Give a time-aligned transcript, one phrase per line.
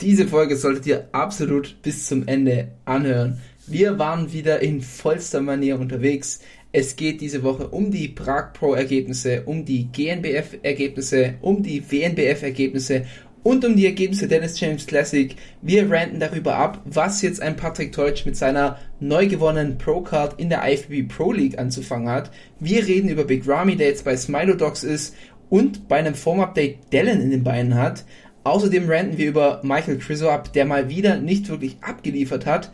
[0.00, 3.40] Diese Folge solltet ihr absolut bis zum Ende anhören.
[3.66, 6.38] Wir waren wieder in vollster Manier unterwegs.
[6.70, 11.82] Es geht diese Woche um die Prag Pro Ergebnisse, um die GNBF Ergebnisse, um die
[11.90, 13.06] WNBF Ergebnisse
[13.42, 15.34] und um die Ergebnisse Dennis James Classic.
[15.62, 20.38] Wir ranten darüber ab, was jetzt ein Patrick Teutsch mit seiner neu gewonnenen Pro Card
[20.38, 22.30] in der IFBB Pro League anzufangen hat.
[22.60, 25.16] Wir reden über Big Ramy, der jetzt bei Smilodogs ist
[25.50, 28.04] und bei einem Form-Update Dellen in den Beinen hat.
[28.48, 32.70] Außerdem ranten wir über Michael Criso ab, der mal wieder nicht wirklich abgeliefert hat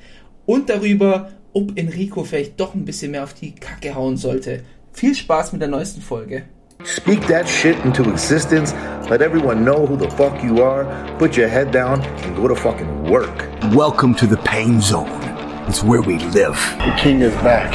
[0.46, 4.62] und darüber, ob Enrico vielleicht doch ein bisschen mehr auf die Kacke hauen sollte.
[4.92, 6.44] Viel Spaß mit der neuesten Folge.
[6.84, 8.72] Speak that shit into existence.
[9.10, 10.86] Let everyone know who the fuck you are.
[11.18, 13.48] Put your head down and go to fucking work.
[13.74, 15.10] Welcome to the pain zone.
[15.66, 16.56] It's where we live.
[16.78, 17.74] The king is back.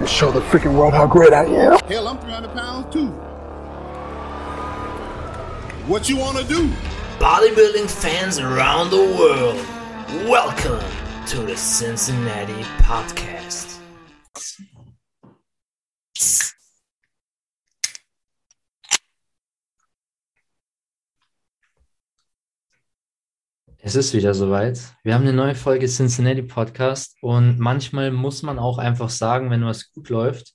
[0.00, 1.78] And show the freaking world how great I am.
[1.88, 3.27] Hell, I'm 300 pounds too.
[5.88, 6.70] What you want to do?
[7.18, 9.56] Bodybuilding fans around the world,
[10.28, 10.84] welcome
[11.28, 13.80] to the Cincinnati Podcast.
[23.78, 24.94] Es ist wieder soweit.
[25.04, 29.64] Wir haben eine neue Folge Cincinnati Podcast und manchmal muss man auch einfach sagen, wenn
[29.64, 30.52] was gut läuft,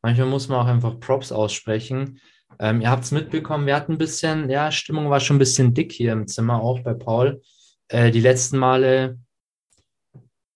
[0.00, 2.18] manchmal muss man auch einfach Props aussprechen.
[2.60, 5.72] Ähm, ihr habt es mitbekommen, wir hatten ein bisschen, ja, Stimmung war schon ein bisschen
[5.72, 7.40] dick hier im Zimmer, auch bei Paul.
[7.88, 9.18] Äh, die letzten Male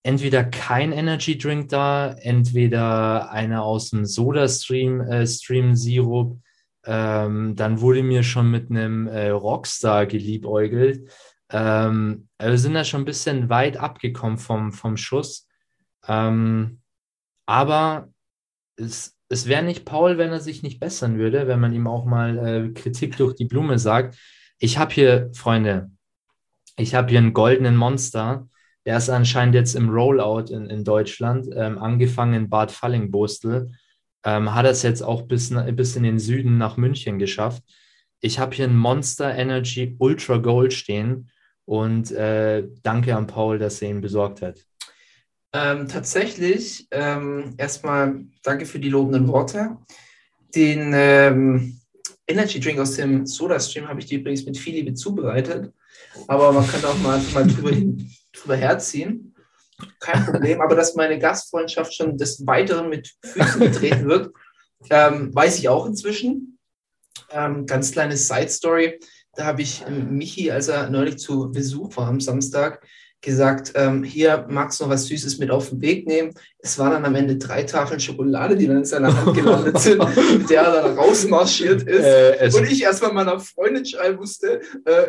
[0.04, 6.38] entweder kein Energy Drink da, entweder einer aus dem Soda Stream, äh, Stream Sirup.
[6.84, 11.10] Ähm, dann wurde mir schon mit einem äh, Rockstar geliebäugelt.
[11.50, 15.48] Ähm, wir sind da schon ein bisschen weit abgekommen vom, vom Schuss.
[16.06, 16.82] Ähm,
[17.46, 18.10] aber
[18.76, 22.04] es, es wäre nicht Paul, wenn er sich nicht bessern würde, wenn man ihm auch
[22.04, 24.18] mal äh, Kritik durch die Blume sagt.
[24.58, 25.90] Ich habe hier, Freunde,
[26.76, 28.48] ich habe hier einen goldenen Monster.
[28.86, 33.72] Der ist anscheinend jetzt im Rollout in, in Deutschland, ähm, angefangen in Bad Fallingbostel.
[34.24, 37.62] Ähm, hat es jetzt auch bis, bis in den Süden nach München geschafft.
[38.20, 41.30] Ich habe hier einen Monster Energy Ultra Gold stehen
[41.66, 44.60] und äh, danke an Paul, dass er ihn besorgt hat.
[45.54, 49.76] Ähm, tatsächlich, ähm, erstmal danke für die lobenden Worte.
[50.52, 51.80] Den ähm,
[52.26, 55.72] Energy Drink aus dem Soda Stream habe ich dir übrigens mit viel Liebe zubereitet.
[56.26, 59.32] Aber man könnte auch mal, mal drüber, hin, drüber herziehen.
[60.00, 60.60] Kein Problem.
[60.60, 64.34] Aber dass meine Gastfreundschaft schon des Weiteren mit Füßen getreten wird,
[64.90, 66.58] ähm, weiß ich auch inzwischen.
[67.30, 68.98] Ähm, ganz kleine Side Story.
[69.36, 72.84] Da habe ich ähm, Michi, als er neulich zu Besuch war am Samstag,
[73.24, 76.34] gesagt, ähm, hier magst du noch was Süßes mit auf den Weg nehmen.
[76.58, 79.98] Es waren dann am Ende drei Tafeln Schokolade, die dann in seiner Hand gelandet sind,
[80.38, 82.04] mit der er dann rausmarschiert ist.
[82.04, 84.60] Äh, und ich erstmal meiner Freundin schreiben musste,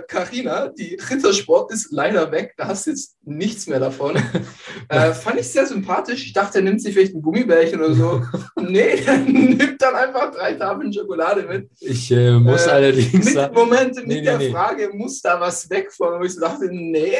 [0.07, 4.15] Karina, äh, die Rittersport ist leider weg, da hast du jetzt nichts mehr davon.
[4.89, 6.25] äh, fand ich sehr sympathisch.
[6.25, 8.21] Ich dachte, er nimmt sich vielleicht ein Gummibärchen oder so.
[8.61, 11.69] nee, er nimmt dann einfach drei Tafeln Schokolade mit.
[11.79, 13.53] Ich äh, muss allerdings mit.
[13.53, 14.51] Moment, mit nee, der nee.
[14.51, 16.13] Frage, muss da was weg von?
[16.15, 17.13] Und ich dachte, nee,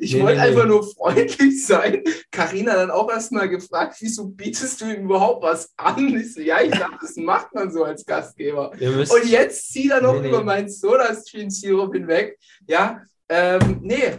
[0.00, 2.02] ich nee, wollte einfach nur freundlich sein.
[2.30, 6.16] Karina dann auch erstmal gefragt, wieso bietest du ihm überhaupt was an?
[6.16, 8.70] Ich so, ja, ich dachte, das macht man so als Gastgeber.
[8.72, 12.38] Und jetzt zieht er noch über meinen Soda-Stream-Sirup hinweg.
[12.66, 14.12] Ja, ähm, nee,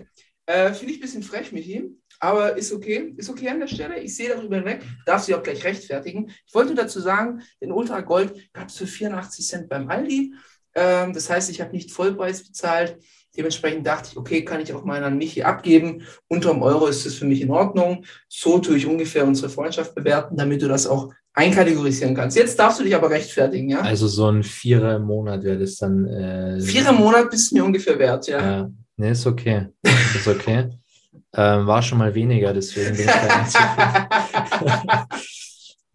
[0.47, 1.97] äh, finde ich ein bisschen frech mit ihm.
[2.19, 4.00] Aber ist okay, ist okay an der Stelle.
[4.00, 6.31] Ich sehe darüber hinweg, darf sie auch gleich rechtfertigen.
[6.47, 10.34] Ich wollte dazu sagen, den Ultra Gold gab es für 84 Cent beim Aldi.
[10.74, 12.97] Ähm, das heißt, ich habe nicht Vollpreis bezahlt.
[13.35, 16.08] Dementsprechend dachte ich, okay, kann ich auch mal an Michi abgeben.
[16.28, 18.03] Unter einem Euro ist das für mich in Ordnung.
[18.28, 22.35] So tue ich ungefähr unsere Freundschaft bewerten, damit du das auch einkategorisieren kannst.
[22.35, 23.81] Jetzt darfst du dich aber rechtfertigen, ja?
[23.81, 26.08] Also so ein Vierer im Monat wäre das dann.
[26.08, 28.41] Äh, Vierer im Monat bist du mir ungefähr wert, ja.
[28.41, 28.72] ja.
[28.97, 29.68] Nee, ist okay.
[29.84, 30.69] Ist okay.
[31.35, 35.08] ähm, war schon mal weniger, deswegen bin ich da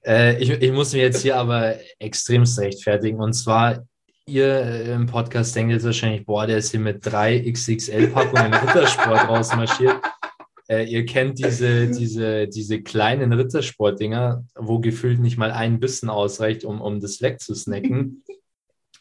[0.07, 3.19] äh, ich, ich muss mir jetzt hier aber extremst rechtfertigen.
[3.19, 3.85] Und zwar,
[4.27, 9.29] ihr äh, im Podcast denkt jetzt wahrscheinlich, boah, der ist hier mit drei XXL-Packungen Rittersport
[9.29, 9.97] rausmarschiert.
[10.69, 16.65] Äh, ihr kennt diese, diese, diese kleinen Rittersport-Dinger, wo gefühlt nicht mal ein Bissen ausreicht,
[16.65, 18.23] um, um das Leck zu snacken.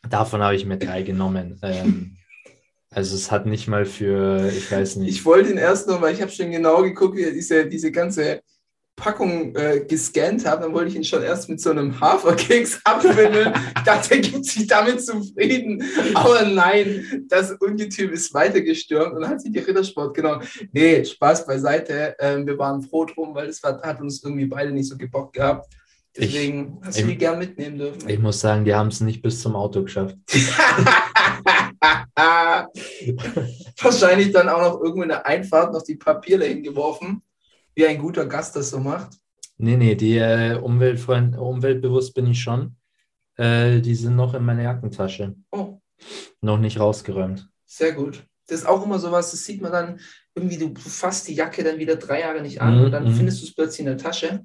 [0.09, 1.59] Davon habe ich mir drei genommen.
[1.61, 2.17] Ähm,
[2.93, 5.09] also es hat nicht mal für, ich weiß nicht.
[5.09, 8.41] Ich wollte ihn erst noch, weil ich habe schon genau geguckt, wie diese, diese ganze
[8.97, 13.53] Packung äh, gescannt habe, dann wollte ich ihn schon erst mit so einem Haferkeks abwimmeln.
[13.77, 15.83] ich dachte, er gibt sich damit zufrieden.
[16.13, 20.45] Aber nein, das Ungetüm ist weitergestürmt und hat sich die Rittersport genommen.
[20.71, 22.15] Nee, Spaß beiseite.
[22.19, 25.73] Ähm, wir waren froh drum, weil es hat uns irgendwie beide nicht so gebockt gehabt.
[26.15, 28.09] Deswegen ich, hast du die gern mitnehmen dürfen.
[28.09, 30.17] Ich muss sagen, die haben es nicht bis zum Auto geschafft.
[33.81, 37.21] Wahrscheinlich dann auch noch irgendwo in der Einfahrt noch die Papiere hingeworfen,
[37.75, 39.17] wie ein guter Gast das so macht.
[39.57, 42.75] Nee, nee, die äh, Umweltfreund, umweltbewusst bin ich schon.
[43.37, 45.35] Äh, die sind noch in meiner Jackentasche.
[45.51, 45.79] Oh,
[46.41, 47.47] Noch nicht rausgeräumt.
[47.65, 48.23] sehr gut.
[48.47, 49.99] Das ist auch immer sowas, das sieht man dann
[50.35, 53.15] irgendwie, du fasst die Jacke dann wieder drei Jahre nicht an Mhm, und dann mhm.
[53.15, 54.43] findest du es plötzlich in der Tasche.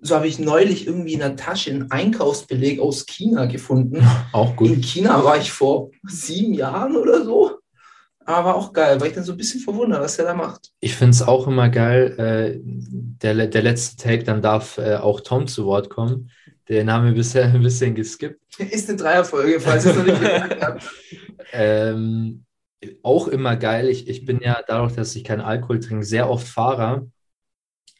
[0.00, 4.06] So habe ich neulich irgendwie in der Tasche einen Einkaufsbeleg aus China gefunden.
[4.32, 4.84] Auch In gut.
[4.84, 7.58] China war ich vor sieben Jahren oder so.
[8.24, 10.72] Aber auch geil, weil ich dann so ein bisschen verwundert, was er da macht.
[10.80, 15.20] Ich finde es auch immer geil, äh, der, der letzte Take, dann darf äh, auch
[15.20, 16.30] Tom zu Wort kommen.
[16.68, 18.40] Den haben wir bisher ein bisschen geskippt.
[18.58, 20.82] Ist eine Dreierfolge, falls ihr es noch nicht gemerkt habt.
[21.52, 22.44] Ähm,
[23.04, 23.88] auch immer geil.
[23.88, 27.06] Ich, ich bin ja dadurch, dass ich keinen Alkohol trinke, sehr oft Fahrer.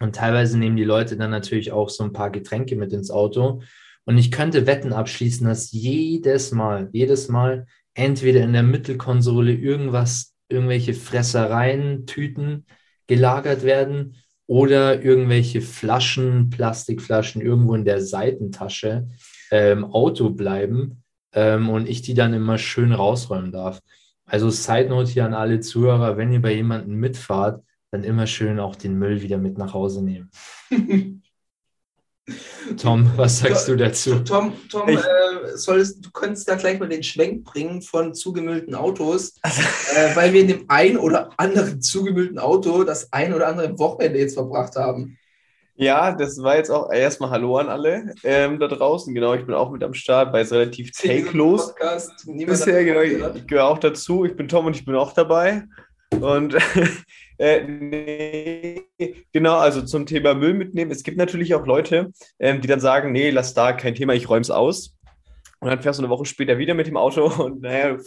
[0.00, 3.62] Und teilweise nehmen die Leute dann natürlich auch so ein paar Getränke mit ins Auto.
[4.04, 10.34] Und ich könnte Wetten abschließen, dass jedes Mal, jedes Mal entweder in der Mittelkonsole irgendwas,
[10.48, 12.66] irgendwelche Fressereien, Tüten
[13.06, 14.16] gelagert werden
[14.46, 19.08] oder irgendwelche Flaschen, Plastikflaschen irgendwo in der Seitentasche
[19.50, 21.02] äh, im Auto bleiben
[21.32, 23.80] ähm, und ich die dann immer schön rausräumen darf.
[24.24, 27.64] Also Side Note hier an alle Zuhörer, wenn ihr bei jemandem mitfahrt,
[27.96, 30.30] dann immer schön auch den Müll wieder mit nach Hause nehmen.
[32.76, 34.18] Tom, was sagst du dazu?
[34.18, 34.96] Tom, Tom äh,
[35.54, 40.40] solltest, du könntest da gleich mal den Schwenk bringen von zugemüllten Autos, äh, weil wir
[40.40, 45.16] in dem ein oder anderen zugemüllten Auto das ein oder andere Wochenende jetzt verbracht haben.
[45.76, 49.14] Ja, das war jetzt auch erstmal Hallo an alle ähm, da draußen.
[49.14, 51.68] Genau, ich bin auch mit am Start bei relativ takelos.
[51.68, 52.26] Podcast.
[52.26, 54.24] Niemand Bisher, genau, ich gehöre auch dazu.
[54.24, 55.64] Ich bin Tom und ich bin auch dabei.
[56.20, 56.56] Und
[57.38, 58.84] äh, nee,
[59.32, 60.90] genau, also zum Thema Müll mitnehmen.
[60.90, 64.28] Es gibt natürlich auch Leute, ähm, die dann sagen, nee, lass da, kein Thema, ich
[64.28, 64.96] räum's aus.
[65.60, 68.02] Und dann fährst du eine Woche später wieder mit dem Auto und naja, du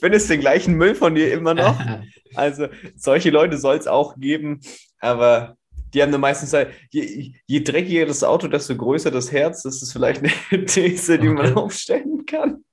[0.00, 1.78] findest den gleichen Müll von dir immer noch.
[2.36, 4.60] Also solche Leute soll es auch geben,
[5.00, 5.56] aber
[5.92, 9.64] die haben dann meistens halt, je, je dreckiger das Auto, desto größer das Herz.
[9.64, 12.64] Das ist vielleicht eine These, die man aufstellen kann.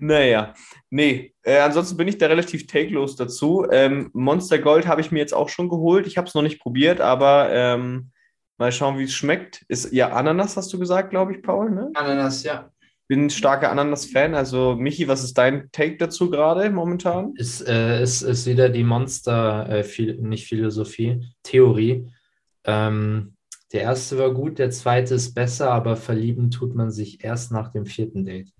[0.00, 0.54] Naja,
[0.90, 3.66] nee, äh, ansonsten bin ich da relativ takelos dazu.
[3.70, 6.06] Ähm, Monster Gold habe ich mir jetzt auch schon geholt.
[6.06, 8.10] Ich habe es noch nicht probiert, aber ähm,
[8.58, 9.64] mal schauen, wie es schmeckt.
[9.68, 11.90] Ist ja Ananas, hast du gesagt, glaube ich, Paul, ne?
[11.94, 12.70] Ananas, ja.
[13.06, 14.34] Bin ein starker Ananas-Fan.
[14.34, 17.32] Also, Michi, was ist dein Take dazu gerade momentan?
[17.36, 22.06] Ist, äh, ist, ist wieder die Monster, äh, viel, nicht Philosophie, Theorie.
[22.64, 23.34] Ähm,
[23.72, 27.72] der erste war gut, der zweite ist besser, aber verlieben tut man sich erst nach
[27.72, 28.50] dem vierten Date.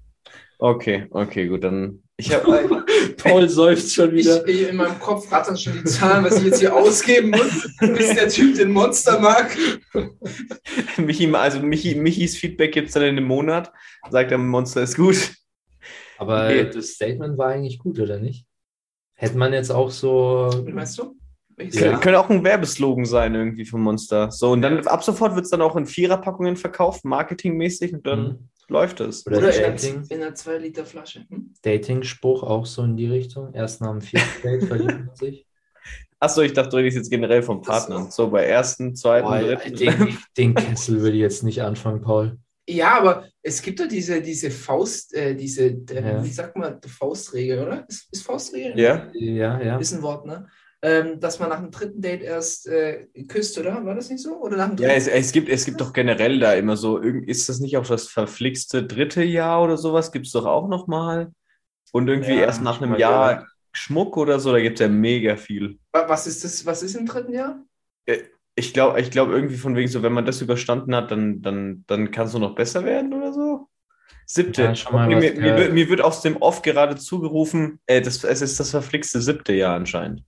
[0.59, 2.03] Okay, okay, gut, dann.
[2.21, 2.85] Ich habe
[3.17, 6.59] Paul seufzt schon Ich, ich, in meinem Kopf rattern schon die Zahlen, was ich jetzt
[6.59, 9.57] hier ausgeben muss, bis der Typ den Monster mag.
[10.99, 13.73] Michi, also Michi, Michis Feedback gibt es dann in einem Monat.
[14.11, 15.33] Sagt er, Monster ist gut.
[16.19, 16.69] Aber Okay.
[16.73, 18.45] das Statement war eigentlich gut, oder nicht?
[19.15, 20.51] Hätte man jetzt auch so.
[20.65, 21.17] Wie meinst du?
[21.61, 21.69] Ja.
[21.91, 24.31] Kön könnte auch ein Werbeslogan sein irgendwie von Monster.
[24.33, 28.23] So, und dann ab sofort wird es dann auch in Viererpackungen verkauft, marketingmäßig, und dann
[28.23, 28.49] Mhm.
[28.69, 29.27] Läuft es.
[29.27, 29.97] Oder Oder in Dating.
[29.97, 31.25] einer, in einer 2-Liter-Flasche.
[31.29, 31.55] Hm?
[31.63, 33.53] Dating-Spruch auch so in die Richtung.
[33.55, 35.47] Erst nach dem vierten Date verliebt man sich.
[36.21, 38.09] Achso, ich dachte, du redest jetzt generell vom Partner.
[38.11, 39.77] So bei ersten, zweiten, Boah, dritten.
[39.77, 42.39] den, den Kessel würde ich jetzt nicht anfangen, Paul.
[42.69, 46.23] Ja, aber es gibt doch diese, diese Faust, äh, diese, äh, Ja.
[46.23, 47.87] wie sagt man, die Faustregel, oder?
[47.89, 48.79] Ist, ist Faustregel?
[48.79, 49.09] Ja.
[49.15, 49.79] Ja, ja.
[49.79, 50.47] Ist ein Wort, ne?
[50.81, 53.85] Ähm, dass man nach dem dritten Date erst äh, küsst, oder?
[53.85, 54.37] War das nicht so?
[54.41, 54.97] Oder nach dem Ja, dritten?
[54.97, 57.87] es, es, gibt, es gibt doch generell da immer so, irgend- ist das nicht auch
[57.87, 60.13] das verflixte dritte Jahr oder sowas?
[60.13, 61.33] Gibt es doch auch nochmal.
[61.93, 63.49] Und irgendwie Ja, erst nach einem Jahr gehört.
[63.73, 65.79] Schmuck oder so, da gibt es ja mega viel.
[65.93, 66.65] Wa- was ist das?
[66.67, 67.63] Was ist im dritten Jahr?
[68.55, 71.85] Ich glaube, ich glaub irgendwie von wegen so, wenn man das überstanden hat, dann, dann,
[71.87, 73.69] dann kannst du noch besser werden oder so.
[74.27, 74.63] Siebte.
[74.63, 78.25] Ja, schon mal mir, was mir, mir wird aus dem Off gerade zugerufen, äh, das,
[78.25, 80.25] es ist das verflixte siebte Jahr anscheinend.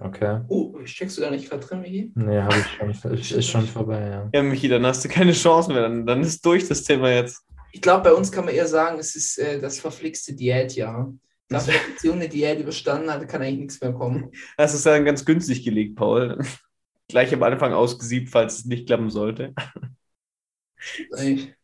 [0.00, 0.40] Okay.
[0.48, 2.12] Oh, steckst du da nicht gerade drin, Michi?
[2.14, 3.12] Nee, habe ich schon.
[3.14, 4.30] Ist, ist schon vorbei, ja.
[4.32, 5.82] Ja, Michi, dann hast du keine Chance mehr.
[5.82, 7.44] Dann, dann ist durch das Thema jetzt.
[7.72, 11.12] Ich glaube, bei uns kann man eher sagen, es ist äh, das verflixte Diätjahr.
[11.48, 14.30] Dass die Beziehung eine Diät überstanden hat, kann eigentlich nichts mehr kommen.
[14.56, 16.38] Das ist dann ganz günstig gelegt, Paul.
[17.08, 19.54] Gleich am Anfang ausgesiebt, falls es nicht klappen sollte.
[21.12, 21.54] Eigentlich.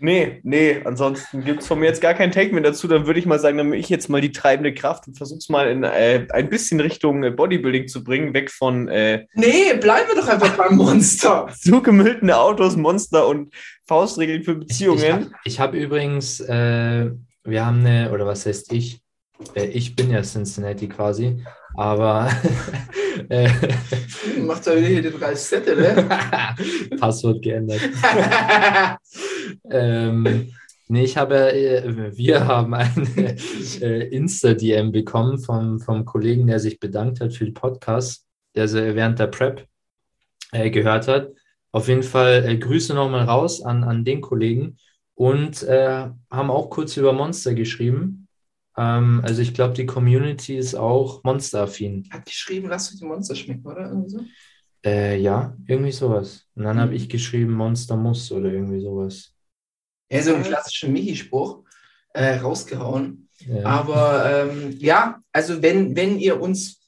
[0.00, 2.86] Nee, nee, ansonsten gibt es von mir jetzt gar kein Take mehr dazu.
[2.86, 5.38] Dann würde ich mal sagen, dann bin ich jetzt mal die treibende Kraft und versuche
[5.38, 9.74] es mal in äh, ein bisschen Richtung äh, Bodybuilding zu bringen, weg von äh, Nee,
[9.80, 11.48] bleiben wir doch einfach beim Monster.
[11.60, 13.52] zugemüllten Autos, Monster und
[13.86, 15.34] Faustregeln für Beziehungen.
[15.44, 17.10] ich habe hab übrigens, äh,
[17.44, 19.02] wir haben eine, oder was heißt ich?
[19.54, 21.42] Äh, ich bin ja Cincinnati quasi,
[21.74, 22.30] aber
[23.28, 23.48] äh,
[24.40, 26.08] Macht da wieder hier den Ralf Sette, ne?
[27.00, 27.80] Passwort geändert.
[29.70, 30.52] Ähm,
[30.90, 33.36] Nee, ich habe, äh, wir haben eine
[33.82, 38.94] äh, Insta-DM bekommen vom, vom Kollegen, der sich bedankt hat für den Podcast, der sie
[38.94, 39.66] während der Prep
[40.52, 41.28] äh, gehört hat.
[41.72, 44.78] Auf jeden Fall äh, Grüße nochmal raus an, an den Kollegen
[45.14, 48.26] und äh, haben auch kurz über Monster geschrieben.
[48.76, 52.08] Ähm, also ich glaube, die Community ist auch monsteraffin.
[52.10, 53.88] Hat geschrieben, lass euch die Monster schmecken, oder?
[53.88, 54.20] Irgendwie so?
[54.84, 56.46] Äh, ja, irgendwie sowas.
[56.54, 56.80] Und dann Mhm.
[56.80, 59.34] habe ich geschrieben, Monster muss oder irgendwie sowas.
[60.10, 61.64] Ja, so einen klassischen Michi-Spruch
[62.14, 63.28] äh, rausgehauen.
[63.46, 63.64] Ja.
[63.64, 66.78] Aber ähm, ja, also wenn, wenn ihr uns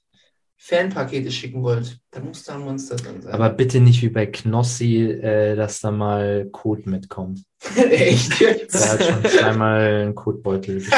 [0.56, 3.32] Fanpakete schicken wollt, dann muss da ein Monster drin sein.
[3.32, 7.40] Aber bitte nicht wie bei Knossi, äh, dass da mal Code mitkommt.
[7.76, 8.74] Echt jetzt?
[8.74, 10.92] Der hat schon zweimal einen geschickt.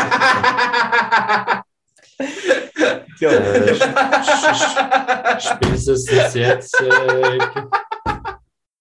[3.21, 3.75] Ja, Äh,
[5.39, 7.39] spätestens jetzt, äh,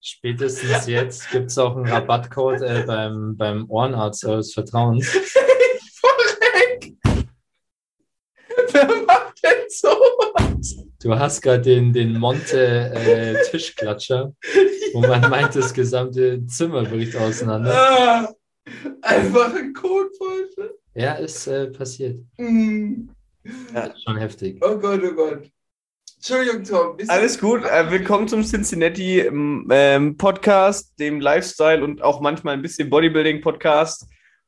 [0.01, 5.07] spätestens jetzt gibt es auch einen Rabattcode äh, beim, beim Ohrenarzt eures Vertrauens.
[5.99, 6.93] Verreck!
[8.71, 10.85] Wer macht denn sowas?
[11.01, 14.33] Du hast gerade den, den Monte äh, Tischklatscher,
[14.93, 17.73] wo man meint, das gesamte Zimmer bricht auseinander.
[17.73, 18.33] Ah,
[19.01, 20.77] einfach ein Kotbeutel.
[20.93, 22.19] Ja, ist äh, passiert.
[22.37, 23.09] Mm.
[24.03, 24.59] Schon heftig.
[24.63, 25.49] Oh Gott, oh Gott.
[26.23, 26.97] Entschuldigung, Tom.
[27.07, 32.61] Alles gut, äh, willkommen zum Cincinnati ähm, ähm, Podcast, dem Lifestyle und auch manchmal ein
[32.61, 34.05] bisschen Bodybuilding Podcast.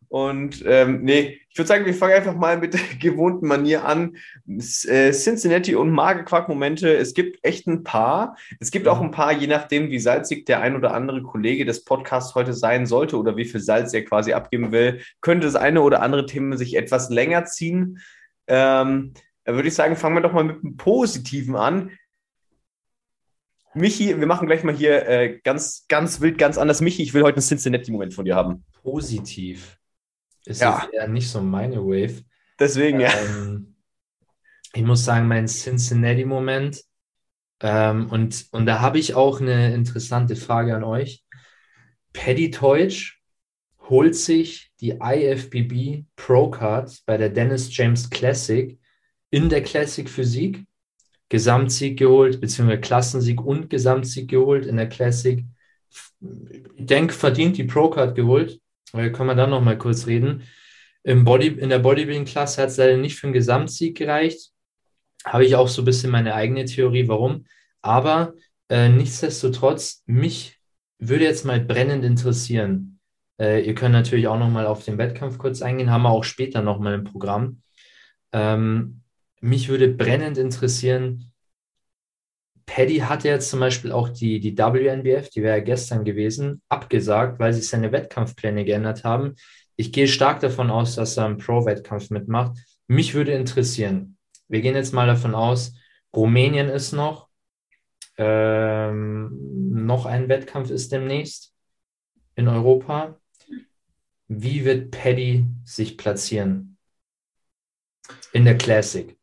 [0.07, 4.17] Und ähm, nee, ich würde sagen, wir fangen einfach mal mit der gewohnten Manier an.
[4.47, 6.95] Äh, Cincinnati und Magerquark-Momente.
[6.95, 8.37] Es gibt echt ein paar.
[8.59, 11.85] Es gibt auch ein paar, je nachdem, wie salzig der ein oder andere Kollege des
[11.85, 15.81] Podcasts heute sein sollte oder wie viel Salz er quasi abgeben will, könnte das eine
[15.81, 17.97] oder andere Thema sich etwas länger ziehen.
[18.45, 21.91] Ähm, da würde ich sagen, fangen wir doch mal mit dem Positiven an.
[23.75, 26.81] Michi, wir machen gleich mal hier äh, ganz, ganz wild, ganz anders.
[26.81, 28.63] Michi, ich will heute einen Cincinnati-Moment von dir haben.
[28.83, 29.79] Positiv.
[30.45, 30.87] Ist Ja.
[30.91, 32.23] eher nicht so meine Wave.
[32.59, 33.11] Deswegen, ja.
[33.11, 33.75] Ähm,
[34.73, 36.83] ich muss sagen, mein Cincinnati-Moment.
[37.61, 41.23] Ähm, und, und da habe ich auch eine interessante Frage an euch.
[42.11, 43.19] Paddy Teutsch
[43.89, 48.79] holt sich die IFBB Pro Card bei der Dennis James Classic
[49.33, 50.63] in der Classic Physik.
[51.27, 55.43] Gesamtsieg geholt, beziehungsweise Klassensieg und Gesamtsieg geholt in der Classic.
[56.75, 58.59] Ich denke, verdient die Pro Card geholt.
[58.93, 60.43] Äh, können wir dann noch mal kurz reden.
[61.01, 64.51] Im Body, in der Bodybuilding-Klasse hat es leider nicht für einen Gesamtsieg gereicht.
[65.25, 67.47] Habe ich auch so ein bisschen meine eigene Theorie, warum.
[67.81, 68.35] Aber
[68.69, 70.59] äh, nichtsdestotrotz, mich
[70.99, 72.99] würde jetzt mal brennend interessieren.
[73.39, 76.23] Äh, ihr könnt natürlich auch noch mal auf den Wettkampf kurz eingehen, haben wir auch
[76.23, 77.63] später noch mal im Programm.
[78.31, 79.02] Ähm,
[79.43, 81.29] mich würde brennend interessieren,
[82.65, 87.39] Paddy hatte jetzt zum Beispiel auch die, die WNBF, die wäre ja gestern gewesen, abgesagt,
[87.39, 89.35] weil sich seine Wettkampfpläne geändert haben.
[89.75, 92.57] Ich gehe stark davon aus, dass er einen Pro-Wettkampf mitmacht.
[92.87, 95.73] Mich würde interessieren, wir gehen jetzt mal davon aus,
[96.15, 97.27] Rumänien ist noch,
[98.17, 99.29] ähm,
[99.85, 101.53] noch ein Wettkampf ist demnächst
[102.35, 103.19] in Europa.
[104.29, 106.77] Wie wird Paddy sich platzieren
[108.31, 109.17] in der Classic?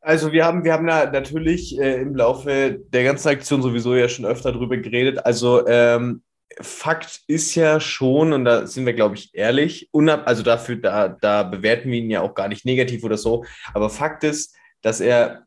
[0.00, 4.08] Also wir haben, wir haben da natürlich äh, im Laufe der ganzen Aktion sowieso ja
[4.08, 5.24] schon öfter drüber geredet.
[5.26, 6.22] Also ähm,
[6.60, 11.08] Fakt ist ja schon, und da sind wir, glaube ich, ehrlich, unab also dafür, da,
[11.08, 15.00] da bewerten wir ihn ja auch gar nicht negativ oder so, aber Fakt ist, dass
[15.00, 15.46] er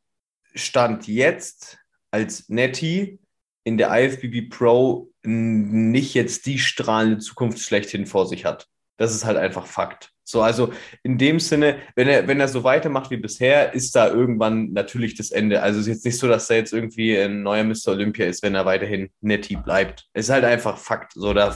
[0.56, 1.80] Stand jetzt
[2.12, 3.20] als Netty
[3.64, 8.68] in der IFBB Pro nicht jetzt die strahlende Zukunft schlechthin vor sich hat.
[8.98, 10.13] Das ist halt einfach Fakt.
[10.26, 10.72] So, also
[11.04, 15.16] in dem Sinne, wenn er, wenn er so weitermacht wie bisher, ist da irgendwann natürlich
[15.16, 15.62] das Ende.
[15.62, 17.90] Also es ist jetzt nicht so, dass er jetzt irgendwie ein neuer Mr.
[17.90, 20.06] Olympia ist, wenn er weiterhin Netty bleibt.
[20.14, 21.14] Es ist halt einfach Fakt.
[21.14, 21.56] So, da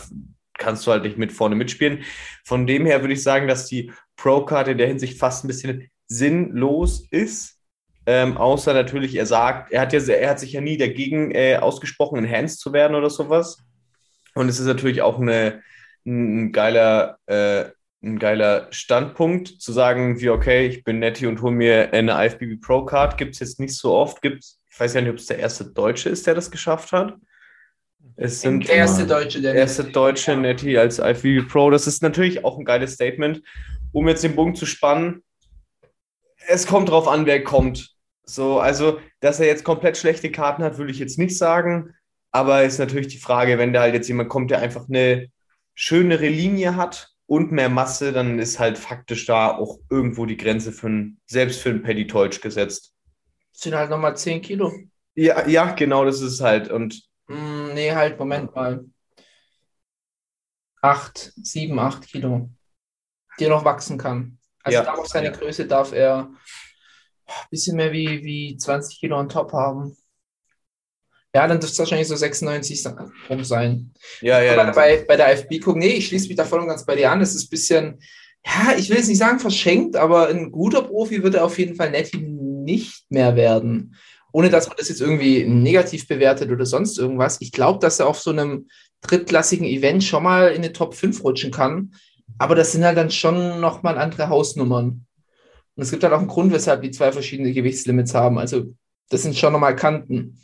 [0.58, 2.04] kannst du halt nicht mit vorne mitspielen.
[2.44, 5.90] Von dem her würde ich sagen, dass die Pro-Card in der Hinsicht fast ein bisschen
[6.08, 7.60] sinnlos ist.
[8.06, 11.58] Ähm, außer natürlich, er sagt, er hat ja, er hat sich ja nie dagegen äh,
[11.58, 13.60] ausgesprochen, enhanced zu werden oder sowas.
[14.34, 15.62] Und es ist natürlich auch eine,
[16.06, 17.66] ein geiler, äh,
[18.08, 22.62] ein geiler Standpunkt, zu sagen, wie, okay, ich bin Netty und hole mir eine IFBB
[22.62, 23.18] Pro Card.
[23.18, 24.22] Gibt es jetzt nicht so oft.
[24.22, 27.16] Gibt's, ich weiß ja nicht, ob es der erste Deutsche ist, der das geschafft hat.
[28.16, 31.70] Es sind der erste Deutsche, der erste deutsche Netty als IFBB Pro.
[31.70, 33.44] Das ist natürlich auch ein geiles Statement.
[33.92, 35.24] Um jetzt den Bogen zu spannen,
[36.48, 37.96] es kommt drauf an, wer kommt.
[38.24, 41.94] So, also, dass er jetzt komplett schlechte Karten hat, würde ich jetzt nicht sagen.
[42.32, 45.30] Aber ist natürlich die Frage, wenn da halt jetzt jemand kommt, der einfach eine
[45.76, 50.72] schönere Linie hat und mehr Masse, dann ist halt faktisch da auch irgendwo die Grenze
[50.72, 52.94] für einen, selbst für einen Paddy Teutsch gesetzt.
[53.52, 54.72] sind halt nochmal 10 Kilo.
[55.16, 56.70] Ja, ja, genau, das ist halt.
[56.70, 58.86] Und Hm, nee, halt, Moment mal.
[60.82, 62.50] acht, sieben, acht Kilo,
[63.40, 64.40] die er noch wachsen kann.
[64.64, 64.86] Also Ja.
[64.86, 65.32] darf auf seine.
[65.32, 69.96] Größe darf er ein bisschen mehr wie, wie 20 Kilo on top haben.
[71.38, 73.92] Ja, dann dürfte es wahrscheinlich so 96 sa- rum sein.
[74.22, 74.56] Ja, ja.
[74.56, 76.84] bei, dann- bei, bei der IFB gucken, nee, ich schließe mich da voll und ganz
[76.84, 77.20] bei dir an.
[77.20, 78.00] Das ist ein bisschen,
[78.44, 81.76] ja, ich will jetzt nicht sagen verschenkt, aber ein guter Profi wird er auf jeden
[81.76, 83.96] Fall Netty nicht mehr werden.
[84.32, 87.40] Ohne dass man das jetzt irgendwie negativ bewertet oder sonst irgendwas.
[87.40, 88.68] Ich glaube, dass er auf so einem
[89.02, 91.94] drittklassigen Event schon mal in die Top 5 rutschen kann.
[92.40, 95.06] Aber das sind halt dann schon nochmal andere Hausnummern.
[95.76, 98.40] Und es gibt halt auch einen Grund, weshalb die zwei verschiedene Gewichtslimits haben.
[98.40, 98.74] Also,
[99.10, 100.40] das sind schon nochmal Kanten.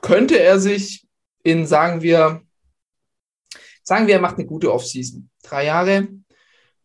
[0.00, 1.06] Könnte er sich
[1.42, 2.42] in, sagen wir,
[3.82, 5.30] sagen wir, er macht eine gute Offseason.
[5.42, 6.08] Drei Jahre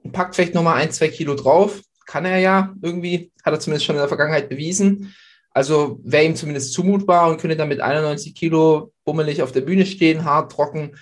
[0.03, 1.81] und packt vielleicht nochmal ein, zwei Kilo drauf.
[2.05, 5.13] Kann er ja irgendwie, hat er zumindest schon in der Vergangenheit bewiesen.
[5.51, 9.85] Also wäre ihm zumindest zumutbar und könnte dann mit 91 Kilo bummelig auf der Bühne
[9.85, 10.97] stehen, hart, trocken.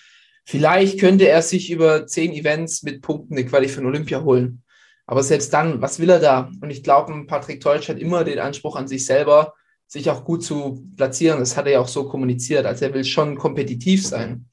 [0.45, 4.63] Vielleicht könnte er sich über zehn Events mit Punkten eine Quali den Olympia holen.
[5.05, 6.51] Aber selbst dann, was will er da?
[6.61, 9.53] Und ich glaube, Patrick Teutsch hat immer den Anspruch an sich selber,
[9.91, 11.39] sich auch gut zu platzieren.
[11.39, 12.65] Das hat er ja auch so kommuniziert.
[12.65, 14.45] Also er will schon kompetitiv sein.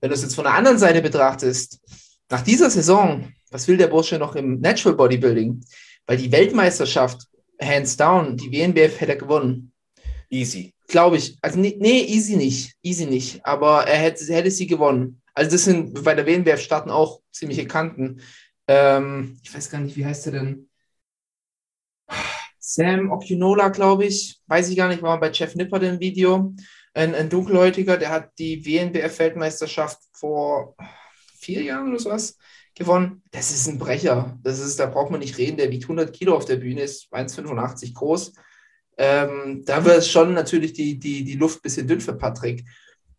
[0.00, 1.80] Wenn du es jetzt von der anderen Seite betrachtest,
[2.28, 5.64] nach dieser Saison, was will der Bursche noch im Natural Bodybuilding?
[6.06, 7.26] Weil die Weltmeisterschaft,
[7.60, 9.72] hands down, die WNBF hätte er gewonnen.
[10.28, 10.74] Easy.
[10.88, 11.38] Glaube ich.
[11.40, 12.74] Also nee, nee, easy nicht.
[12.82, 13.46] Easy nicht.
[13.46, 15.22] Aber er hätte, hätte sie gewonnen.
[15.32, 18.20] Also das sind bei der WNBF starten auch ziemliche Kanten.
[18.68, 20.68] Ähm, ich weiß gar nicht, wie heißt er denn?
[22.74, 24.40] Sam Okunola, glaube ich.
[24.46, 26.54] Weiß ich gar nicht, war bei Jeff Nippert im Video.
[26.94, 30.74] Ein, ein Dunkelhäutiger, der hat die WNBF-Weltmeisterschaft vor
[31.38, 32.38] vier Jahren oder sowas
[32.74, 33.22] gewonnen.
[33.30, 34.38] Das ist ein Brecher.
[34.42, 35.58] Das ist, da braucht man nicht reden.
[35.58, 38.32] Der wiegt 100 Kilo auf der Bühne, ist 1,85 groß.
[38.96, 42.64] Ähm, da wird schon natürlich die, die, die Luft ein bisschen dünn für Patrick.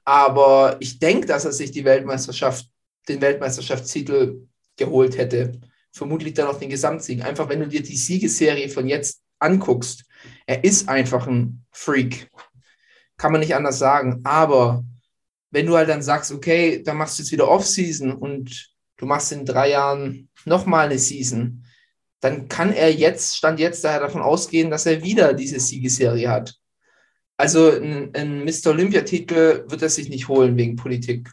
[0.03, 2.67] Aber ich denke, dass er sich die Weltmeisterschaft,
[3.07, 5.61] den Weltmeisterschaftstitel geholt hätte.
[5.91, 7.23] Vermutlich dann auch den Gesamtsieg.
[7.23, 10.05] Einfach, wenn du dir die Siegesserie von jetzt anguckst.
[10.45, 12.29] Er ist einfach ein Freak.
[13.17, 14.21] Kann man nicht anders sagen.
[14.23, 14.83] Aber
[15.51, 19.31] wenn du halt dann sagst, okay, dann machst du jetzt wieder Off-Season und du machst
[19.31, 21.63] in drei Jahren nochmal eine Season,
[22.19, 26.55] dann kann er jetzt, stand jetzt daher davon ausgehen, dass er wieder diese Siegesserie hat.
[27.37, 28.67] Also ein, ein Mr.
[28.67, 31.31] Olympia-Titel wird er sich nicht holen wegen Politik.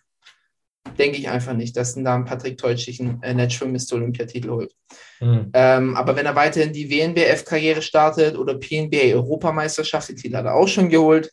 [0.98, 3.94] Denke ich einfach nicht, dass ein Namen Patrick Teutsch sich einen äh, Natural Mr.
[3.94, 4.74] Olympia-Titel holt.
[5.18, 5.50] Hm.
[5.52, 10.68] Ähm, aber wenn er weiterhin die WNBF-Karriere startet oder PNBA-Europameisterschaft, den Titel hat er auch
[10.68, 11.32] schon geholt.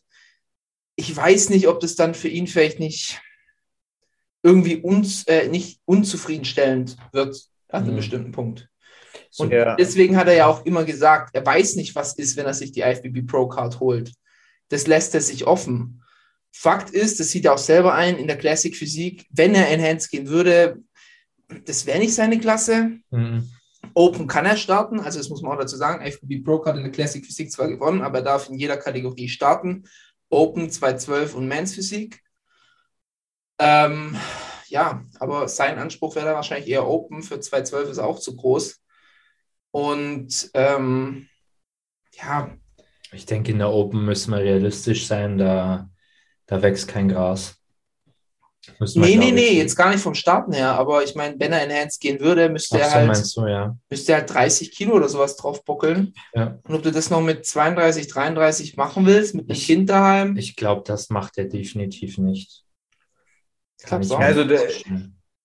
[0.96, 3.20] Ich weiß nicht, ob das dann für ihn vielleicht nicht
[4.42, 7.96] irgendwie uns, äh, nicht unzufriedenstellend wird an einem Mhm.
[7.96, 8.68] bestimmten Punkt.
[9.38, 9.76] Und Ja.
[9.76, 12.72] deswegen hat er ja auch immer gesagt, er weiß nicht, was ist, wenn er sich
[12.72, 14.12] die IFBB Pro Card holt.
[14.68, 16.02] Das lässt er sich offen.
[16.52, 20.10] Fakt ist, das sieht er auch selber ein in der Classic Physik, wenn er Enhanced
[20.10, 20.82] gehen würde,
[21.64, 22.98] das wäre nicht seine Klasse.
[23.10, 23.48] Hm.
[23.94, 26.04] Open kann er starten, also das muss man auch dazu sagen.
[26.04, 29.28] IFBB Pro hat in der Classic Physik zwar gewonnen, aber er darf in jeder Kategorie
[29.28, 29.84] starten.
[30.30, 32.20] Open 212 und Men's Physik.
[33.58, 34.16] Ähm,
[34.66, 37.22] ja, aber sein Anspruch wäre dann wahrscheinlich eher Open.
[37.22, 38.80] Für 212 ist auch zu groß.
[39.70, 41.28] Und ähm,
[42.12, 42.50] ja,
[43.12, 45.88] Ich denke, in der Open müssen wir realistisch sein, da,
[46.48, 47.54] da wächst kein Gras.
[48.78, 51.62] Wir, nee, nee, nee, jetzt gar nicht vom Starten her, aber ich meine, wenn er
[51.62, 53.76] Enhanced gehen würde, müsste Ach er halt, du, ja.
[53.88, 56.12] müsste er halt 30 Kilo oder sowas drauf buckeln.
[56.34, 56.58] Ja.
[56.64, 60.36] Und ob du das noch mit 32, 33 machen willst, mit einem Ich- Kind daheim,
[60.36, 62.64] Ich glaube, das macht er definitiv nicht.
[63.84, 64.68] Kann ich Also der-.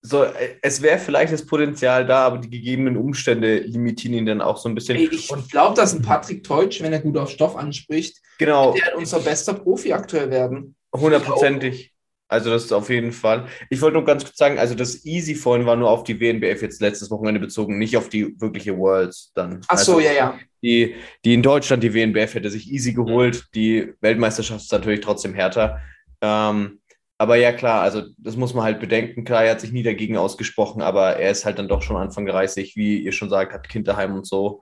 [0.06, 4.42] So, äh, es wäre vielleicht das Potenzial da, aber die gegebenen Umstände limitieren ihn dann
[4.42, 4.98] auch so ein bisschen.
[4.98, 8.98] Ey, ich glaube, dass ein Patrick Teutsch, wenn er gut auf Stoff anspricht, genau, der
[8.98, 10.76] unser bester Profi aktuell werden.
[10.94, 11.94] Hundertprozentig.
[12.28, 13.46] Also das ist auf jeden Fall.
[13.70, 16.64] Ich wollte nur ganz kurz sagen, also das Easy vorhin war nur auf die WNBF
[16.64, 19.62] jetzt letztes Wochenende bezogen, nicht auf die wirkliche Worlds dann.
[19.68, 20.40] Ach so, also, ja, ja.
[20.64, 23.46] Die, die in Deutschland, die WNBF hätte sich easy geholt.
[23.54, 25.82] Die Weltmeisterschaft ist natürlich trotzdem härter.
[26.22, 26.80] Ähm,
[27.20, 29.24] aber ja, klar, also das muss man halt bedenken.
[29.24, 32.26] Klar, er hat sich nie dagegen ausgesprochen, aber er ist halt dann doch schon Anfang
[32.26, 34.62] 30, wie ihr schon sagt, hat Kind daheim und so.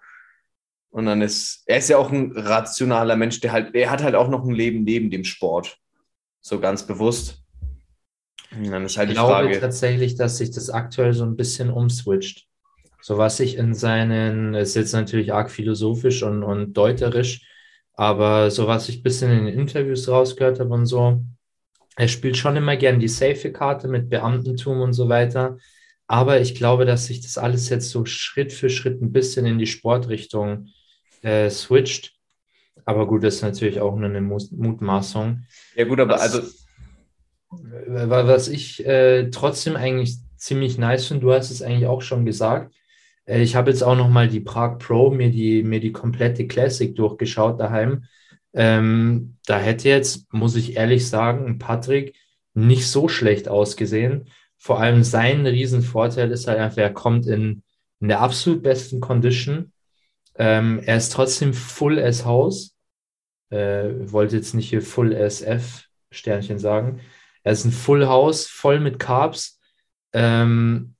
[0.89, 4.15] Und dann ist, er ist ja auch ein rationaler Mensch, der halt, er hat halt
[4.15, 5.77] auch noch ein Leben neben dem Sport.
[6.41, 7.43] So ganz bewusst.
[8.51, 9.59] Und dann ist halt Ich die glaube Frage.
[9.59, 12.47] tatsächlich, dass sich das aktuell so ein bisschen umswitcht.
[13.01, 17.41] So was ich in seinen, ist jetzt natürlich arg philosophisch und, und deuterisch,
[17.93, 21.23] aber so was ich ein bisschen in den Interviews rausgehört habe und so,
[21.97, 25.57] er spielt schon immer gern die safe Karte mit Beamtentum und so weiter.
[26.07, 29.59] Aber ich glaube, dass sich das alles jetzt so Schritt für Schritt ein bisschen in
[29.59, 30.67] die Sportrichtung
[31.21, 32.13] äh, switcht.
[32.91, 35.43] Aber gut, das ist natürlich auch nur eine Mutmaßung.
[35.75, 36.41] Ja, gut, aber Was- also,
[37.49, 42.25] Wa- Was ich äh, trotzdem eigentlich ziemlich nice finde, du hast es eigentlich auch schon
[42.25, 42.73] gesagt.
[43.25, 46.47] Äh, ich habe jetzt auch noch mal die Prag Pro, mir die, mir die komplette
[46.47, 48.05] Classic durchgeschaut daheim.
[48.53, 52.15] Ähm, da hätte jetzt, muss ich ehrlich sagen, Patrick
[52.53, 54.29] nicht so schlecht ausgesehen.
[54.57, 57.63] Vor allem sein Riesenvorteil ist halt einfach, er kommt in,
[57.99, 59.71] in der absolut besten Condition.
[60.35, 62.70] Ähm, er ist trotzdem full as Haus.
[63.51, 67.01] Äh, wollte jetzt nicht hier full SF Sternchen sagen.
[67.43, 69.59] Er ist ein Full House, voll mit Carbs.
[70.13, 70.95] Ähm,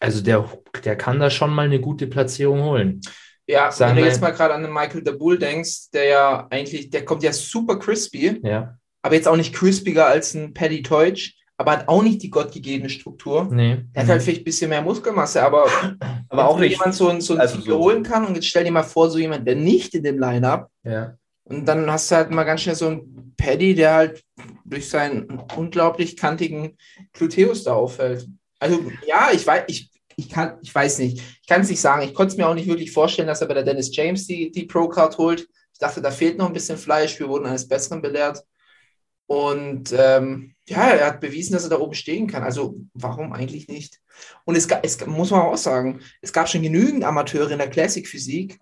[0.00, 0.48] also der,
[0.84, 3.00] der kann da schon mal eine gute Platzierung holen.
[3.46, 6.46] Ja, Sagen wenn du jetzt mal gerade an den Michael de Bull denkst, der ja
[6.50, 10.82] eigentlich, der kommt ja super crispy, Ja, aber jetzt auch nicht crispiger als ein Paddy
[10.82, 13.48] Teutsch, aber hat auch nicht die gottgegebene Struktur.
[13.50, 13.84] nee.
[13.94, 15.66] Der hat halt vielleicht ein bisschen mehr Muskelmasse, aber,
[16.28, 16.72] Aber auch wenn nicht.
[16.78, 19.08] jemand so ein, so ein also so- holen kann und jetzt stell dir mal vor,
[19.10, 21.16] so jemand, der nicht in dem Line-Up ja.
[21.48, 24.24] Und dann hast du halt mal ganz schnell so einen Paddy, der halt
[24.64, 26.76] durch seinen unglaublich kantigen
[27.12, 28.28] Gluteus da auffällt.
[28.58, 31.22] Also ja, ich weiß, ich, ich kann, ich weiß nicht.
[31.40, 32.02] Ich kann es nicht sagen.
[32.02, 34.50] Ich konnte es mir auch nicht wirklich vorstellen, dass er bei der Dennis James die,
[34.50, 35.48] die Pro-Card holt.
[35.72, 37.18] Ich dachte, da fehlt noch ein bisschen Fleisch.
[37.18, 38.44] Wir wurden eines Besseren belehrt.
[39.26, 42.42] Und ähm, ja, er hat bewiesen, dass er da oben stehen kann.
[42.42, 44.00] Also warum eigentlich nicht?
[44.44, 48.58] Und es, es muss man auch sagen, es gab schon genügend Amateure in der Classic-Physik,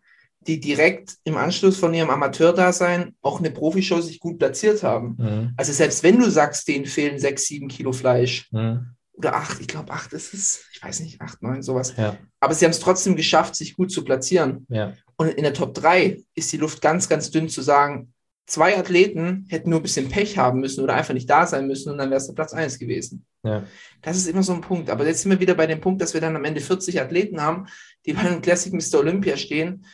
[0.47, 5.17] die direkt im Anschluss von ihrem Amateurdasein auch eine Profishow sich gut platziert haben.
[5.19, 5.55] Mhm.
[5.57, 8.91] Also selbst wenn du sagst, denen fehlen sechs, sieben Kilo Fleisch Mhm.
[9.15, 11.95] oder acht, ich glaube acht ist es, ich weiß nicht, acht, neun, sowas.
[11.97, 14.67] Ja, Aber sie haben es trotzdem geschafft, sich gut zu platzieren.
[14.69, 18.13] ja, Und in der Top 3 ist die Luft ganz, ganz dünn zu sagen,
[18.49, 21.91] zwei Athleten hätten nur ein bisschen Pech haben müssen oder einfach nicht da sein müssen
[21.91, 23.25] und dann wäre es der Platz 1 gewesen.
[23.43, 23.65] ja.
[24.03, 24.89] Das ist immer so ein Punkt.
[24.91, 27.41] Aber jetzt sind wir wieder bei dem Punkt, dass wir dann am Ende 40 Athleten
[27.43, 27.67] haben,
[28.05, 29.01] die bei einem Classic Mr.
[29.01, 29.85] Olympia stehen.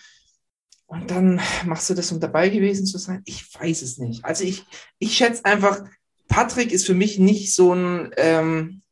[0.93, 3.23] Und dann machst du das, um dabei gewesen zu sein?
[3.25, 4.23] Ich weiß es nicht.
[4.27, 4.63] Also ich,
[4.99, 5.83] ich schätze einfach,
[6.29, 8.83] Patrick ist für mich nicht so ein ähm,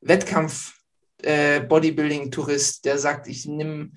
[0.00, 3.92] Wettkampf-Bodybuilding-Tourist, der sagt, ich nimm,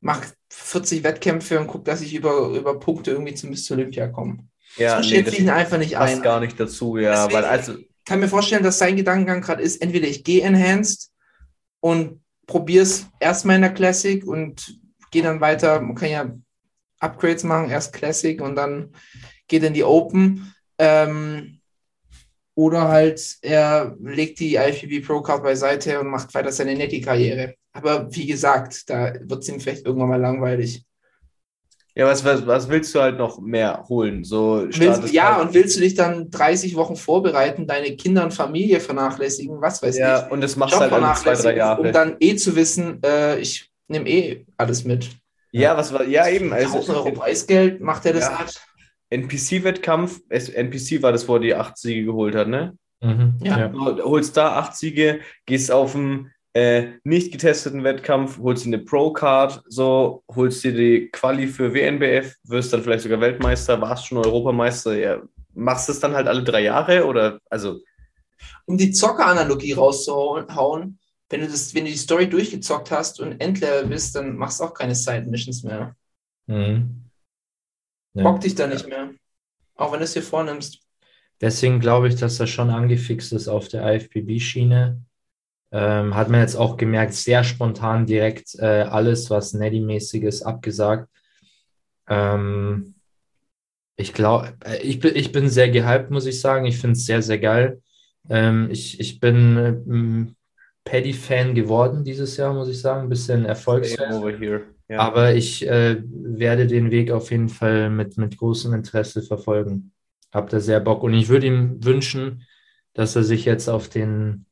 [0.00, 3.70] mach 40 Wettkämpfe und guck, dass ich über, über Punkte irgendwie zum Mr.
[3.72, 4.46] Olympia komme.
[4.76, 6.22] Ja, so nee, schätze das ich ihn einfach nicht passt ein.
[6.22, 7.26] gar nicht dazu, ja.
[7.26, 10.42] Deswegen- Weil also, Ich kann mir vorstellen, dass sein Gedankengang gerade ist, entweder ich gehe
[10.42, 11.10] enhanced
[11.80, 14.78] und probiere es erstmal in der Classic und
[15.10, 16.30] gehe dann weiter, man kann ja
[17.00, 18.94] Upgrades machen, erst Classic und dann
[19.48, 20.54] geht in die Open.
[20.78, 21.60] Ähm,
[22.54, 27.54] oder halt, er legt die IFBB Pro Card beiseite und macht weiter seine Netty-Karriere.
[27.72, 30.84] Aber wie gesagt, da wird es ihm vielleicht irgendwann mal langweilig.
[31.94, 34.24] ja, was, was, was willst du halt noch mehr holen?
[34.24, 38.34] So Willst, ja, halt- und willst du dich dann 30 Wochen vorbereiten, deine Kinder und
[38.34, 40.00] Familie vernachlässigen, was weiß ich.
[40.00, 41.82] ja, und das machst du halt alle zwei, drei Jahre.
[41.82, 45.08] um dann eh zu wissen, äh, ich nehme eh alles mit.
[45.52, 46.52] Ja, was war, ja, eben.
[46.52, 48.38] 1000 Also, Euro Preisgeld macht er das Ja.
[48.38, 48.60] halt.
[49.10, 52.76] NPC-Wettkampf, NPC war das, wo er die acht Siege geholt hat, ne?
[53.00, 53.34] Mhm.
[53.42, 53.58] Ja.
[53.58, 53.68] ja.
[53.68, 58.78] Du holst da acht Siege, gehst auf einen äh, nicht getesteten Wettkampf, holst dir eine
[58.84, 64.18] Pro-Card, so, holst dir die Quali für WNBF, wirst dann vielleicht sogar Weltmeister, warst schon
[64.18, 65.22] Europameister, ja.
[65.54, 67.80] Machst du es dann halt alle drei Jahre oder, also,
[68.66, 70.98] Um die Zocker-Analogie rauszuhauen,
[71.30, 74.64] wenn du, das, wenn du die Story durchgezockt hast und Endlevel bist, dann machst du
[74.64, 75.94] auch keine Side-Missions mehr.
[76.46, 77.04] Mhm.
[78.14, 78.24] Ja.
[78.24, 79.10] Bock dich da nicht mehr.
[79.76, 80.80] Auch wenn du es dir vornimmst.
[81.40, 85.00] Deswegen glaube ich, dass er schon angefixt ist auf der IFBB-Schiene.
[85.72, 91.08] Ähm, hat man jetzt auch gemerkt, sehr spontan direkt äh, alles, was Neddy-mäßiges abgesagt.
[92.08, 92.96] Ähm,
[93.94, 96.66] ich glaube, ich bin, ich bin sehr gehypt, muss ich sagen.
[96.66, 97.80] Ich finde es sehr, sehr geil.
[98.28, 100.36] Ähm, ich, ich bin ähm,
[100.84, 103.02] Paddy-Fan geworden dieses Jahr, muss ich sagen.
[103.02, 104.72] Ein bisschen Erfolgsfan.
[104.88, 104.98] Ja.
[104.98, 109.92] Aber ich äh, werde den Weg auf jeden Fall mit, mit großem Interesse verfolgen.
[110.32, 111.02] Hab da sehr Bock.
[111.02, 112.46] Und ich würde ihm wünschen,
[112.94, 114.46] dass er sich jetzt auf den,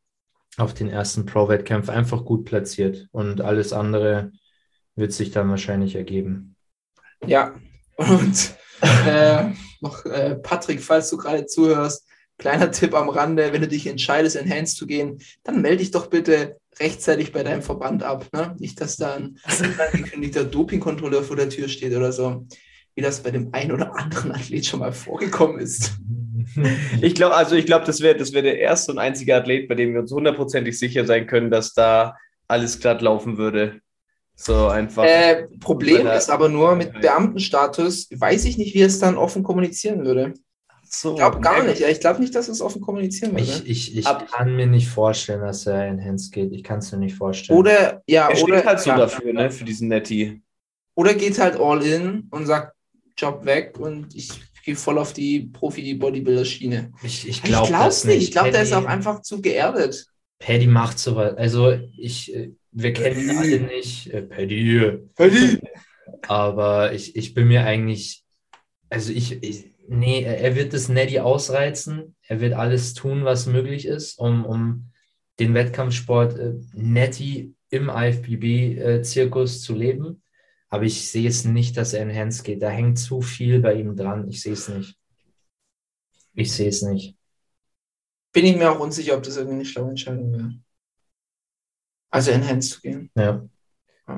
[0.57, 3.09] auf den ersten Pro-Wettkampf einfach gut platziert.
[3.11, 4.31] Und alles andere
[4.95, 6.57] wird sich dann wahrscheinlich ergeben.
[7.27, 7.55] Ja.
[7.97, 12.07] Und äh, noch äh, Patrick, falls du gerade zuhörst,
[12.39, 15.91] kleiner Tipp am Rande, wenn du dich entscheidest, in Hands zu gehen, dann melde dich
[15.91, 18.27] doch bitte rechtzeitig bei deinem Verband ab.
[18.33, 18.57] Ne?
[18.59, 19.39] Nicht, dass da ein
[19.93, 22.47] angekündigter Dopingkontrolleur vor der Tür steht oder so,
[22.95, 25.93] wie das bei dem einen oder anderen Athlet schon mal vorgekommen ist.
[27.01, 29.75] Ich glaube, also ich glaube, das wäre das wär der erste und einzige Athlet, bei
[29.75, 33.81] dem wir uns hundertprozentig sicher sein können, dass da alles glatt laufen würde.
[34.35, 35.05] So einfach.
[35.05, 40.05] Äh, Problem ist aber nur, mit Beamtenstatus weiß ich nicht, wie es dann offen kommunizieren
[40.05, 40.35] würde.
[40.91, 41.81] So, Ich glaube gar nicht.
[41.81, 43.45] Ich glaube nicht, dass es offen kommunizieren würde.
[43.45, 46.53] Ich, ich, ich Ab- kann mir nicht vorstellen, dass er in Hands geht.
[46.53, 47.59] Ich kann es mir nicht vorstellen.
[47.59, 50.43] Oder, ja, Er steht oder, halt so ja, dafür, ne, für diesen Netty.
[50.95, 52.75] oder geht halt all in und sagt,
[53.17, 54.31] Job weg und ich
[54.65, 56.93] gehe voll auf die Profi-Bodybuilder-Schiene.
[57.03, 58.23] ich, ich glaube das es nicht.
[58.25, 60.07] Ich glaube, der ist auch einfach zu geerdet.
[60.39, 61.37] Paddy macht sowas.
[61.37, 64.09] Also ich, äh, wir kennen ihn alle nicht.
[64.13, 64.99] Äh, Paddy.
[65.17, 65.59] Paddy.
[66.29, 68.25] Aber ich, ich bin mir eigentlich,
[68.89, 72.15] also ich, ich nee, er wird das Neddy ausreizen.
[72.27, 74.91] Er wird alles tun, was möglich ist, um, um
[75.39, 80.23] den Wettkampfsport äh, Netty im IFBB-Zirkus zu leben.
[80.69, 82.63] Aber ich sehe es nicht, dass er in Hands geht.
[82.63, 84.29] Da hängt zu viel bei ihm dran.
[84.29, 84.99] Ich sehe es nicht.
[86.35, 87.17] Ich sehe es nicht.
[88.33, 90.55] Bin ich mir auch unsicher, ob das irgendwie eine schlaue Entscheidung wäre.
[92.11, 93.11] Also in Hands zu gehen.
[93.15, 93.49] Ja.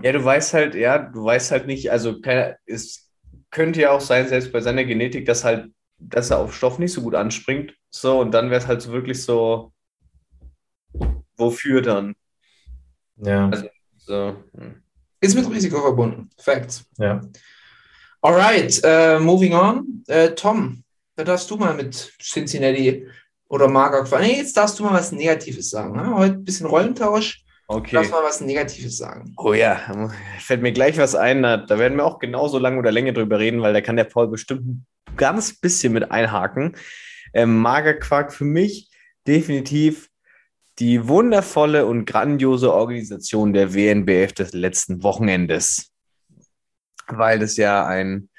[0.03, 3.10] Ja, du weißt halt, ja, du weißt halt nicht, also keine, es
[3.51, 6.93] könnte ja auch sein, selbst bei seiner Genetik, dass halt, dass er auf Stoff nicht
[6.93, 7.75] so gut anspringt.
[7.91, 9.73] So, und dann wäre es halt so wirklich so,
[11.37, 12.15] wofür dann?
[13.17, 13.49] Ja.
[13.49, 14.37] Also, so.
[14.57, 14.83] hm.
[15.21, 16.31] Ist mit Risiko verbunden.
[16.39, 16.85] Facts.
[16.99, 17.21] ja.
[18.23, 20.05] Alright, äh, moving on.
[20.07, 20.85] Äh, Tom,
[21.17, 23.07] da darfst du mal mit Cincinnati
[23.49, 24.27] oder Marga quatschen.
[24.27, 25.97] Nee, jetzt darfst du mal was Negatives sagen.
[25.97, 26.15] Ne?
[26.15, 27.43] Heute ein bisschen Rollentausch.
[27.73, 27.95] Okay.
[27.95, 29.33] darfst mal was Negatives sagen.
[29.37, 31.43] Oh ja, fällt mir gleich was ein.
[31.43, 34.05] Da, da werden wir auch genauso lang oder länger drüber reden, weil da kann der
[34.05, 36.77] Paul bestimmt ein ganz bisschen mit einhaken.
[37.33, 38.91] Ähm, Magerquark für mich
[39.25, 40.09] definitiv
[40.81, 45.93] die wundervolle und grandiose Organisation der WNBF des letzten Wochenendes.
[47.07, 48.31] Weil das ja ein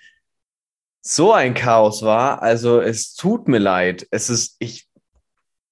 [1.01, 2.41] so ein Chaos war.
[2.41, 4.05] Also es tut mir leid.
[4.11, 4.89] Es ist, ich,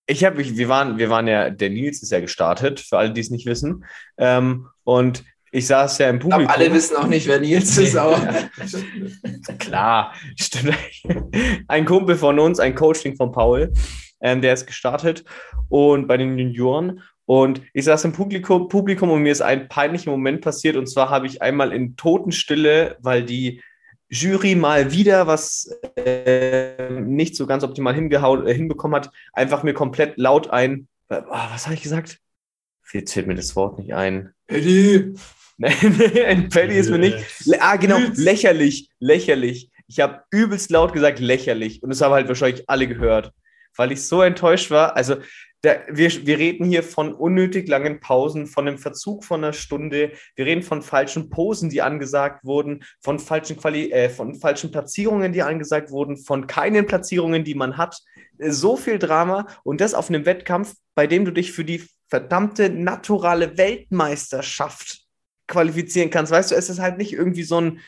[0.10, 3.22] ich habe, wir waren, wir waren ja, der Nils ist ja gestartet, für alle, die
[3.22, 3.86] es nicht wissen.
[4.18, 6.46] Ähm, und ich saß ja im Publikum.
[6.46, 8.20] glaube, alle wissen auch nicht, wer Nils ist, aber
[9.60, 10.76] Klar, stimmt.
[11.68, 13.72] Ein Kumpel von uns, ein Coaching von Paul,
[14.22, 15.24] ähm, der ist gestartet
[15.70, 17.02] und bei den Junioren.
[17.26, 20.76] Und ich saß im Publikum, Publikum und mir ist ein peinlicher Moment passiert.
[20.76, 23.62] Und zwar habe ich einmal in Totenstille, weil die
[24.10, 29.74] Jury mal wieder was äh, nicht so ganz optimal hingehauen, äh, hinbekommen hat, einfach mir
[29.74, 30.88] komplett laut ein.
[31.10, 32.20] Äh, ah, was habe ich gesagt?
[32.92, 34.34] Jetzt fällt mir das Wort nicht ein.
[34.48, 35.14] Eddie,
[35.62, 37.18] ein Paddy ist mir nicht.
[37.60, 39.70] Ah, genau, lächerlich, lächerlich.
[39.88, 41.84] Ich habe übelst laut gesagt, lächerlich.
[41.84, 43.32] Und das haben halt wahrscheinlich alle gehört,
[43.76, 44.96] weil ich so enttäuscht war.
[44.96, 45.18] Also,
[45.64, 50.14] der, wir, wir reden hier von unnötig langen Pausen, von einem Verzug von einer Stunde.
[50.36, 55.34] Wir reden von falschen Posen, die angesagt wurden, von falschen, Quali äh, von falschen Platzierungen,
[55.34, 57.98] die angesagt wurden, von keinen Platzierungen, die man hat.
[58.38, 61.84] Äh, So viel Drama und das auf einem Wettkampf, bei dem du dich für die
[62.08, 65.02] verdammte naturale Weltmeisterschaft
[65.48, 66.32] qualifizieren kannst.
[66.32, 67.80] Weißt du, es ist halt nicht irgendwie so ein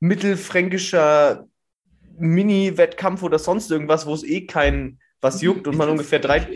[0.00, 1.46] mittelfränkischer
[2.18, 6.48] Mini-Wettkampf oder sonst irgendwas, wo es eh kein was juckt und man ungefähr drei,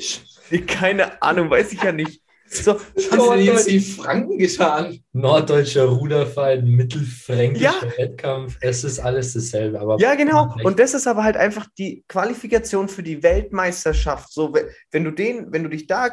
[0.66, 2.20] keine Ahnung, weiß ich ja nicht.
[2.46, 5.02] So, was hast du denn jetzt die Franken getan?
[5.12, 7.98] Norddeutscher Ruderverein, mittelfränkischer Ja.
[7.98, 8.57] Wettkampf.
[8.61, 9.80] Es ist alles dasselbe.
[9.80, 10.54] Aber Ja, genau.
[10.62, 14.33] Und das ist aber halt einfach die Qualifikation für die Weltmeisterschaft.
[14.33, 16.11] So, we- wenn du den, wenn du dich da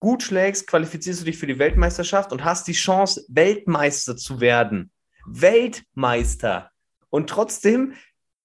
[0.00, 4.90] gut schlägst, qualifizierst du dich für die Weltmeisterschaft und hast die Chance, Weltmeister zu werden.
[5.26, 6.70] Weltmeister.
[7.10, 7.94] Und trotzdem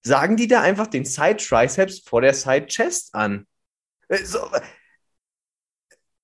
[0.03, 3.45] sagen die da einfach den Side Triceps vor der Side Chest an.
[4.09, 4.39] Äh, So,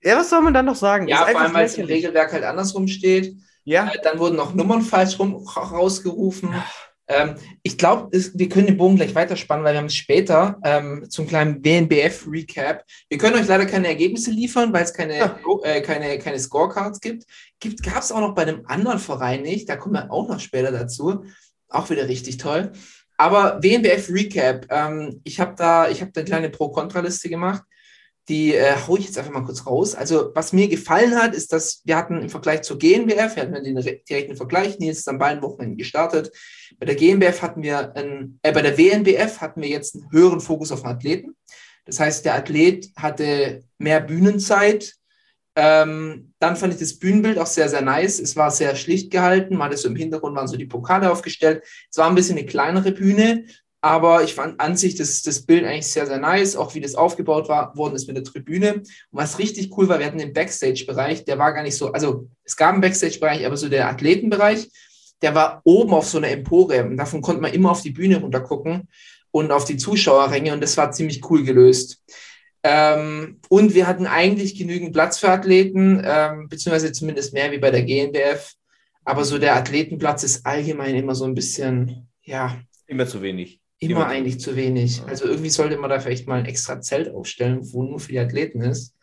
[0.03, 1.07] ja, was soll man dann noch sagen?
[1.07, 1.85] Ja, vor allem, weil es im.
[1.85, 3.35] Regelwerk halt andersrum steht.
[3.65, 6.53] Ja, Äh, Dann wurden noch Nummern falsch rum, rausgerufen.
[7.07, 11.05] Ähm, ich glaube, wir können den Bogen gleich weiterspannen, weil wir haben es später ähm,
[11.09, 12.83] zum kleinen WNBF-Recap.
[13.09, 15.39] Wir können euch leider keine Ergebnisse liefern, weil es keine, Ja.
[15.63, 17.25] äh, keine, keine Scorecards gibt.
[17.59, 19.67] gibt Gab es auch noch bei einem anderen Verein nicht.
[19.69, 21.25] Da kommen wir auch noch später dazu.
[21.69, 22.71] Auch wieder richtig toll.
[23.17, 24.67] Aber WNBF-Recap.
[24.69, 27.63] Ähm, ich habe da, ich habe da eine kleine Pro-Kontra-Liste gemacht.
[28.29, 29.95] Die äh, hau ich jetzt einfach mal kurz raus.
[29.95, 33.63] Also, was mir gefallen hat, ist, dass wir hatten im Vergleich zur GNBF, wir hatten
[33.63, 36.31] den re- direkten Vergleich, Nils ist an beiden Wochenenden gestartet.
[36.79, 40.39] Bei der GNBF hatten wir, einen, äh, bei der WNBF hatten wir jetzt einen höheren
[40.39, 41.35] Fokus auf den Athleten.
[41.85, 44.93] Das heißt, der Athlet hatte mehr Bühnenzeit.
[45.55, 48.19] Ähm, dann fand ich das Bühnenbild auch sehr, sehr nice.
[48.19, 49.55] Es war sehr schlicht gehalten.
[49.57, 51.61] Man hatte so im Hintergrund waren so die Pokale aufgestellt.
[51.91, 53.45] Es war ein bisschen eine kleinere Bühne,
[53.83, 56.95] aber ich fand an sich das, das Bild eigentlich sehr, sehr nice, auch wie das
[56.95, 58.75] aufgebaut war, worden ist mit der Tribüne.
[58.75, 62.29] Und was richtig cool war, wir hatten den Backstage-Bereich, der war gar nicht so, also
[62.45, 64.69] es gab einen Backstage-Bereich, aber so der Athletenbereich,
[65.21, 68.21] der war oben auf so einer Empore und davon konnte man immer auf die Bühne
[68.21, 68.87] runtergucken
[69.31, 72.01] und auf die Zuschauerränge und das war ziemlich cool gelöst.
[72.63, 77.69] Ähm, und wir hatten eigentlich genügend Platz für Athleten, ähm, beziehungsweise zumindest mehr wie bei
[77.69, 78.53] der GNBF.
[79.03, 83.59] Aber so der Athletenplatz ist allgemein immer so ein bisschen, ja, immer zu wenig.
[83.91, 85.01] Immer eigentlich zu wenig.
[85.07, 88.19] Also irgendwie sollte man da vielleicht mal ein extra Zelt aufstellen, wo nur für die
[88.19, 88.95] Athleten ist.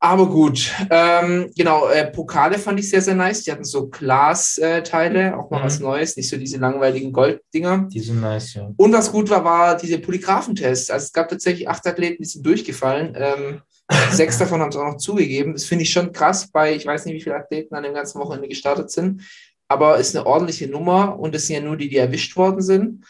[0.00, 3.42] Aber gut, ähm, genau, äh, Pokale fand ich sehr, sehr nice.
[3.44, 5.64] Die hatten so Glas-Teile, auch mal Mhm.
[5.64, 7.88] was Neues, nicht so diese langweiligen Golddinger.
[7.90, 8.70] Die sind nice, ja.
[8.76, 10.90] Und was gut war, war diese Polygraphentests.
[10.90, 13.16] Also es gab tatsächlich acht Athleten, die sind durchgefallen.
[13.16, 13.62] Ähm,
[14.10, 15.52] Sechs davon haben es auch noch zugegeben.
[15.54, 18.18] Das finde ich schon krass bei, ich weiß nicht, wie viele Athleten an dem ganzen
[18.20, 19.22] Wochenende gestartet sind,
[19.68, 23.04] aber ist eine ordentliche Nummer und es sind ja nur die, die erwischt worden sind.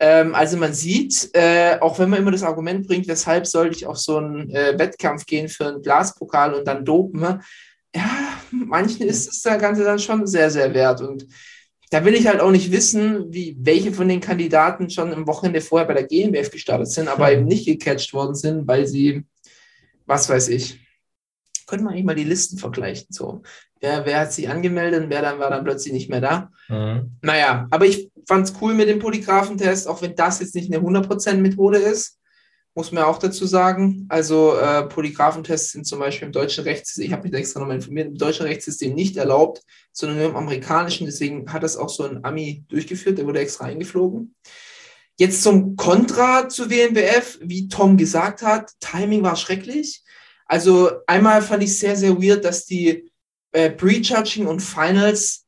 [0.00, 3.86] Ähm, also man sieht, äh, auch wenn man immer das Argument bringt, weshalb sollte ich
[3.86, 7.40] auf so einen äh, Wettkampf gehen für einen Glaspokal und dann dopen, ne?
[7.94, 8.10] ja,
[8.50, 11.26] manchen ist das Ganze dann schon sehr, sehr wert und
[11.90, 15.60] da will ich halt auch nicht wissen, wie welche von den Kandidaten schon im Wochenende
[15.60, 19.24] vorher bei der GmbF gestartet sind, aber eben nicht gecatcht worden sind, weil sie,
[20.06, 20.78] was weiß ich,
[21.70, 23.06] können wir eigentlich mal die Listen vergleichen.
[23.10, 23.42] So,
[23.80, 26.50] wer, wer hat sich angemeldet und wer dann war dann plötzlich nicht mehr da.
[26.68, 27.12] Mhm.
[27.22, 30.84] Naja, aber ich fand es cool mit dem Polygraphentest, auch wenn das jetzt nicht eine
[30.84, 32.18] 100% Methode ist,
[32.74, 34.06] muss man auch dazu sagen.
[34.08, 37.76] Also äh, Polygraphentests sind zum Beispiel im deutschen Rechtssystem, ich habe mich da extra nochmal
[37.76, 41.06] informiert, im deutschen Rechtssystem nicht erlaubt, sondern nur im amerikanischen.
[41.06, 44.34] Deswegen hat das auch so ein Ami durchgeführt, der wurde extra eingeflogen.
[45.18, 50.02] Jetzt zum Kontra zu WNBF, wie Tom gesagt hat, Timing war schrecklich.
[50.50, 53.08] Also einmal fand ich sehr, sehr weird, dass die
[53.52, 55.46] äh, Pre-Judging und Finals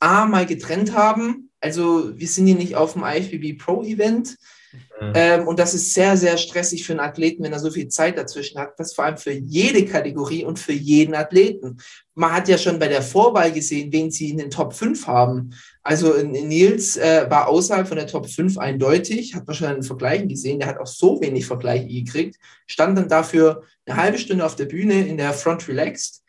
[0.00, 1.52] A mal getrennt haben.
[1.60, 4.36] Also wir sind hier nicht auf dem IFBB Pro Event.
[4.72, 5.12] Mhm.
[5.14, 8.16] Ähm, und das ist sehr, sehr stressig für einen Athleten, wenn er so viel Zeit
[8.16, 8.78] dazwischen hat.
[8.78, 11.78] Das vor allem für jede Kategorie und für jeden Athleten.
[12.14, 15.50] Man hat ja schon bei der Vorwahl gesehen, wen sie in den Top 5 haben.
[15.82, 19.68] Also in, in Nils äh, war außerhalb von der Top 5 eindeutig, hat man schon
[19.68, 24.18] einen Vergleich gesehen, der hat auch so wenig Vergleiche gekriegt, stand dann dafür eine halbe
[24.18, 26.22] Stunde auf der Bühne in der Front Relaxed.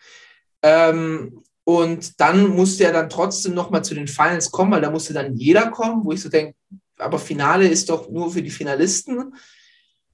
[0.64, 5.14] Ähm, und dann musste er dann trotzdem nochmal zu den Finals kommen, weil da musste
[5.14, 6.56] dann jeder kommen, wo ich so denke,
[7.02, 9.34] aber Finale ist doch nur für die Finalisten.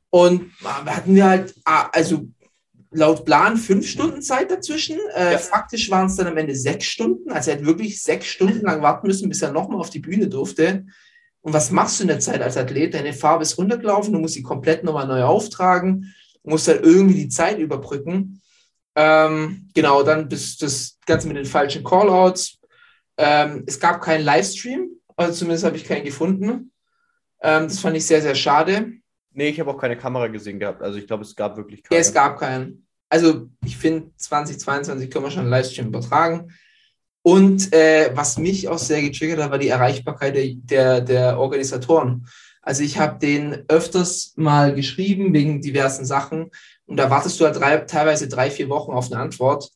[0.10, 2.28] Und da hatten wir halt, ah, also
[2.92, 4.98] laut Plan fünf Stunden Zeit dazwischen.
[5.16, 5.38] Äh, Ja.
[5.38, 7.32] Faktisch waren es dann am Ende sechs Stunden.
[7.32, 10.28] Also er hat wirklich sechs Stunden lang warten müssen, bis er nochmal auf die Bühne
[10.28, 10.86] durfte.
[11.42, 12.94] Und was machst du in der Zeit als Athlet?
[12.94, 17.16] Deine Farbe ist runtergelaufen, du musst sie komplett nochmal neu auftragen, du musst halt irgendwie
[17.16, 18.42] die Zeit überbrücken.
[18.96, 22.58] Ähm, genau, dann bis das Ganze mit den falschen Callouts.
[23.18, 26.72] Ähm, es gab keinen Livestream, also zumindest habe ich keinen gefunden.
[27.42, 28.94] Ähm, das fand ich sehr, sehr schade.
[29.32, 30.82] Nee, ich habe auch keine Kamera gesehen gehabt.
[30.82, 32.02] Also ich glaube, es gab wirklich Ja, keine.
[32.02, 32.88] es gab keinen.
[33.10, 36.52] Also ich finde, 2022 können wir schon einen Livestream übertragen.
[37.22, 42.28] Und äh, was mich auch sehr getriggert hat, war die Erreichbarkeit der, der, der Organisatoren.
[42.62, 46.52] Also ich habe den öfters mal geschrieben wegen diversen Sachen
[46.86, 49.70] und da wartest du halt drei, teilweise drei, vier Wochen auf eine Antwort.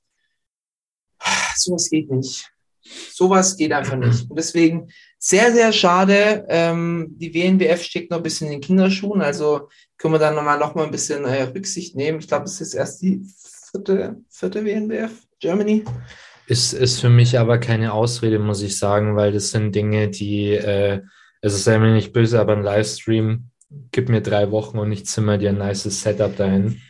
[1.56, 2.52] Sowas geht nicht.
[2.82, 4.30] Sowas geht einfach nicht.
[4.30, 4.90] Und deswegen
[5.24, 6.46] sehr, sehr schade.
[6.50, 9.22] Ähm, die WNBF steckt noch ein bisschen in den Kinderschuhen.
[9.22, 12.20] Also können wir dann nochmal noch mal ein bisschen äh, Rücksicht nehmen.
[12.20, 13.22] Ich glaube, es ist erst die
[13.72, 15.84] vierte, vierte WNBF, Germany.
[16.48, 20.54] Ist, ist für mich aber keine Ausrede, muss ich sagen, weil das sind Dinge, die,
[20.54, 21.02] äh,
[21.42, 23.52] es ist ja mir nicht böse, aber ein Livestream,
[23.92, 26.82] gib mir drei Wochen und ich zimmer dir ein nices Setup dahin.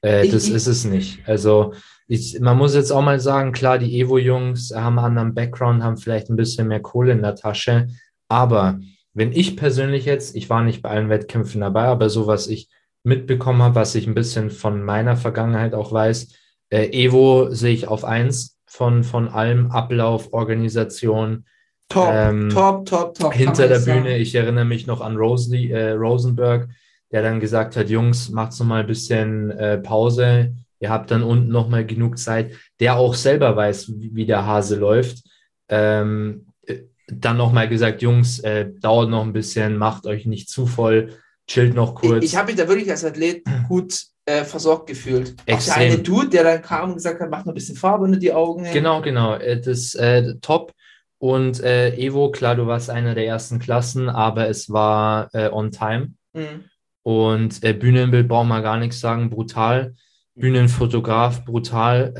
[0.00, 1.20] Äh, das ich- ist es nicht.
[1.28, 1.74] Also
[2.06, 5.96] ich, man muss jetzt auch mal sagen, klar, die Evo-Jungs haben einen anderen Background, haben
[5.96, 7.88] vielleicht ein bisschen mehr Kohle in der Tasche,
[8.28, 8.78] aber
[9.14, 12.68] wenn ich persönlich jetzt, ich war nicht bei allen Wettkämpfen dabei, aber so was ich
[13.04, 16.32] mitbekommen habe, was ich ein bisschen von meiner Vergangenheit auch weiß,
[16.70, 21.44] äh, Evo sehe ich auf eins von, von allem Ablauf, Organisation,
[21.88, 23.34] Top, Ähm, top, top, top.
[23.34, 24.02] hinter der nicht sagen.
[24.04, 24.16] Bühne.
[24.16, 26.68] Ich erinnere mich noch an Rosalie, äh, Rosenberg,
[27.12, 30.54] der dann gesagt hat, Jungs, macht's noch mal ein bisschen äh, Pause.
[30.84, 32.52] Ihr habt dann unten noch mal genug Zeit.
[32.78, 35.22] Der auch selber weiß, wie, wie der Hase läuft.
[35.70, 40.50] Ähm, äh, dann noch mal gesagt, Jungs, äh, dauert noch ein bisschen, macht euch nicht
[40.50, 41.14] zu voll,
[41.46, 42.22] chillt noch kurz.
[42.22, 45.34] Ich, ich habe mich da wirklich als Athlet gut äh, versorgt gefühlt.
[45.50, 48.04] Auch der eine Dude, der dann kam und gesagt hat, mach noch ein bisschen Farbe
[48.04, 48.70] unter die Augen.
[48.70, 49.36] Genau, genau.
[49.36, 50.74] Äh, Das äh, top.
[51.16, 55.70] Und äh, Evo, klar, du warst einer der ersten Klassen, aber es war äh, on
[55.70, 56.12] time.
[56.34, 56.64] Mhm.
[57.02, 59.94] Und Bühnenbild braucht man gar nichts sagen, brutal.
[60.34, 62.12] Bühnenfotograf, brutal.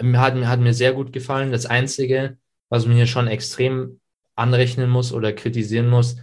[0.00, 1.52] Äh, hat, mir hat mir sehr gut gefallen.
[1.52, 4.00] Das Einzige, was man hier schon extrem
[4.36, 6.16] anrechnen muss oder kritisieren muss,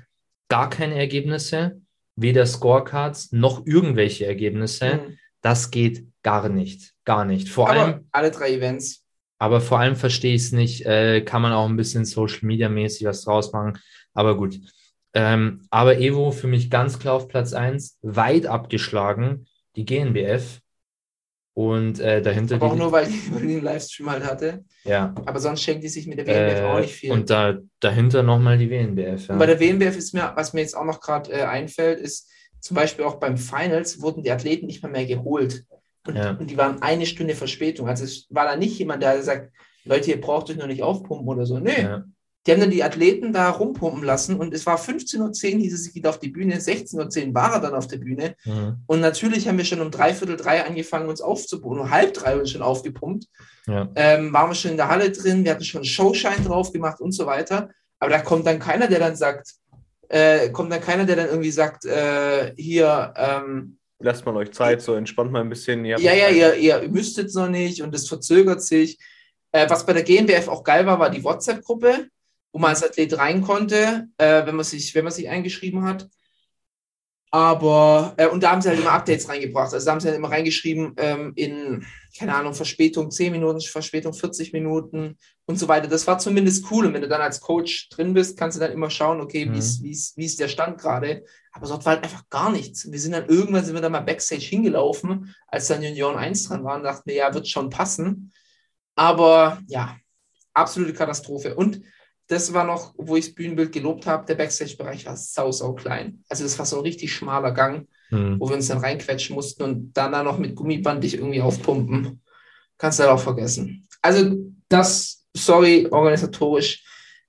[0.50, 1.82] gar keine Ergebnisse,
[2.16, 4.96] weder Scorecards noch irgendwelche Ergebnisse.
[4.96, 5.18] Mhm.
[5.42, 6.94] Das geht gar nicht.
[7.06, 7.50] Gar nicht.
[7.50, 9.04] Vor Aber allem, alle drei Events.
[9.40, 12.70] aber vor allem verstehe ich es nicht, äh, kann man auch ein bisschen Social Media
[12.70, 13.78] mäßig was draus machen.
[14.14, 14.60] Aber gut.
[15.14, 19.46] Ähm, aber Evo für mich ganz klar auf Platz 1, weit abgeschlagen,
[19.76, 20.61] die GNBF.
[21.54, 24.64] Und äh, dahinter Aber auch nur, weil die einen Livestream halt hatte.
[24.86, 27.12] ja, Aber sonst schenkt die sich mit der WNBF auch äh, nicht viel.
[27.12, 29.28] und da, dahinter nochmal die WNBF.
[29.28, 29.34] Ja.
[29.34, 32.30] Und bei der WNBF ist mir, was mir jetzt auch noch gerade äh, einfällt, ist
[32.62, 35.66] zum Beispiel auch beim Finals wurden die Athleten nicht mal mehr geholt.
[36.08, 36.32] Und, Ja.
[36.32, 37.88] und die waren eine Stunde Verspätung.
[37.90, 39.52] Also es war da nicht jemand, der sagt,
[39.84, 41.60] Leute, ihr braucht euch noch nicht aufpumpen oder so.
[41.60, 42.04] Nee, ja.
[42.46, 45.20] Die haben dann die Athleten da rumpumpen lassen und es war 15.10
[45.54, 48.36] Uhr, hieß es, geht auf die Bühne, 16.10 Uhr war er dann auf der Bühne.
[48.46, 48.78] Mhm.
[48.88, 52.50] Und natürlich haben wir schon um dreiviertel drei angefangen, uns aufzupumpen, um halb drei uns
[52.50, 53.28] schon aufgepumpt.
[53.68, 53.90] Ja.
[53.96, 57.00] Ähm, waren wir schon in der Halle drin, wir hatten schon einen Showschein drauf gemacht
[57.00, 57.70] und so weiter.
[58.00, 59.54] Aber da kommt dann keiner, der dann sagt,
[60.10, 64.82] äh, kommt dann keiner, der dann irgendwie sagt, äh, hier, ähm, Lasst mal euch Zeit,
[64.82, 65.86] so entspannt mal ein bisschen.
[65.86, 68.98] Ja, ja, ihr, ihr müsstet es noch nicht und es verzögert sich.
[69.52, 72.08] Äh, was bei der GmbF auch geil war, war die WhatsApp-Gruppe,
[72.52, 76.10] wo man als Athlet rein konnte, äh, wenn, man sich, wenn man sich eingeschrieben hat.
[77.34, 79.74] Aber, äh, und da haben sie halt immer Updates reingebracht.
[79.74, 81.86] Also da haben sie halt immer reingeschrieben, ähm, in,
[82.18, 85.88] keine Ahnung, Verspätung 10 Minuten, Verspätung 40 Minuten und so weiter.
[85.88, 86.86] Das war zumindest cool.
[86.88, 89.54] Und wenn du dann als Coach drin bist, kannst du dann immer schauen, okay, Mhm.
[89.54, 91.24] wie ist, wie ist, wie ist der Stand gerade.
[91.54, 92.92] Aber dort war halt einfach gar nichts.
[92.92, 96.66] Wir sind dann irgendwann sind wir dann mal Backstage hingelaufen, als dann Junioren 1 dran
[96.66, 98.34] waren, dachten wir, ja, wird schon passen.
[98.96, 99.96] Aber ja,
[100.54, 101.56] absolute Katastrophe.
[101.56, 101.82] Und
[102.32, 106.24] das war noch, wo ich das Bühnenbild gelobt habe, der Backstage-Bereich war sau, sau klein.
[106.30, 108.40] Also das war so ein richtig schmaler Gang, Mhm.
[108.40, 112.22] wo wir uns dann reinquetschen mussten und dann, dann noch mit Gummiband dich irgendwie aufpumpen.
[112.78, 113.88] Kannst du halt auch vergessen.
[114.02, 114.36] Also
[114.70, 116.84] das, sorry, organisatorisch,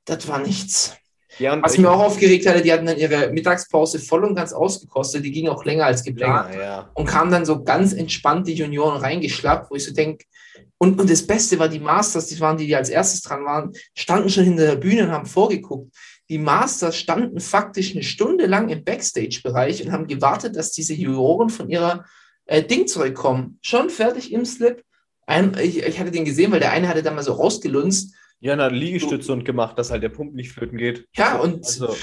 [0.04, 0.96] das war nichts.
[1.38, 4.34] Ja, und Was ich- mir auch aufgeregt hatte, die hatten dann ihre Mittagspause voll und
[4.34, 5.24] ganz ausgekostet.
[5.24, 6.90] Die ging auch länger als geplant länger, ja.
[6.94, 10.24] und kamen dann so ganz entspannt die Junioren reingeschlappt, wo ich so denke,
[10.82, 13.72] und, und das Beste war, die Masters, die waren die, die als erstes dran waren,
[13.94, 15.94] standen schon hinter der Bühne und haben vorgeguckt.
[16.28, 21.50] Die Masters standen faktisch eine Stunde lang im Backstage-Bereich und haben gewartet, dass diese Juroren
[21.50, 22.04] von ihrer
[22.46, 23.60] äh, Ding zurückkommen.
[23.62, 24.82] Schon fertig im Slip.
[25.24, 28.16] Ein, ich, ich hatte den gesehen, weil der eine hatte da mal so rausgelunzt.
[28.40, 31.06] Ja, na, Liegestütze und gemacht, dass halt der Pump nicht flöten geht.
[31.14, 31.94] Ja, und Also,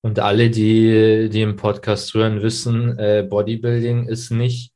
[0.00, 4.71] Und alle, die, die im Podcast hören, wissen, äh, Bodybuilding ist nicht,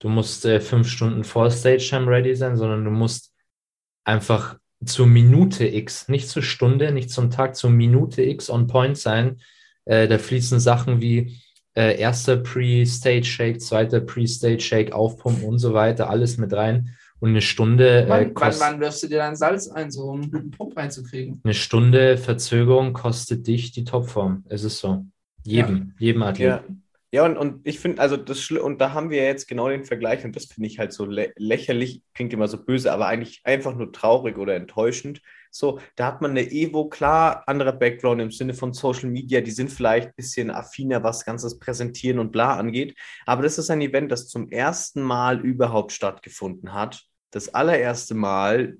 [0.00, 3.32] du musst äh, fünf Stunden vor Stage Time ready sein, sondern du musst
[4.04, 8.98] einfach zur Minute X, nicht zur Stunde, nicht zum Tag, zur Minute X on point
[8.98, 9.40] sein.
[9.84, 11.40] Äh, da fließen Sachen wie
[11.74, 16.96] äh, erster Pre-Stage Shake, zweiter Pre-Stage Shake, Aufpumpen und so weiter, alles mit rein.
[17.20, 20.22] Und eine Stunde, äh, wann, wann, wann wirfst du dir dein Salz ein, so um
[20.22, 21.40] einen Pump reinzukriegen?
[21.44, 24.44] eine Stunde Verzögerung kostet dich die Topform.
[24.48, 25.04] Es ist so.
[25.44, 26.48] Jedem, jedem Athlet.
[26.48, 26.64] ja.
[27.12, 30.24] Ja, und, und ich finde, also das und da haben wir jetzt genau den Vergleich,
[30.24, 33.74] und das finde ich halt so lä lächerlich, klingt immer so böse, aber eigentlich einfach
[33.74, 35.20] nur traurig oder enttäuschend.
[35.50, 39.50] So, da hat man eine Evo, klar, anderer Background im Sinne von Social Media, die
[39.50, 42.96] sind vielleicht ein bisschen affiner, was ganzes Präsentieren und bla angeht.
[43.26, 47.02] Aber das ist ein Event, das zum ersten Mal überhaupt stattgefunden hat.
[47.32, 48.76] Das allererste Mal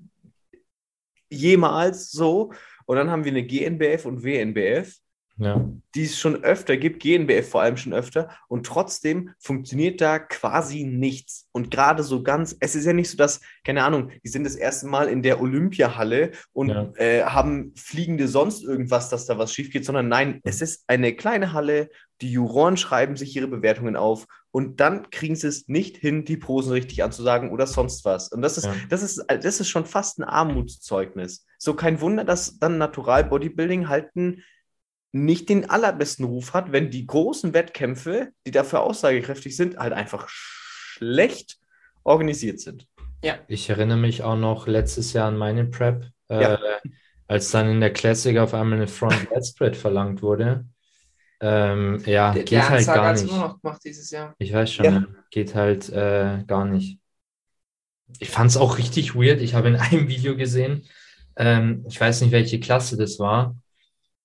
[1.29, 2.53] jemals so.
[2.85, 5.00] Und dann haben wir eine GNBF und WNBF
[5.41, 5.67] Ja.
[5.95, 10.83] die es schon öfter gibt, GNBF vor allem schon öfter, und trotzdem funktioniert da quasi
[10.83, 11.47] nichts.
[11.51, 14.55] Und gerade so ganz, es ist ja nicht so, dass, keine Ahnung, die sind das
[14.55, 16.91] erste Mal in der Olympiahalle und Ja.
[16.95, 21.13] äh, haben fliegende sonst irgendwas, dass da was schief geht, sondern nein, es ist eine
[21.15, 21.89] kleine Halle,
[22.21, 26.37] die Juroren schreiben sich ihre Bewertungen auf und dann kriegen sie es nicht hin, die
[26.37, 28.27] Posen richtig anzusagen oder sonst was.
[28.31, 28.73] Und das ist, Ja.
[28.89, 31.45] das ist, das ist schon fast ein Armutszeugnis.
[31.57, 34.43] So kein Wunder, dass dann Natural Bodybuilding halten
[35.13, 40.27] nicht den allerbesten Ruf hat, wenn die großen Wettkämpfe, die dafür aussagekräftig sind, halt einfach
[40.29, 41.57] schlecht
[42.03, 42.87] organisiert sind.
[43.47, 46.59] Ich erinnere mich auch noch letztes Jahr an meine Prep, äh, Ja.
[47.27, 50.65] als dann in der Classic auf einmal eine Front Lat Spread verlangt wurde.
[51.39, 53.23] Ähm, ja, Der, geht der halt gar nicht.
[53.23, 54.33] immer noch gemacht dieses Jahr.
[54.37, 54.91] Ich weiß schon, Ja.
[54.91, 55.05] ja.
[55.29, 56.99] geht halt äh, gar nicht.
[58.19, 59.41] Ich fand es auch richtig weird.
[59.41, 60.83] Ich habe in einem Video gesehen,
[61.37, 63.55] ähm, ich weiß nicht, welche Klasse das war.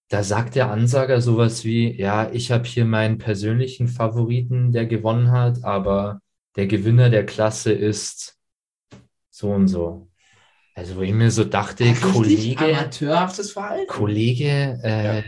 [0.09, 5.33] Da sagt der Ansager sowas wie, ja, ich habe hier meinen persönlichen Favoriten, der gewonnen
[5.33, 6.21] hat, aber
[6.55, 8.39] der Gewinner der Klasse ist
[9.31, 10.09] so und so.
[10.75, 13.89] Also wo ich mir so dachte, Richtig Kollege, Amateurhaftes Verhalten.
[13.89, 15.23] Kollege, äh,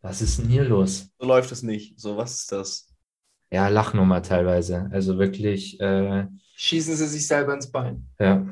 [0.00, 1.10] was ist denn hier los?
[1.18, 1.98] So läuft es nicht.
[1.98, 2.88] So, was ist das?
[3.50, 4.88] Ja, Lachnummer teilweise.
[4.92, 8.06] Also wirklich, äh, Schießen sie sich selber ins Bein.
[8.18, 8.46] Ja.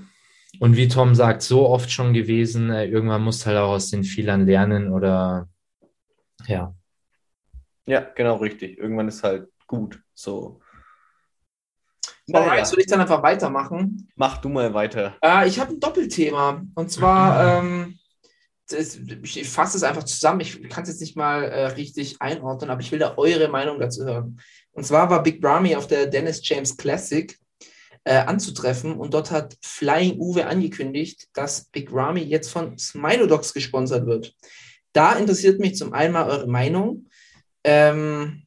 [0.60, 4.04] Und wie Tom sagt, so oft schon gewesen, äh, irgendwann musst halt auch aus den
[4.04, 5.48] Fehlern lernen oder
[6.46, 6.74] ja.
[7.86, 8.78] Ja, genau richtig.
[8.78, 10.00] Irgendwann ist halt gut.
[10.14, 10.60] So.
[12.32, 14.08] Alright, Naja, soll ich dann einfach weitermachen?
[14.16, 15.16] mach du mal weiter.
[15.22, 16.62] Äh, ich habe ein Doppelthema.
[16.74, 17.98] Und zwar, ähm,
[18.68, 20.40] das, ich, fasse es einfach zusammen.
[20.40, 23.78] Ich kann es jetzt nicht mal äh, richtig einordnen, aber ich will da eure Meinung
[23.78, 24.40] dazu hören.
[24.72, 27.38] Und zwar war Big Brahmi auf der Dennis James Classic
[28.04, 34.06] äh, anzutreffen und dort hat Flying Uwe angekündigt, dass Big Ramy jetzt von Smilodogs gesponsert
[34.06, 34.34] wird.
[34.94, 37.08] Da interessiert mich zum einen mal eure Meinung.
[37.64, 38.44] Ähm,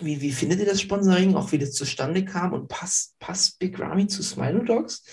[0.00, 3.78] wie, wie findet ihr das Sponsoring, auch wie das zustande kam und passt, passt Big
[3.78, 5.04] Ramy zu Smilodogs?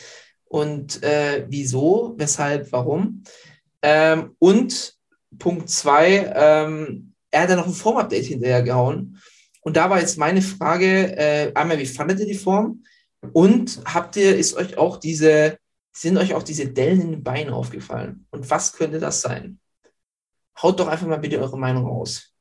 [0.46, 3.24] Und äh, wieso, weshalb, warum?
[3.82, 4.96] Ähm, und
[5.40, 9.20] Punkt zwei, ähm, er hat ja noch ein Form-Update hinterher gehauen.
[9.62, 12.84] Und da war jetzt meine Frage, äh, einmal, wie fandet ihr die Form?
[13.34, 15.58] Und habt ihr, ist euch auch diese,
[15.92, 18.28] sind euch auch diese Dellen in den Beinen aufgefallen?
[18.30, 19.60] Und was könnte das sein?
[20.62, 22.34] Haut doch einfach mal bitte eure Meinung raus.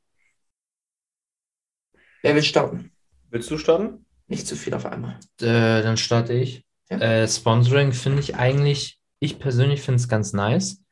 [2.23, 2.93] Wer will starten?
[3.31, 4.07] Willst du starten?
[4.27, 5.19] Nicht zu viel auf einmal.
[5.41, 6.65] Äh, dann starte ich.
[6.91, 6.99] Ja.
[6.99, 10.83] Äh, Sponsoring finde ich eigentlich, ich persönlich finde es ganz nice.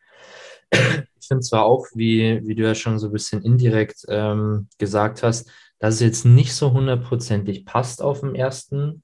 [1.25, 5.22] Ich finde zwar auch, wie, wie du ja schon so ein bisschen indirekt ähm, gesagt
[5.22, 9.03] hast, dass es jetzt nicht so hundertprozentig passt auf dem ersten,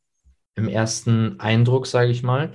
[0.55, 2.53] im ersten Eindruck, sage ich mal.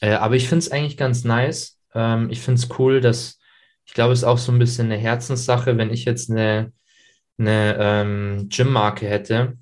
[0.00, 1.80] Äh, aber ich finde es eigentlich ganz nice.
[1.94, 3.40] Ähm, ich finde es cool, dass,
[3.84, 6.72] ich glaube, es ist auch so ein bisschen eine Herzenssache, wenn ich jetzt eine,
[7.38, 9.58] eine ähm, Gym-Marke hätte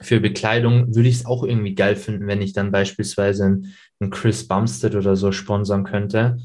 [0.00, 3.74] für Bekleidung, würde ich es auch irgendwie geil finden, wenn ich dann beispielsweise einen,
[4.10, 6.38] Chris Bumstead oder so sponsern könnte.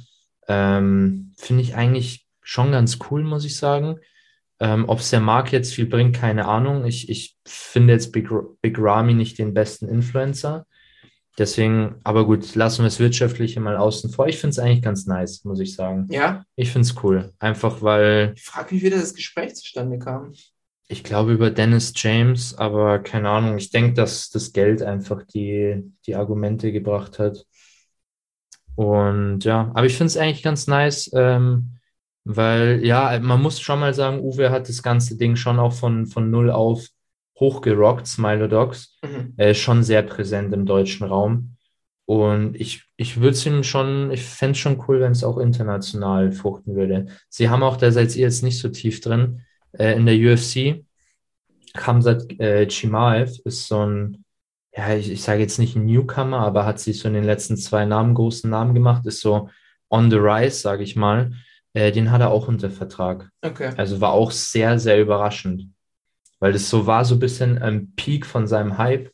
[0.48, 4.00] Ähm, Finde ich eigentlich schon ganz cool, muss ich sagen.
[4.60, 6.86] Ähm, Ob es der Markt jetzt viel bringt, keine Ahnung.
[6.86, 8.28] Ich, ich finde jetzt Big,
[8.62, 10.66] Big Ramy nicht den besten Influencer.
[11.38, 14.28] Deswegen, aber gut, lassen wir das Wirtschaftliche mal außen vor.
[14.28, 16.08] Ich finde es eigentlich ganz nice, muss ich sagen.
[16.12, 17.34] Ja, Ich finde es cool.
[17.40, 20.34] Einfach weil ich frage mich, wie das Gespräch zustande kam.
[20.88, 23.58] ich glaube über Dennis James, aber keine Ahnung.
[23.58, 27.46] Ich denke, dass das Geld einfach die, die Argumente gebracht hat.
[28.76, 31.80] Und ja, aber ich finde es eigentlich ganz nice, ähm,
[32.26, 36.06] weil ja, man muss schon mal sagen, Uwe hat das ganze Ding schon auch von,
[36.08, 36.88] von null auf
[37.40, 38.98] hochgerockt, Smilodogs.
[39.04, 39.34] Mhm.
[39.38, 41.56] Er ist schon sehr präsent im deutschen Raum.
[42.06, 45.38] Und ich, ich würde es ihm schon, ich fände es schon cool, wenn es auch
[45.38, 47.08] international fruchten würde.
[47.30, 50.84] Sie haben auch, da seid ihr jetzt nicht so tief drin, äh, in der UFC,
[51.74, 54.26] Khamzat äh, Chimaev ist so ein,
[54.76, 57.58] ja, ich, ich sage jetzt nicht ein Newcomer, aber hat sich so in den letzten
[57.58, 59.50] zwei Namen großen Namen gemacht, ist so
[59.90, 61.32] on the rise, sage ich mal.
[61.74, 63.30] Äh, den hat er auch unter Vertrag.
[63.42, 63.72] Okay.
[63.78, 65.70] Also war auch sehr, sehr überraschend.
[66.44, 69.14] Weil das so war, so ein bisschen am Peak von seinem Hype.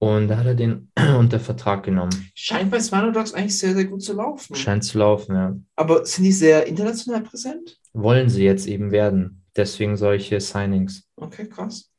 [0.00, 2.32] Und da hat er den unter Vertrag genommen.
[2.34, 4.56] Scheint bei Smanodogs eigentlich sehr, sehr gut zu laufen.
[4.56, 5.56] Scheint zu laufen, ja.
[5.76, 7.78] Aber sind die sehr international präsent?
[7.92, 9.44] Wollen sie jetzt eben werden.
[9.54, 11.08] Deswegen solche Signings.
[11.14, 11.92] Okay, krass.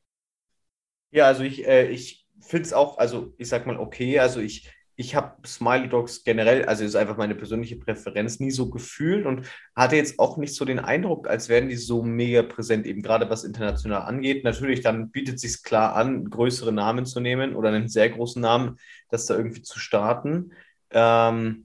[1.12, 4.70] Ja, also ich, äh, ich finde es auch, also ich sag mal, okay, also ich,
[5.00, 9.48] ich habe Smiley Dogs generell, also ist einfach meine persönliche Präferenz, nie so gefühlt und
[9.76, 13.30] hatte jetzt auch nicht so den Eindruck, als wären die so mega präsent, eben gerade
[13.30, 14.43] was international angeht.
[14.43, 18.80] Natürlich, dann bietet sich klar an, größere Namen zu nehmen oder einen sehr großen Namen,
[19.10, 20.52] das da irgendwie zu starten.
[20.89, 21.64] Ähm,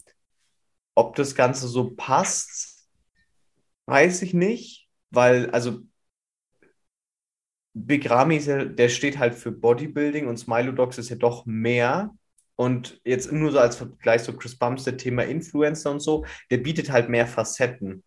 [0.94, 2.86] ob das Ganze so passt,
[3.86, 5.80] weiß ich nicht, weil, also
[7.72, 8.38] Big Ramy
[8.74, 12.14] der steht halt für Bodybuilding und Smilodogs ist ja doch mehr.
[12.62, 16.92] Und jetzt nur so als Vergleich so Chris Bumstead, Thema Influencer und so, der bietet
[16.92, 18.04] halt mehr Facetten.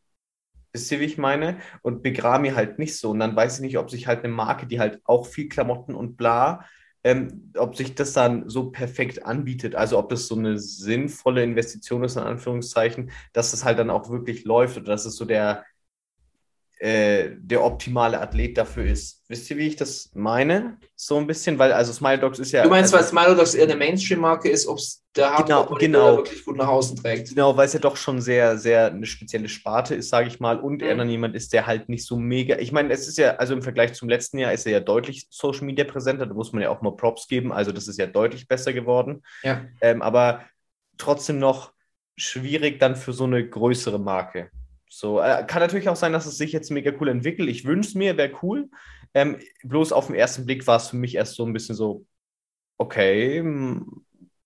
[0.72, 1.58] Wisst ihr, wie ich meine?
[1.82, 3.10] Und Big Ramy halt nicht so.
[3.10, 5.94] Und dann weiß ich nicht, ob sich halt eine Marke, die halt auch viel Klamotten
[5.94, 6.64] und bla,
[7.04, 9.76] ähm, ob sich das dann so perfekt anbietet.
[9.76, 14.10] Also ob das so eine sinnvolle Investition ist, in Anführungszeichen, dass das halt dann auch
[14.10, 15.66] wirklich läuft oder dass es so der,
[16.80, 19.24] äh, der optimale Athlet dafür ist.
[19.28, 20.78] Wisst ihr, wie ich das meine?
[20.96, 22.64] So ein bisschen, weil also Smile Dogs ist ja.
[22.64, 26.18] Du meinst, also, weil Smanodogs eher eine Mainstream-Marke ist, ob es der Genau, Hardcore genau.
[26.18, 27.30] wirklich gut nach außen trägt.
[27.30, 30.60] Genau, weil es ja doch schon sehr, sehr eine spezielle Sparte ist, sage ich mal,
[30.60, 31.00] und er Mhm.
[31.00, 32.58] dann jemand ist, der halt nicht so mega.
[32.58, 35.28] Ich meine, es ist ja, also im Vergleich zum letzten Jahr ist er ja deutlich
[35.30, 38.06] Social Media präsenter, da muss man ja auch mal Props geben, also das ist ja
[38.06, 39.24] deutlich besser geworden.
[39.44, 39.66] Ja.
[39.82, 40.42] Ähm, aber
[40.98, 41.72] trotzdem noch
[42.18, 44.50] schwierig dann für so eine größere Marke.
[44.98, 47.50] So, äh, kann natürlich auch sein, dass es sich jetzt mega cool entwickelt.
[47.50, 48.70] Ich wünsche es mir, wäre cool.
[49.14, 52.06] Ähm, bloß auf den ersten Blick war es für mich erst so ein bisschen so,
[52.78, 53.44] okay,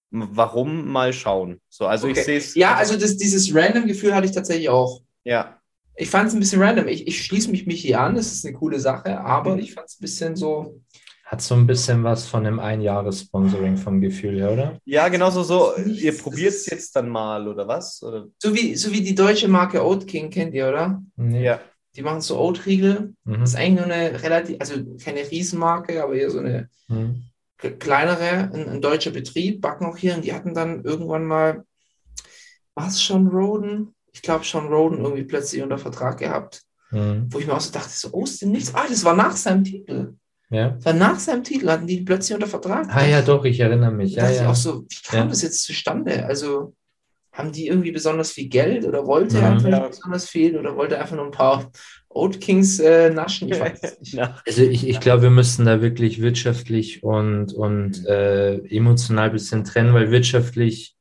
[0.10, 1.62] warum mal schauen?
[1.70, 2.24] So, also ich Okay.
[2.26, 2.56] sehe es.
[2.56, 5.02] Ja, also das, dieses Random-Gefühl hatte ich tatsächlich auch.
[5.24, 5.60] Ja,
[5.96, 6.88] Ich fand es ein bisschen random.
[6.88, 9.60] Ich, ich schließe mich mich hier an, das ist eine coole Sache, aber Mhm.
[9.60, 10.82] ich fand es ein bisschen so.
[11.30, 14.80] Hat so ein bisschen was von einem Einjahres-Sponsoring vom Gefühl her, oder?
[14.86, 15.76] ja, genauso so.
[15.76, 18.02] Ihr probiert es jetzt dann mal, oder was?
[18.02, 18.26] Oder?
[18.40, 21.04] So wie, so wie die deutsche Marke Oat King, kennt ihr, oder?
[21.18, 21.44] Nee.
[21.44, 21.60] Ja,
[21.96, 23.14] Die machen so Oat-Riegel.
[23.26, 23.40] Mhm.
[23.42, 24.74] Das ist eigentlich nur eine relativ, also
[25.04, 27.26] keine Riesenmarke, aber eher so eine Mhm.
[27.78, 31.64] kleinere, ein, ein deutscher Betrieb, backen auch hier und die hatten dann irgendwann mal,
[32.74, 33.94] war es schon Roden?
[34.14, 37.28] Ich glaube schon Roden irgendwie plötzlich unter Vertrag gehabt, Mhm.
[37.30, 38.74] wo ich mir auch so dachte, so, oh, ist denn nichts?
[38.74, 40.16] Ah, das war nach seinem Titel.
[40.52, 40.78] Ja.
[40.84, 42.88] War nach seinem Titel, hatten die plötzlich unter Vertrag.
[42.90, 44.14] Ah ja, doch, ich erinnere mich.
[44.16, 44.50] Ja, ja.
[44.50, 45.26] auch so, wie kam Ja.
[45.28, 46.26] das jetzt zustande?
[46.26, 46.74] Also
[47.32, 49.44] haben die irgendwie besonders viel Geld oder wollte Mhm.
[49.44, 49.80] er einfach Ja.
[49.80, 51.72] nicht besonders viel oder wollte er einfach nur ein paar
[52.10, 53.50] Oat Kings äh, naschen?
[53.52, 54.18] Ich weiß es nicht.
[54.48, 59.64] Also ich, ich glaube, wir müssen da wirklich wirtschaftlich und, und äh, emotional ein bisschen
[59.64, 60.96] trennen, weil wirtschaftlich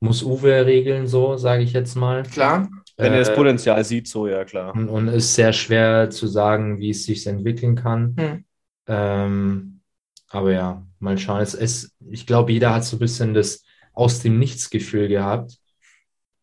[0.00, 2.24] muss Uwe regeln, so sage ich jetzt mal.
[2.24, 4.74] Klar, Wenn er das Äh, Potenzial sieht, so, ja klar.
[4.74, 8.14] und, und ist sehr schwer zu sagen, wie es sich entwickeln kann.
[8.18, 8.44] Hm.
[8.88, 9.80] Ähm,
[10.28, 11.40] aber ja, mal schauen.
[11.40, 13.62] Es, es, ich glaube, jeder hat so ein bisschen das
[13.92, 15.58] aus dem Nichts-Gefühl gehabt.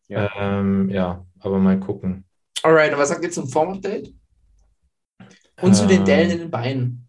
[0.08, 0.30] Ja.
[0.36, 2.24] Ähm, ja, aber mal gucken.
[2.62, 4.12] Alright, und was sagt ihr zum Form-Update?
[5.62, 7.08] Und zu den Ähm, Dellen in den Beinen.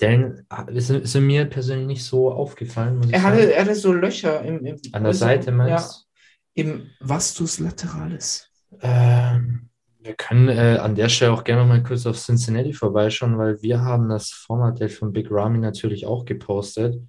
[0.00, 3.22] Dellen ist, ist mir persönlich nicht so aufgefallen, Er sagen.
[3.24, 6.06] hatte, er hatte so Löcher im, im An der also, Seite meinst
[6.54, 8.48] Ja, im Vastus lateralis.
[8.80, 9.67] Ähm,
[10.00, 13.80] wir können äh, an der Stelle auch gerne mal kurz auf Cincinnati vorbeischauen, weil wir
[13.80, 17.00] haben das Format von Big Ramy natürlich auch gepostet.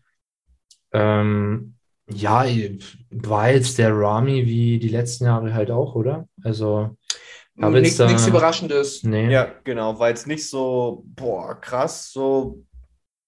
[0.92, 1.76] Ähm,
[2.12, 2.46] ja,
[3.12, 6.28] war jetzt der Ramy wie die letzten Jahre halt auch, oder?
[6.44, 6.98] Also,
[7.84, 9.04] jetzt da, nichts Überraschendes.
[9.04, 12.64] nee, Ja, genau, war jetzt nicht so, boah, krass, so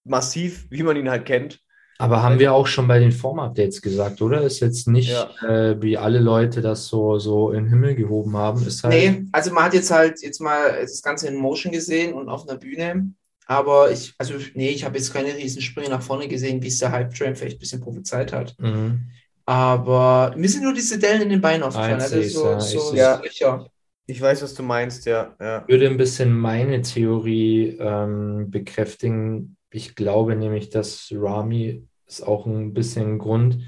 [0.04, 1.61] massiv, wie man ihn halt kennt.
[2.02, 4.42] Aber haben wir auch schon bei den Form-Updates gesagt, oder?
[4.42, 5.30] Ist jetzt nicht, Ja.
[5.48, 9.24] äh, wie alle Leute das so, so in den Himmel gehoben haben, ist halt, Nee,
[9.30, 12.58] also man hat jetzt halt jetzt mal das Ganze in Motion gesehen und auf einer
[12.58, 13.12] Bühne.
[13.46, 16.80] Aber ich, also nee, ich habe jetzt keine riesen Sprünge nach vorne gesehen, wie es
[16.80, 18.56] der Hype-Train vielleicht ein bisschen prophezeit hat.
[18.58, 19.02] Mhm.
[19.46, 22.00] Aber mir sind nur diese Dellen in den Beinen aufgefallen.
[22.00, 23.22] Also so, ja, so, es.
[23.22, 23.66] Löcher.
[24.06, 25.36] Ich weiß, was du meinst, ja.
[25.40, 25.64] ja.
[25.68, 29.56] würde ein bisschen meine Theorie ähm, bekräftigen.
[29.70, 33.58] Ich glaube nämlich, dass Rami ist auch ein bisschen ein Grund,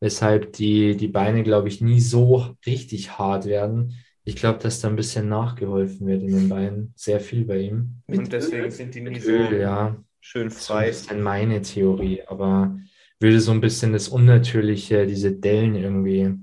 [0.00, 3.94] weshalb die, die Beine, glaube ich, nie so richtig hart werden.
[4.24, 6.92] Ich glaube, dass da ein bisschen nachgeholfen wird in den Beinen.
[6.96, 8.02] Sehr viel bei ihm.
[8.06, 8.70] Mit Und deswegen Öl.
[8.70, 9.96] sind die nie Mit so Öl, ja.
[10.20, 10.86] schön So ein frei.
[10.86, 12.78] bisschen meine Theorie, aber
[13.20, 16.34] würde so ein bisschen das Unnatürliche, diese Dellen irgendwie,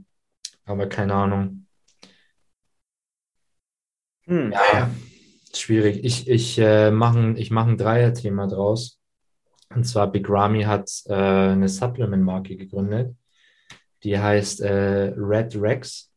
[0.65, 1.67] aber keine Ahnung.
[4.27, 4.51] Hm.
[4.51, 4.89] Ja,
[5.53, 6.03] Schwierig.
[6.03, 9.00] Ich, ich äh, mache ein, ich mach ein Dreier-Thema draus.
[9.73, 13.15] Und zwar Big Ramy hat äh, eine Supplement-Marke gegründet.
[14.03, 16.11] Die heißt äh, Red Rex.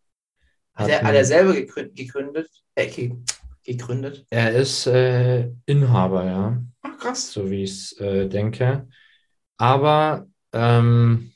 [0.74, 2.48] Hat Hat er, hat er selber gegründet?
[2.74, 3.14] Äh, ge-
[3.62, 4.26] gegründet?
[4.30, 6.62] er ist äh, Inhaber, ja.
[6.82, 7.30] Ach, krass.
[7.32, 8.88] so wie ich es äh, denke.
[9.56, 11.32] Aber ähm,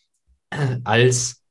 [0.85, 1.45] als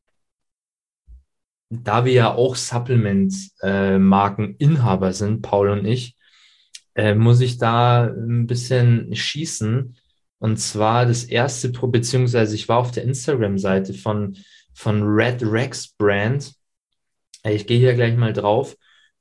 [1.70, 6.16] da wir ja auch Supplement-Marken-Inhaber sind, Paul und ich,
[6.96, 9.98] äh, muss ich da ein bisschen schießen.
[10.40, 14.38] Und zwar das erste, Pro beziehungsweise ich war auf der Instagram-Seite von,
[14.74, 16.54] von Red Rex Brand.
[17.44, 18.76] Ich gehe hier gleich mal drauf.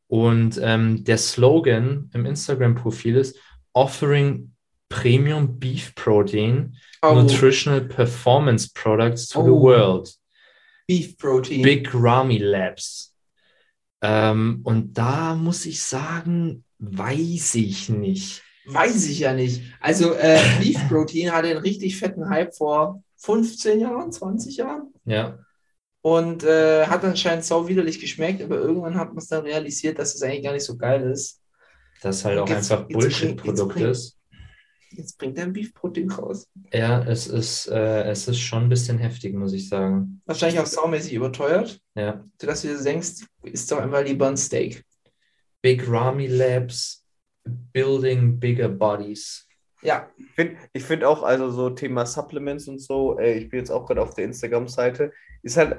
[0.09, 3.39] Und ähm, der Slogan im Instagram-Profil ist
[3.73, 4.53] Offering
[4.89, 9.63] Premium Beef Protein Oh, Nutritional Performance Products to the Oh.
[9.63, 10.09] World.
[10.87, 11.63] Beef Protein.
[11.63, 13.15] Big Ramy Labs.
[14.03, 18.43] Ähm, und da muss ich sagen, weiß ich nicht.
[18.67, 19.63] Weiß ich ja nicht.
[19.81, 24.93] Also äh, Beef Protein hatte einen richtig fetten Hype vor 15 Jahren, 20 Jahren.
[25.05, 25.39] Ja,
[26.03, 30.15] Und äh, hat anscheinend sau widerlich geschmeckt, aber irgendwann hat man es dann realisiert, dass
[30.15, 31.41] es eigentlich gar nicht so geil ist.
[32.03, 34.19] das halt auch Jetzt- einfach Bullshit-Produkt ist.
[34.93, 36.47] Jetzt bringt er ein Beef Protein raus.
[36.73, 40.23] Ja, es ist, äh, es ist schon ein bisschen heftig, muss ich sagen.
[40.27, 42.25] Wahrscheinlich auch saumäßig überteuert, Ja.
[42.41, 44.85] sodass du dir denkst, ist doch einfach lieber ein Steak.
[45.61, 47.05] Big Ramy Labs,
[47.73, 49.47] Building Bigger Bodies.
[49.83, 53.71] Ja, Find, ich finde auch, also so Thema Supplements und so, äh, ich bin jetzt
[53.71, 55.77] auch gerade auf der Instagram-Seite, ist halt,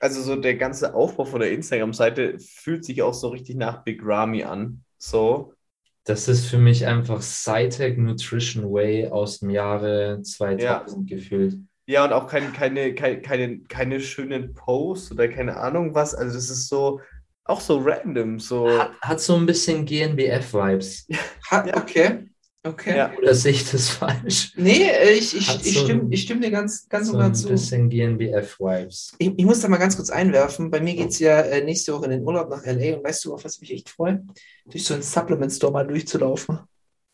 [0.00, 4.00] also so der ganze Aufbau von der Instagram-Seite fühlt sich auch so richtig nach Big
[4.04, 4.84] Ramy an.
[4.98, 5.54] So.
[6.04, 11.56] Das ist für mich einfach Cytec Nutrition Way aus dem Jahre 2000 gefühlt.
[11.86, 16.14] Ja, und auch kein, keine, keine, keine, keine schönen Posts oder keine Ahnung was.
[16.14, 17.00] Also das ist so,
[17.44, 18.38] auch so random.
[18.40, 18.68] So.
[18.70, 21.06] Hat, hat so ein bisschen GNBF-Vibes.
[21.50, 21.76] Ja.
[21.76, 22.28] okay.
[22.66, 22.96] Okay.
[22.96, 23.12] Ja.
[23.18, 24.54] Oder sehe ich das falsch?
[24.56, 27.18] Nee, äh, ich, ich, ich, so stimme, ein- ich stimme dir ganz, ganz So und
[27.18, 27.48] gar ein zu.
[27.48, 29.12] bisschen GNBF-Vibes.
[29.18, 30.70] Ich, ich muss da mal ganz kurz einwerfen.
[30.70, 33.22] Bei mir geht es ja äh, nächste Woche in den Urlaub nach LA und weißt
[33.26, 34.24] du, auf was ich mich echt freue?
[34.64, 36.58] Durch so einen Supplement-Store mal durchzulaufen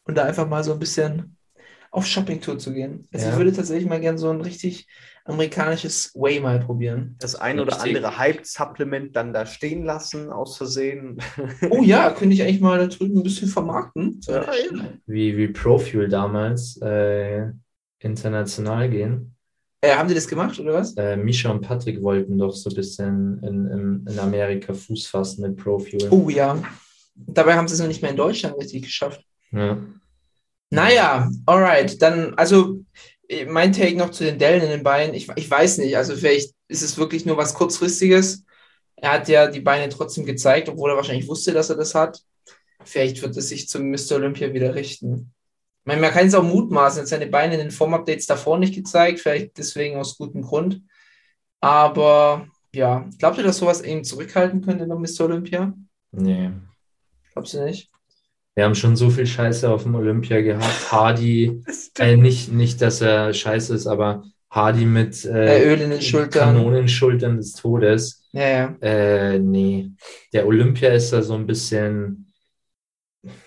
[0.05, 1.37] und da einfach mal so ein bisschen
[1.91, 3.09] auf Shopping-Tour zu gehen.
[3.13, 3.33] Also Ja.
[3.33, 4.87] ich würde tatsächlich mal gern so ein richtig
[5.25, 7.17] amerikanisches Way mal probieren.
[7.21, 7.97] Das ein oder Richtig.
[7.97, 11.19] andere Hype-Supplement dann da stehen lassen, aus Versehen.
[11.71, 14.21] Oh ja, könnte ich eigentlich mal da drüben ein bisschen vermarkten.
[14.27, 14.47] Ja.
[15.07, 17.47] Wie, wie Profuel damals äh,
[18.01, 19.37] international gehen.
[19.83, 20.95] äh, haben die das gemacht oder was?
[20.97, 25.43] Äh, Misha und Patrick wollten doch so ein bisschen in, in, in Amerika Fuß fassen
[25.43, 26.09] mit Profuel.
[26.11, 26.61] Oh ja.
[27.15, 29.23] Dabei haben sie es noch nicht mehr in Deutschland richtig geschafft.
[29.53, 29.79] Ja.
[30.71, 32.01] Naja, alright.
[32.01, 32.81] Dann, also
[33.47, 35.15] mein Take noch zu den Dellen in den Beinen.
[35.15, 38.45] Ich, ich weiß nicht, also vielleicht ist es wirklich nur was Kurzfristiges.
[38.97, 42.21] Er hat ja die Beine trotzdem gezeigt, obwohl er wahrscheinlich wusste, dass er das hat.
[42.85, 44.17] Vielleicht wird es sich zum Mr.
[44.17, 45.33] Olympia wieder richten.
[45.81, 48.59] Ich meine, man kann es auch mutmaßen, er hat seine Beine in den Form-Updates davor
[48.59, 50.83] nicht gezeigt, vielleicht deswegen aus gutem Grund.
[51.61, 55.25] Aber ja, glaubt ihr, dass sowas eben zurückhalten könnte bei Mr.
[55.25, 55.75] Olympia?
[56.13, 56.51] Nee.
[57.33, 57.90] Glaubst du nicht?
[58.61, 60.93] Wir haben schon so viel Scheiße auf dem Olympia gehabt.
[60.93, 61.63] Hardy,
[61.99, 66.03] äh, nicht, nicht, dass er scheiße ist, aber Hardy mit Äh, äh, Öl in den
[66.03, 66.57] Schultern.
[66.57, 68.29] Kanonenschultern des Todes.
[68.33, 68.77] Ja, ja.
[68.83, 69.93] Äh, nee.
[70.35, 72.31] Der Olympia ist da so ein bisschen,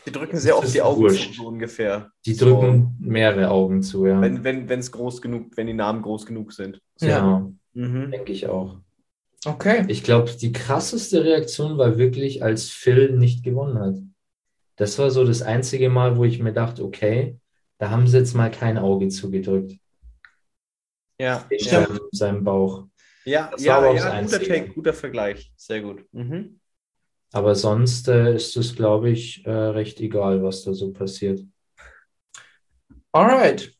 [0.07, 1.35] Die drücken sehr oft die Augen wurscht.
[1.35, 2.09] zu, so ungefähr.
[2.25, 4.19] die So, drücken mehrere Augen zu, ja.
[4.19, 6.81] Wenn, wenn, wenn es groß genug, wenn die Namen groß genug sind.
[6.99, 7.19] Ja.
[7.19, 8.09] Genau, Mhm.
[8.09, 8.77] denke ich auch.
[9.45, 9.83] Okay.
[9.89, 13.95] Ich glaube, die krasseste Reaktion war wirklich, als Phil nicht gewonnen hat.
[14.83, 17.37] Das war so das einzige Mal, wo ich mir dachte, okay,
[17.77, 19.77] da haben sie jetzt mal kein Auge zugedrückt.
[21.17, 22.87] Ja, In ja, seinem, seinem Bauch.
[23.23, 24.43] ja, Das war ja, aber auch ja, das guter.
[24.45, 25.53] Take, guter Vergleich.
[25.55, 26.03] Sehr gut.
[26.11, 26.59] Mhm.
[27.31, 31.39] Aber sonst äh, ist es, glaube ich, äh, recht egal, was da so passiert.
[33.13, 33.71] Alright.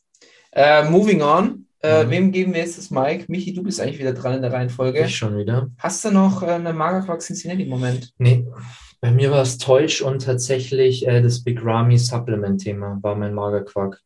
[0.53, 1.67] Äh, moving on.
[1.81, 2.09] Äh, Mhm.
[2.11, 3.27] Wem geben wir jetzt das Mic?
[3.27, 5.01] Michi, du bist eigentlich wieder dran in der Reihenfolge.
[5.03, 5.69] Ich schon wieder.
[5.79, 8.13] Hast du noch äh, einen Magerquark Cincinnati-Moment?
[8.19, 8.47] Nee,
[9.03, 13.99] bei mir war es Teutsch und tatsächlich äh, das Big Ramy Supplement-Thema war mein Magerquark.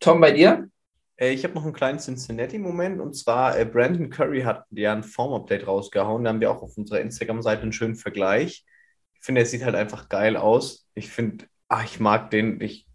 [0.00, 0.68] Tom, bei dir?
[1.16, 5.02] Äh, ich habe noch einen kleinen Cincinnati-Moment und zwar äh, Brandon Curry hat ja ein
[5.02, 6.24] Form-Update rausgehauen.
[6.24, 8.66] Da haben wir auch auf unserer Instagram-Seite einen schönen Vergleich.
[9.14, 10.86] Ich finde, er sieht halt einfach geil aus.
[10.92, 12.60] Ich finde, ah, ich mag den.
[12.60, 12.86] Ich,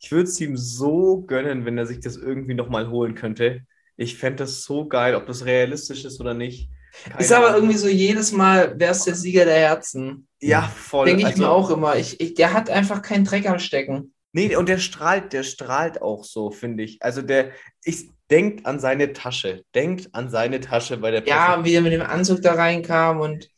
[0.00, 3.64] ich würde es ihm so gönnen, wenn er sich das irgendwie nochmal holen könnte.
[3.96, 6.68] Ich fände das so geil, ob das realistisch ist oder nicht.
[7.04, 7.60] Keine Ist aber Ahnung.
[7.62, 10.26] irgendwie so jedes Mal, wer ist der Sieger der Herzen?
[10.40, 11.06] Ja, voll.
[11.06, 11.96] Denke ich Also- mir auch immer.
[11.96, 14.12] Ich, ich, der hat einfach keinen Dreck am Stecken.
[14.32, 17.02] Nee, und der strahlt, der strahlt auch so, finde ich.
[17.02, 17.50] Also der,
[17.84, 21.92] ich denkt an seine Tasche, denkt an seine Tasche bei der Ja, wie er mit
[21.92, 23.48] dem Anzug da reinkam und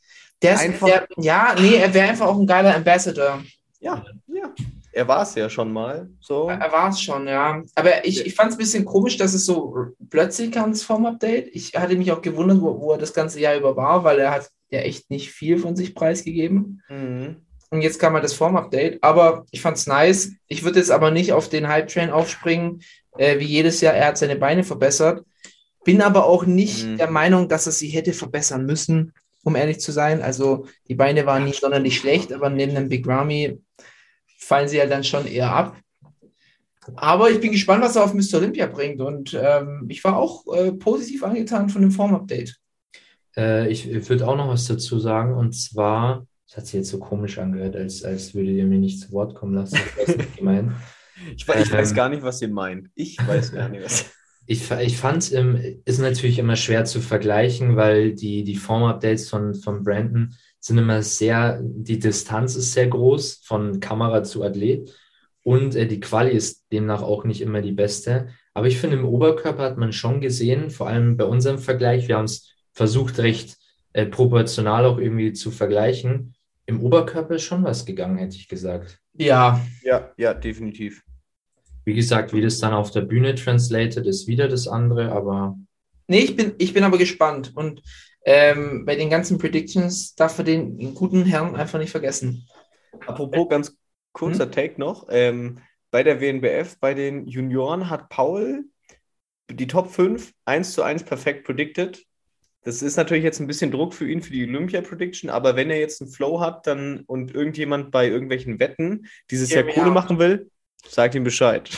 [0.43, 3.43] der ist, Einfach- der, ja, nee, er wäre einfach auch ein geiler Ambassador.
[3.81, 4.53] ja, ja.
[4.99, 6.11] Er war es ja schon mal.
[6.19, 6.49] So.
[6.49, 7.63] Er war es schon, ja.
[7.77, 9.77] Aber ich, ich fand es ein bisschen komisch, dass es so
[10.11, 11.51] plötzlich kam, das Form-Update.
[11.53, 14.33] Ich hatte mich auch gewundert, wo, wo er das ganze Jahr über war, weil er
[14.33, 16.83] hat ja echt nicht viel von sich preisgegeben.
[16.89, 17.37] Mhm.
[17.71, 19.01] Und jetzt kam halt das Form-Update.
[19.05, 20.33] Aber ich fand es nice.
[20.49, 22.83] Ich würde jetzt aber nicht auf den Hype-Train aufspringen,
[23.19, 23.95] äh, wie jedes Jahr.
[23.95, 25.25] Er hat seine Beine verbessert.
[25.85, 26.97] Bin aber auch nicht Mhm.
[26.99, 29.13] der Meinung, dass er sie hätte verbessern müssen,
[29.45, 30.23] um ehrlich zu sein.
[30.23, 33.61] Also die Beine waren nicht sonderlich schlecht, aber neben dem Big Ramy
[34.39, 35.77] fallen sie halt dann schon eher ab.
[36.97, 38.39] Aber ich bin gespannt, was er auf Mr.
[38.39, 39.01] Olympia bringt.
[39.01, 42.57] Und ähm, ich war auch äh, positiv angetan von dem Form-Update.
[43.37, 46.89] Äh, ich ich würde auch noch was dazu sagen und zwar, das hat sich jetzt
[46.89, 49.77] so komisch angehört, als, als würdet ihr mir nicht zu Wort kommen lassen.
[49.77, 50.73] Ich weiß nicht gemeint.
[51.35, 51.97] Ich, ich weiß Ähm.
[51.97, 52.91] gar nicht, was ihr meint.
[52.95, 54.07] Ich weiß gar nicht, was.
[54.51, 59.55] Ich, ich fand ähm, ist natürlich immer schwer zu vergleichen, weil die, die Form-Updates von,
[59.55, 60.35] von Brandon
[60.69, 64.95] sind immer sehr, die Distanz ist sehr groß von Kamera zu Athlet
[65.43, 68.29] und äh, die Quali ist demnach auch nicht immer die beste.
[68.55, 72.17] Aber ich finde, im Oberkörper hat man schon gesehen, vor allem bei unserem Vergleich, wir
[72.17, 73.57] haben es versucht, recht
[73.93, 76.35] äh, proportional auch irgendwie zu vergleichen.
[76.67, 79.01] Im Oberkörper ist schon was gegangen, hätte ich gesagt.
[79.15, 81.03] Ja, Ja, ja, definitiv.
[81.85, 85.57] Wie gesagt, wie das dann auf der Bühne translated, ist wieder das andere, aber
[86.09, 87.53] Nee, ich bin, ich bin aber gespannt.
[87.55, 87.83] Und
[88.31, 92.47] ähm, bei den ganzen Predictions darf man den guten Herrn einfach nicht vergessen.
[93.07, 93.79] Apropos ganz
[94.13, 95.07] kurzer Take noch.
[95.11, 95.61] Ähm,
[95.91, 98.67] bei der WNBF, bei den Junioren hat Paul
[99.51, 102.05] die Top 5 1 zu 1 perfekt predicted.
[102.65, 105.79] Das ist natürlich jetzt ein bisschen Druck für ihn für die Olympia-Prediction, aber wenn er
[105.79, 109.93] jetzt einen Flow hat dann und irgendjemand bei irgendwelchen Wetten dieses Jahr Ja, Kohle ja.
[109.93, 110.51] machen will,
[110.87, 111.71] sagt ihm Bescheid.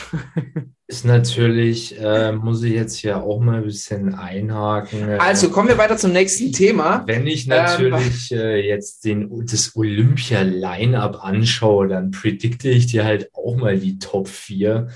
[0.87, 5.07] Ist natürlich, äh, muss ich jetzt hier auch mal ein bisschen einhaken.
[5.09, 7.03] Äh, Also kommen wir weiter zum nächsten Thema.
[7.07, 13.55] wenn ich natürlich äh, jetzt den, das Olympia-Line-Up anschaue, dann predikte ich dir halt auch
[13.55, 14.87] mal die Top 4.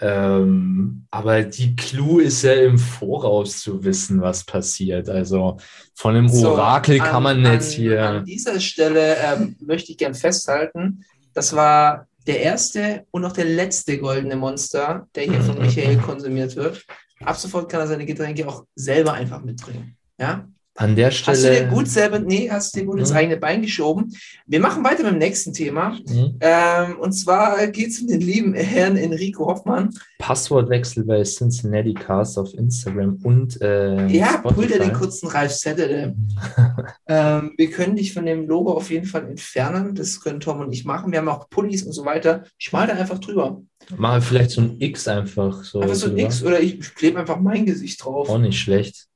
[0.00, 5.08] Ähm, aber die Clou ist ja im Voraus zu wissen, was passiert.
[5.08, 5.58] Also
[5.94, 8.02] von einem So, Orakel kann an- man jetzt hier.
[8.08, 11.04] An dieser Stelle ähm, möchte ich gern festhalten,
[11.34, 16.56] das war der erste und auch der letzte goldene Monster, der hier von Michael konsumiert
[16.56, 16.84] wird.
[17.24, 19.96] Ab sofort kann er seine Getränke auch selber einfach mitbringen.
[20.18, 20.48] Ja?
[20.74, 21.68] An der Hast du dir Stelle.
[21.68, 23.16] gut selber, nee, hast du dir gut ins Mhm.
[23.16, 24.16] eigene Bein geschoben.
[24.46, 25.98] Wir machen weiter mit dem nächsten Thema.
[26.08, 26.38] Hm?
[26.40, 29.90] Ähm, und zwar geht es um den lieben Herrn Enrico Hoffmann.
[30.18, 34.78] Passwortwechsel bei Cincinnati Cast auf Instagram und äh, Ja, pult er Spotify.
[34.78, 36.14] den kurzen Ralf Saturday.
[37.06, 39.94] ähm, wir können dich von dem Logo auf jeden Fall entfernen.
[39.94, 41.12] Das können Tom und ich machen.
[41.12, 42.44] Wir haben auch Pullis und so weiter.
[42.58, 43.60] Ich mal da einfach drüber.
[43.96, 45.80] Mache vielleicht so ein X einfach so.
[45.80, 46.22] Einfach so ein drüber.
[46.28, 48.30] X oder ich klebe einfach mein Gesicht drauf.
[48.30, 49.08] Auch nicht schlecht.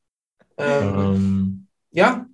[0.59, 2.27] Ähm, Ähm, ja.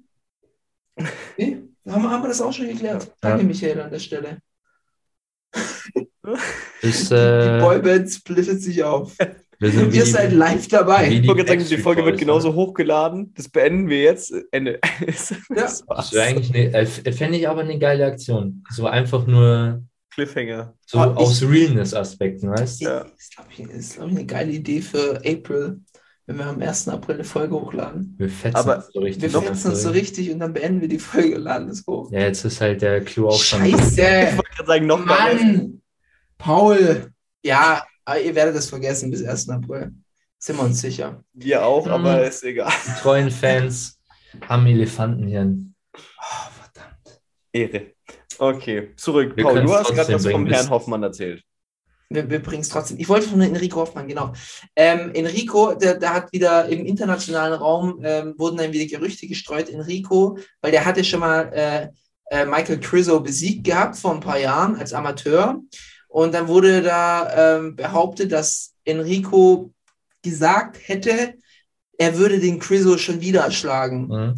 [1.39, 1.59] Nee,
[1.89, 3.11] haben, haben wir das auch schon geklärt.
[3.20, 3.49] Danke, Ja.
[3.49, 4.39] Michael, an der Stelle.
[6.83, 9.16] ist, Die äh, Boyband splittet sich auf.
[9.59, 11.09] Wir Ihr die- seid live dabei.
[11.09, 12.55] Ich die wollte gerade sagen, die Folge wird genauso ne?
[12.57, 13.33] hochgeladen.
[13.35, 14.33] Das beenden wir jetzt.
[14.51, 14.81] Ende.
[15.01, 15.07] Ja.
[15.07, 16.12] das Das war's.
[16.12, 18.64] wäre eigentlich eine, äh, fände ich aber eine geile Aktion.
[18.70, 20.75] So einfach nur Cliffhanger.
[20.87, 22.85] so Ah, ich- aus Realness-Aspekten, weißt du?
[22.87, 23.05] Ja.
[23.05, 23.57] Das ist, glaube ich,
[23.95, 25.81] glaub ich, eine geile Idee für April,
[26.27, 26.89] wenn wir am 1.
[26.89, 28.14] April eine Folge hochladen.
[28.18, 29.33] Wir fetzen Aber uns so richtig.
[29.33, 32.11] Wir fetzen uns so richtig und dann beenden wir die Folge und laden es hoch.
[32.12, 33.64] Ja, jetzt ist halt der Clou auch schon.
[33.64, 34.37] Ich Scheiße!
[34.37, 35.05] wollte gerade sagen, noch.
[35.05, 35.83] Mann!
[36.39, 37.12] Paul!
[37.45, 37.85] Ja,
[38.25, 39.49] ihr werdet es vergessen bis 1.
[39.51, 39.93] April.
[40.39, 41.23] Sind wir uns sicher.
[41.33, 41.93] Wir auch, Mhm.
[41.93, 42.73] aber ist egal.
[42.87, 44.01] Die treuen Fans
[44.49, 45.75] haben Elefantenhirn.
[45.95, 46.01] Oh,
[46.51, 47.20] verdammt.
[47.53, 47.93] Ehre.
[48.39, 49.37] Okay, zurück.
[49.37, 51.45] Wir Paul, du hast gerade was vom Herrn Hoffmann erzählt.
[52.14, 52.98] Wir, wir bringen es trotzdem.
[52.98, 54.32] Ich wollte von Enrico Hoffmann, genau.
[54.76, 59.68] Ähm, Enrico, der, der hat wieder im internationalen Raum, ähm, wurden dann wieder Gerüchte gestreut.
[59.68, 61.88] Enrico, weil der hatte schon mal äh,
[62.30, 65.60] äh, Michael Crizzo besiegt gehabt vor ein paar Jahren als Amateur.
[66.08, 69.72] Und dann wurde da ähm, behauptet, dass Enrico
[70.22, 71.34] gesagt hätte,
[71.98, 74.08] er würde den Crizzo schon wieder schlagen.
[74.08, 74.34] Mhm.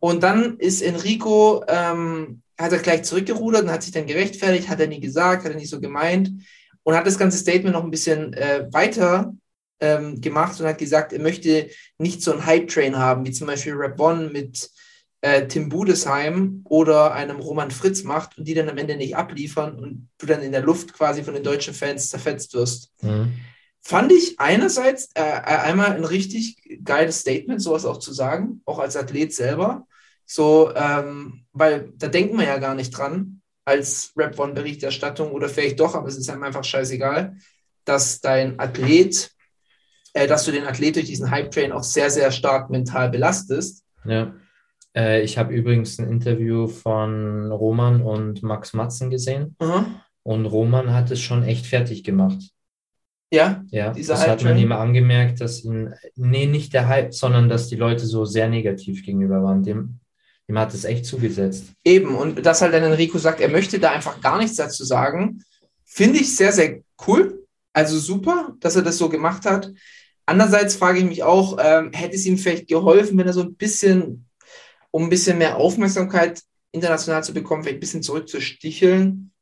[0.00, 4.80] Und dann ist Enrico, ähm, hat er gleich zurückgerudert und hat sich dann gerechtfertigt, hat
[4.80, 6.30] er nie gesagt, hat er nicht so gemeint
[6.84, 9.34] und hat das ganze Statement noch ein bisschen äh, weiter
[9.80, 11.68] ähm, gemacht und hat gesagt, er möchte
[11.98, 14.70] nicht so einen Hype-Train haben, wie zum Beispiel Rap One mit
[15.20, 19.78] äh, Tim Budesheim oder einem Roman Fritz macht und die dann am Ende nicht abliefern
[19.78, 22.92] und du dann in der Luft quasi von den deutschen Fans zerfetzt wirst.
[23.02, 23.32] Mhm.
[23.80, 28.78] Fand ich einerseits äh, äh, einmal ein richtig geiles Statement, sowas auch zu sagen, auch
[28.78, 29.86] als Athlet selber.
[30.26, 33.33] So, ähm, weil da denkt man ja gar nicht dran,
[33.64, 37.36] als Rap One Berichterstattung oder vielleicht doch, aber es ist einem einfach scheißegal,
[37.84, 39.30] dass dein Athlet,
[40.12, 43.84] äh, dass du den Athlet durch diesen Hype-Train auch sehr, sehr stark mental belastest.
[44.04, 44.34] Ja.
[44.94, 49.86] Äh, ich habe übrigens ein Interview von Roman und Max Matzen gesehen Aha.
[50.22, 52.54] und Roman hat es schon echt fertig gemacht.
[53.32, 57.66] Ja, Ja, das hat man ihm angemerkt, dass ihn, nee, nicht der Hype, sondern dass
[57.68, 59.64] die Leute so sehr negativ gegenüber waren.
[59.64, 59.98] Dem,
[60.48, 61.72] dem hat es echt zugesetzt.
[61.84, 65.42] Eben, und dass halt dann Enrico sagt, er möchte da einfach gar nichts dazu sagen,
[65.84, 67.46] finde ich sehr, sehr cool.
[67.72, 69.72] Also super, dass er das so gemacht hat.
[70.26, 73.54] Andererseits frage ich mich auch, ähm, hätte es ihm vielleicht geholfen, wenn er so ein
[73.54, 74.26] bisschen,
[74.90, 76.42] um ein bisschen mehr Aufmerksamkeit
[76.72, 79.32] international zu bekommen, vielleicht ein bisschen zurückzusticheln?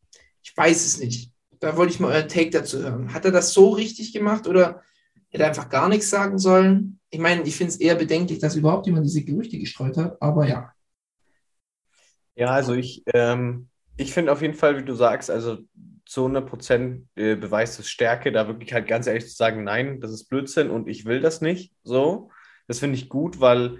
[0.42, 1.30] Ich weiß es nicht.
[1.60, 3.12] Da wollte ich mal euren Take dazu hören.
[3.12, 4.82] Hat er das so richtig gemacht oder
[5.30, 6.98] hätte er einfach gar nichts sagen sollen?
[7.10, 10.48] Ich meine, ich finde es eher bedenklich, dass überhaupt jemand diese Gerüchte gestreut hat, aber
[10.48, 10.71] ja.
[12.34, 15.58] Ja, also ich, ähm, ich finde auf jeden Fall, wie du sagst, also
[16.06, 20.00] zu 100 Prozent äh, beweist es Stärke, da wirklich halt ganz ehrlich zu sagen, nein,
[20.00, 21.72] das ist Blödsinn und ich will das nicht.
[21.84, 22.30] So,
[22.66, 23.78] das finde ich gut, weil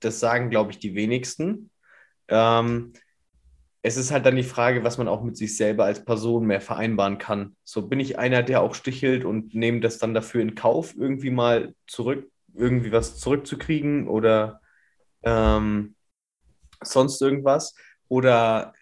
[0.00, 1.70] das sagen, glaube ich, die wenigsten.
[2.28, 2.94] Ähm,
[3.82, 6.60] es ist halt dann die Frage, was man auch mit sich selber als Person mehr
[6.60, 7.56] vereinbaren kann.
[7.64, 11.30] So bin ich einer, der auch stichelt und nehme das dann dafür in Kauf, irgendwie
[11.30, 14.60] mal zurück, irgendwie was zurückzukriegen oder
[15.24, 15.94] ähm,
[16.84, 17.74] sonst irgendwas.
[18.08, 18.74] Oder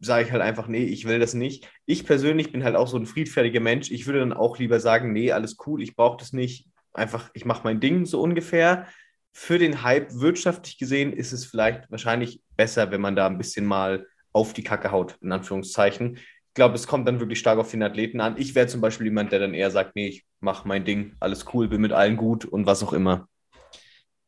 [0.00, 1.68] sage ich halt einfach, nee, ich will das nicht.
[1.86, 3.90] Ich persönlich bin halt auch so ein friedfertiger Mensch.
[3.90, 6.68] Ich würde dann auch lieber sagen, nee, alles cool, ich brauche das nicht.
[6.92, 8.86] Einfach, ich mache mein Ding so ungefähr.
[9.32, 13.64] Für den Hype wirtschaftlich gesehen ist es vielleicht wahrscheinlich besser, wenn man da ein bisschen
[13.64, 16.16] mal auf die Kacke haut, in Anführungszeichen.
[16.16, 18.36] Ich glaube, es kommt dann wirklich stark auf den Athleten an.
[18.38, 21.46] Ich wäre zum Beispiel jemand, der dann eher sagt, nee, ich mache mein Ding, alles
[21.52, 23.28] cool, bin mit allen gut und was auch immer.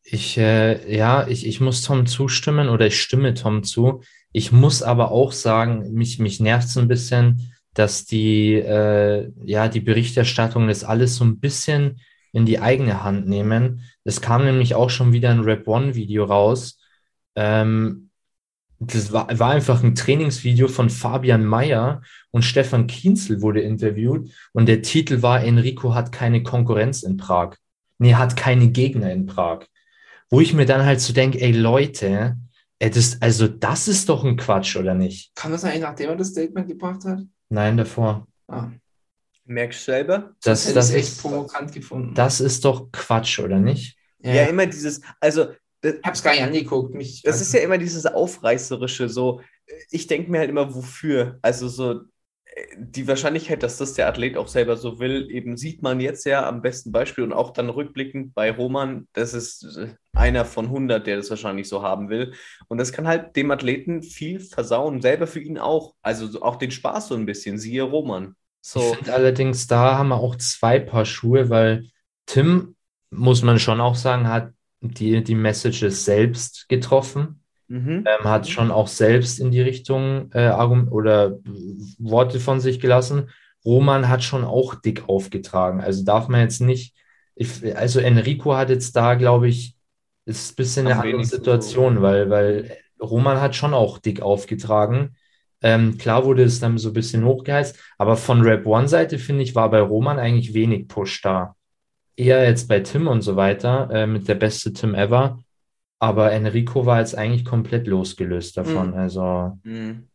[0.08, 4.02] Ich, äh, ja, ich, ich muss Tom zustimmen oder ich stimme Tom zu.
[4.30, 9.66] Ich muss aber auch sagen, mich, mich nervt es ein bisschen, dass die, äh, ja,
[9.66, 12.00] die Berichterstattung das alles so ein bisschen
[12.32, 13.82] in die eigene Hand nehmen.
[14.04, 16.78] Es kam nämlich auch schon wieder ein Rap One-Video raus.
[17.34, 18.10] Ähm,
[18.78, 24.66] das war, war einfach ein Trainingsvideo von Fabian Mayer und Stefan Kienzel wurde interviewt und
[24.66, 27.56] der Titel war Enrico hat keine Konkurrenz in Prag.
[27.98, 29.66] Nee, hat keine Gegner in Prag
[30.30, 32.36] wo ich mir dann halt so denke, ey Leute,
[32.78, 35.34] ey, das, also das ist doch ein Quatsch, oder nicht?
[35.34, 37.20] Kam das eigentlich, nachdem er das Statement gebracht hat?
[37.48, 38.26] Nein, davor.
[38.48, 38.70] Ah,
[39.44, 40.34] Merkst du selber?
[40.42, 42.14] Das, hätte das, ich echt ist, provokant gefunden.
[42.14, 43.96] das ist doch Quatsch, oder nicht?
[44.18, 45.46] ja, Ja, immer dieses, also
[45.82, 46.94] ich hab's gar nicht angeguckt.
[46.94, 49.40] Mich, Das ist ja immer dieses Aufreißerische, so,
[49.90, 51.38] ich denke mir halt immer, wofür?
[51.42, 52.00] Also so,
[52.78, 56.48] die Wahrscheinlichkeit, dass das der Athlet auch selber so will, eben sieht man jetzt ja
[56.48, 61.06] am besten Beispiel und auch dann rückblickend bei Roman, das ist äh, einer von 100,
[61.06, 62.32] der das wahrscheinlich so haben will.
[62.68, 65.94] Und das kann halt dem Athleten viel versauen, selber für ihn auch.
[66.00, 68.34] Also so auch den Spaß so ein bisschen, siehe Roman.
[68.62, 71.84] So, allerdings, da haben wir auch zwei Paar Schuhe, weil
[72.24, 72.74] Tim,
[73.10, 77.42] muss man schon auch sagen, hat die, die Messages selbst getroffen.
[77.68, 78.04] Mhm.
[78.06, 81.38] ähm, hat schon auch selbst in die Richtung äh, oder
[81.98, 83.30] Worte von sich gelassen,
[83.64, 85.80] Roman hat schon auch dick aufgetragen.
[85.80, 86.94] Also darf man jetzt nicht,
[87.34, 89.76] ich, also Enrico hat jetzt da, glaube ich,
[90.24, 92.02] ist ein bisschen Am eine andere Situation, so.
[92.02, 95.16] weil, weil Roman hat schon auch dick aufgetragen.
[95.62, 99.54] Ähm, klar wurde es dann so ein bisschen hochgeheizt, aber von Rap One-Seite, finde ich,
[99.54, 101.56] war bei Roman eigentlich wenig Push da.
[102.16, 105.42] Eher jetzt bei Tim und so weiter, äh, mit der beste Tim ever.
[105.98, 108.88] Aber Enrico war jetzt eigentlich komplett losgelöst davon.
[108.90, 108.94] Mhm.
[108.94, 110.08] Also, Mhm.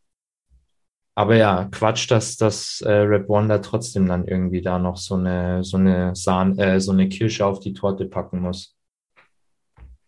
[1.14, 5.64] aber ja, Quatsch, dass das äh, Rap da trotzdem dann irgendwie da noch so eine,
[5.64, 8.76] so eine Sahne, äh, so eine Kirsche auf die Torte packen muss.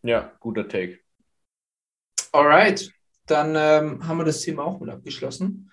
[0.03, 0.99] Ja, guter Take.
[2.31, 2.91] Alright,
[3.27, 5.71] dann ähm, haben wir das Thema auch mit abgeschlossen.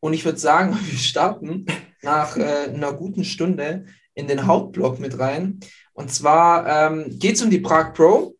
[0.00, 1.66] Und ich würde sagen, wir starten
[2.02, 5.60] nach äh, einer guten Stunde in den Hauptblock mit rein.
[5.94, 8.36] Und zwar ähm, geht es um die Prag Pro.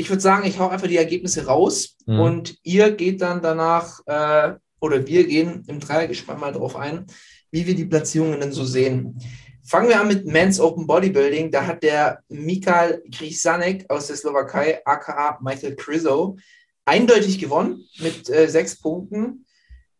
[0.00, 2.20] Ich würde sagen, ich hau einfach die Ergebnisse raus Mhm.
[2.20, 7.04] und ihr geht dann danach, äh, oder wir gehen im Dreiergespann mal drauf ein,
[7.50, 9.18] wie wir die Platzierungen denn so sehen.
[9.64, 11.50] Fangen wir an mit Men's Open Bodybuilding.
[11.50, 16.38] Da hat der Mikal Grisanek aus der Slowakei, aka Michael Krizo,
[16.86, 19.44] eindeutig gewonnen mit äh, sechs Punkten.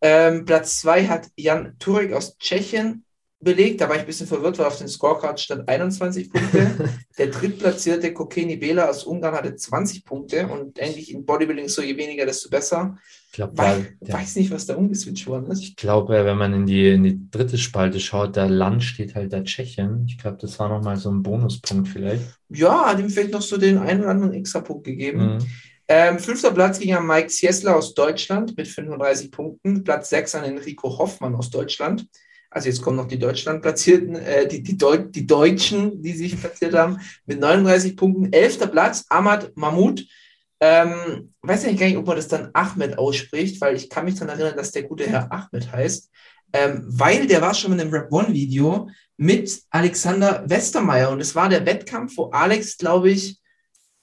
[0.00, 3.04] Ähm, Platz zwei hat Jan Turek aus Tschechien
[3.40, 3.80] belegt.
[3.80, 6.90] Da war ich ein bisschen verwirrt, weil auf den Scorecard stand 21 Punkte.
[7.18, 11.96] Der drittplatzierte Kokeni Bela aus Ungarn hatte 20 Punkte und eigentlich in Bodybuilding so je
[11.96, 12.98] weniger, desto besser.
[13.26, 14.14] Ich glaube, Weiß, ja.
[14.14, 15.62] weiß nicht, was da umgeswitcht worden ist.
[15.62, 19.32] Ich glaube, wenn man in die, in die dritte Spalte schaut, da Land steht halt
[19.32, 20.04] da Tschechien.
[20.08, 22.22] Ich glaube, das war nochmal so ein Bonuspunkt vielleicht.
[22.48, 25.34] Ja, hat ihm vielleicht noch so den einen oder anderen Extra-Punkt gegeben.
[25.34, 25.46] Mhm.
[25.90, 29.84] Ähm, fünfter Platz ging an Mike Siesler aus Deutschland mit 35 Punkten.
[29.84, 32.06] Platz sechs an Enrico Hoffmann aus Deutschland.
[32.50, 36.74] Also jetzt kommen noch die Deutschland-Platzierten, äh, die, die, Deu die Deutschen, die sich platziert
[36.74, 38.32] haben, mit 39 Punkten.
[38.32, 40.06] Elfter Platz, Ahmad Mahmoud.
[40.60, 44.06] Ähm, weiß ja nicht gar nicht, ob man das dann Ahmed ausspricht, weil ich kann
[44.06, 46.10] mich daran erinnern, dass der gute Herr Ahmed heißt.
[46.52, 48.88] Ähm, weil der war schon in einem Rap One-Video
[49.18, 53.38] mit Alexander Westermeier und es war der Wettkampf, wo Alex, glaube ich,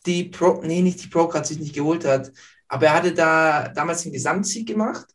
[0.06, 2.32] die Pro, nee, nicht die Pro-Card sich nicht geholt hat,
[2.68, 5.15] aber er hatte da damals den Gesamtsieg gemacht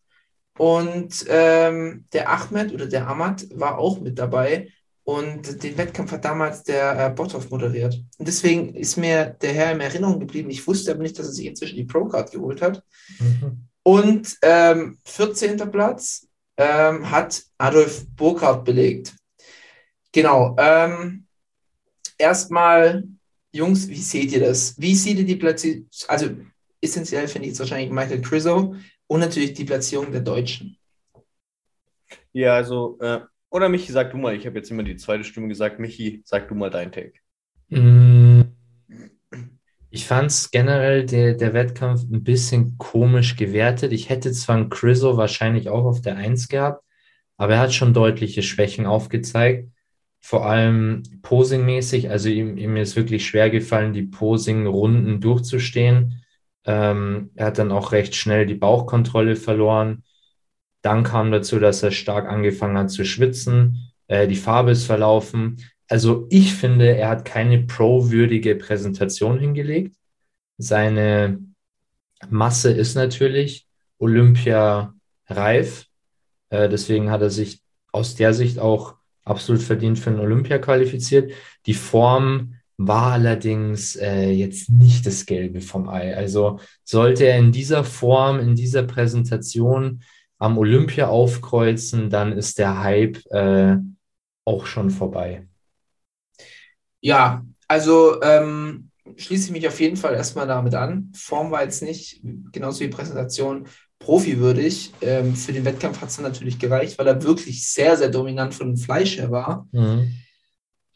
[0.58, 4.68] und ähm, der Ahmed oder der Ahmad war auch mit dabei
[5.04, 7.94] und den Wettkampf hat damals der äh, Bothoff moderiert.
[8.18, 10.50] Und deswegen ist mir der Herr in Erinnerung geblieben.
[10.50, 12.84] Ich wusste aber nicht, dass er sich inzwischen die Pro-Card geholt hat.
[13.18, 13.66] Mhm.
[13.82, 15.56] Und ähm, 14.
[15.70, 19.14] Platz ähm, hat Adolf Burkhardt belegt.
[20.12, 20.54] Genau.
[20.58, 21.26] Ähm,
[22.18, 23.04] erstmal,
[23.52, 24.74] Jungs, wie seht ihr das?
[24.78, 25.88] Wie seht ihr die Platzierung?
[26.06, 26.30] Also
[26.80, 28.76] essentiell finde ich jetzt wahrscheinlich Michael Criso
[29.10, 30.78] und natürlich die Platzierung der Deutschen.
[32.32, 35.48] Ja, also, äh, oder Michi, sag du mal, ich habe jetzt immer die zweite Stimme
[35.48, 35.78] gesagt.
[35.80, 37.14] Michi, sag du mal dein Take.
[37.70, 38.42] Mm,
[39.90, 43.92] Ich fand es generell der, der Wettkampf ein bisschen komisch gewertet.
[43.92, 46.84] Ich hätte zwar einen Criso wahrscheinlich auch auf der Eins gehabt,
[47.36, 49.68] aber er hat schon deutliche Schwächen aufgezeigt.
[50.20, 52.10] Vor allem posingmäßig.
[52.10, 56.22] Also ihm, ihm ist wirklich schwer gefallen, die Posing-Runden durchzustehen.
[56.64, 60.04] Ähm, er hat dann auch recht schnell die Bauchkontrolle verloren.
[60.82, 63.92] Dann kam dazu, dass er stark angefangen hat zu schwitzen.
[64.08, 65.62] Äh, die Farbe ist verlaufen.
[65.88, 69.96] Also ich finde, er hat keine pro-würdige Präsentation hingelegt.
[70.58, 71.40] Seine
[72.28, 73.66] Masse ist natürlich
[73.98, 75.86] Olympia-reif.
[76.50, 81.32] Äh, deswegen hat er sich aus der Sicht auch absolut verdient für den Olympia qualifiziert.
[81.66, 86.16] Die Form war allerdings äh, jetzt nicht das Gelbe vom Ei.
[86.16, 90.02] Also sollte er in dieser Form, in dieser Präsentation
[90.38, 93.76] am Olympia aufkreuzen, dann ist der Hype äh,
[94.46, 95.46] auch schon vorbei.
[97.02, 101.12] Ja, also ähm, schließe ich mich auf jeden Fall erstmal damit an.
[101.14, 103.66] Form war jetzt nicht, genauso wie Präsentation,
[103.98, 104.94] profiwürdig.
[105.02, 108.54] Ähm, für den Wettkampf hat es dann natürlich gereicht, weil er wirklich sehr, sehr dominant
[108.54, 109.68] von dem Fleisch her war.
[109.72, 110.14] Mhm.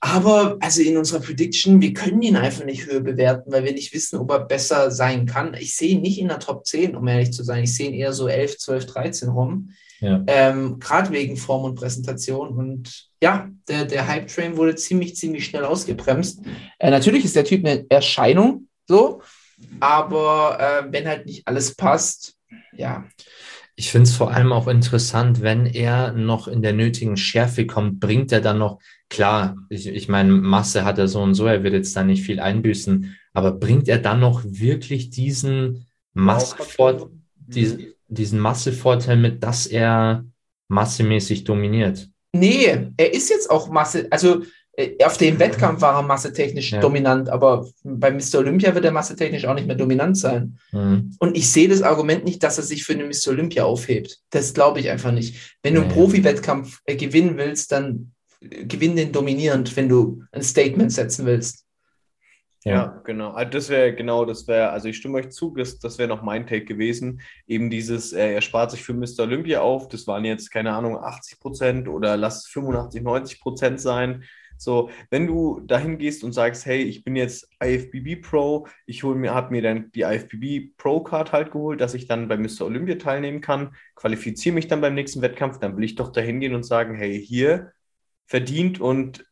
[0.07, 3.95] Aber also in unserer Prediction, wir können ihn einfach nicht höher bewerten, weil wir nicht
[3.95, 5.55] wissen, ob er besser sein kann.
[5.55, 7.65] Ich sehe ihn nicht in der Top 10, um ehrlich zu sein.
[7.65, 9.71] Ich sehe ihn eher so 11, 12, 13 rum.
[10.01, 10.23] Ja.
[10.27, 12.49] Ähm, Gerade wegen Form und Präsentation.
[12.49, 16.43] Und ja, der, der Hype-Train wurde ziemlich, ziemlich schnell ausgebremst.
[16.79, 19.23] Äh, natürlich ist der Typ eine Erscheinung, so.
[19.81, 22.35] Aber äh, wenn halt nicht alles passt,
[22.77, 23.07] ja.
[23.77, 27.99] Ich finde es vor allem auch interessant, wenn er noch in der nötigen Schärfe kommt,
[27.99, 31.65] bringt er dann noch, klar, ich, ich meine, Masse hat er so und so, er
[31.65, 37.11] wird jetzt da nicht viel einbüßen, aber bringt er dann noch wirklich diesen Massevort
[37.47, 40.25] diesen, diesen Massevorteil mit, dass er
[40.69, 42.09] massemäßig dominiert?
[42.33, 44.09] Nee, er ist jetzt auch Masse.
[44.11, 44.43] Also
[45.05, 46.81] Auf dem Wettkampf war er massetechnisch Ja.
[46.81, 48.39] dominant, aber bei Mr.
[48.39, 50.59] Olympia wird er massetechnisch auch nicht mehr dominant sein.
[50.73, 51.15] Mhm.
[51.21, 53.29] Und ich sehe das Argument nicht, dass er sich für eine Mr.
[53.29, 54.21] Olympia aufhebt.
[54.31, 55.57] Das glaube ich einfach nicht.
[55.63, 55.91] Wenn du einen.
[55.91, 61.65] Profi-Wettkampf äh, gewinnen willst, dann äh, gewinn den dominierend, wenn du ein Statement setzen willst.
[62.65, 63.33] Ja, genau.
[63.33, 66.23] Also das wäre genau, das wäre, also ich stimme euch zu, das, das wäre noch
[66.23, 67.21] mein Take gewesen.
[67.47, 69.21] Eben dieses, äh, er spart sich für Mr.
[69.21, 73.81] Olympia auf, das waren jetzt, keine Ahnung, 80 Prozent oder lass es 85, 90 Prozent
[73.81, 74.25] sein.
[74.57, 79.17] So, wenn du dahin gehst und sagst, hey, ich bin jetzt IFBB Pro, ich hole
[79.19, 82.63] mir, habe mir dann die IFBB Pro Card halt geholt, dass ich dann bei Mr.
[82.67, 86.55] Olympia teilnehmen kann, qualifiziere mich dann beim nächsten Wettkampf, dann will ich doch dahin gehen
[86.55, 87.73] und sagen, hey, hier
[88.27, 89.25] verdient und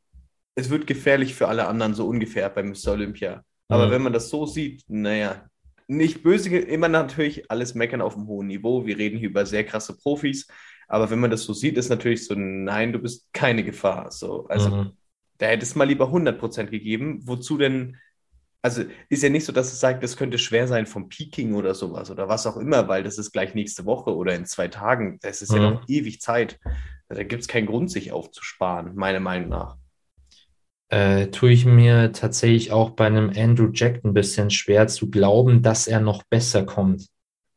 [0.55, 2.93] es wird gefährlich für alle anderen, so ungefähr bei Mr.
[2.93, 3.45] Olympia.
[3.69, 3.91] Aber Mhm.
[3.91, 5.47] wenn man das so sieht, naja,
[5.89, 8.87] nicht böse, immer natürlich alles meckern auf einem hohen Niveau.
[8.87, 10.47] Wir reden hier über sehr krasse Profis.
[10.89, 14.11] Aber wenn man das so sieht, ist natürlich so, nein, du bist keine Gefahr.
[14.11, 14.97] So, also Mhm.
[15.39, 17.21] Da hätte es mal lieber 100% gegeben.
[17.25, 17.97] Wozu denn?
[18.65, 21.75] Also ist ja nicht so, dass es sagt, das könnte schwer sein vom Peking oder
[21.75, 25.19] sowas oder was auch immer, weil das ist gleich nächste Woche oder in zwei Tagen.
[25.23, 25.75] Das ist ja Mhm.
[25.75, 26.61] noch ewig Zeit.
[27.09, 29.77] Da gibt es keinen Grund, sich aufzusparen, meiner Meinung nach.
[30.91, 35.63] äh, tue ich mir tatsächlich auch bei einem Andrew Jack ein bisschen schwer zu glauben,
[35.63, 37.07] dass er noch besser kommt.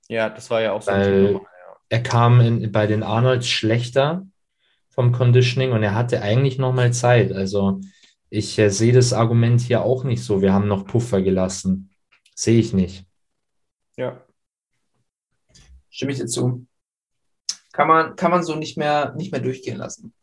[0.07, 1.41] Ja, das war ja auch so ein Weil- Thema.
[1.89, 4.25] Er kam in, bei den Arnolds schlechter
[4.95, 7.31] vom Conditioning und er hatte eigentlich noch mal Zeit.
[7.33, 7.81] Also
[8.29, 10.41] ich äh, sehe das Argument hier auch nicht so.
[10.41, 11.91] Wir haben noch Puffer gelassen.
[12.33, 13.05] Sehe ich nicht.
[13.97, 14.25] Ja.
[15.89, 16.65] Stimme ich dir zu.
[17.71, 20.13] Kann man, kann man so nicht mehr, nicht mehr durchgehen lassen.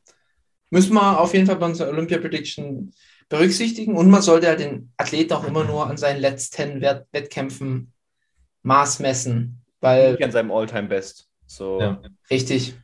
[0.70, 2.92] Müssen wir auf jeden Fall bei unserer Olympia Prediction
[3.28, 7.92] berücksichtigen und man sollte halt den Athleten auch immer nur an seinen letzten Wett Wettkämpfen
[8.62, 11.28] Maß messen, weil Nicht an seinem All-Time-Best.
[11.46, 11.80] So.
[11.80, 12.02] Ja.
[12.30, 12.74] richtig,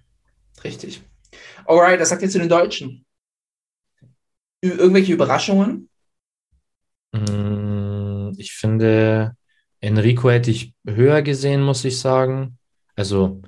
[0.64, 1.02] richtig.
[1.66, 3.04] Alright, das sagt ihr zu den Deutschen.
[4.64, 5.88] Ü- Irgendwelche Überraschungen?
[7.12, 9.36] Mm, Ich finde,
[9.80, 12.58] Enrico hätte ich höher gesehen, muss ich sagen.
[12.96, 13.40] Also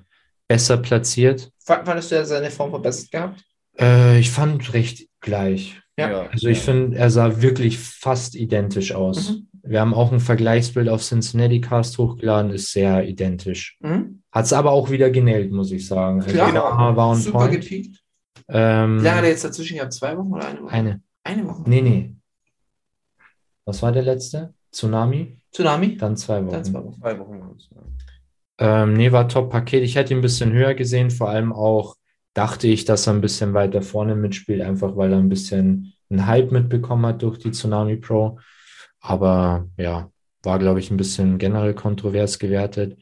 [0.48, 1.50] besser platziert.
[1.66, 3.44] F- Fandest du ja seine Form verbessert gehabt?
[3.78, 5.80] Äh, ich fand recht gleich.
[5.96, 6.28] Ja.
[6.28, 9.30] Also ich finde, er sah wirklich fast identisch aus.
[9.30, 9.48] Mhm.
[9.70, 13.78] Wir haben auch ein Vergleichsbild auf Cincinnati Cast hochgeladen, ist sehr identisch.
[13.78, 14.20] Mhm.
[14.32, 16.20] Hat es aber auch wieder genäht, muss ich sagen.
[16.20, 17.52] Also Klar, war, war on super point.
[17.52, 18.02] gepiekt.
[18.48, 19.92] Ähm, Wie lange hat er jetzt dazwischen gehabt?
[19.92, 20.72] Zwei Wochen oder eine Woche?
[20.72, 21.02] eine.
[21.22, 21.62] Eine Woche.
[21.66, 22.16] Nee, nee.
[23.64, 24.54] Was war der letzte?
[24.72, 25.38] Tsunami?
[25.52, 25.96] Tsunami?
[25.96, 26.52] Dann zwei Wochen.
[26.52, 27.00] Dann zwei Wochen.
[27.00, 27.56] Zwei Wochen
[28.58, 28.82] ja.
[28.82, 29.84] Ähm, nee, war Top-Paket.
[29.84, 31.12] Ich hätte ihn ein bisschen höher gesehen.
[31.12, 31.94] Vor allem auch
[32.34, 36.26] dachte ich, dass er ein bisschen weiter vorne mitspielt, einfach weil er ein bisschen einen
[36.26, 38.40] Hype mitbekommen hat durch die Tsunami Pro.
[39.00, 40.10] Aber ja,
[40.42, 42.98] war, glaube ich, ein bisschen generell kontrovers gewertet.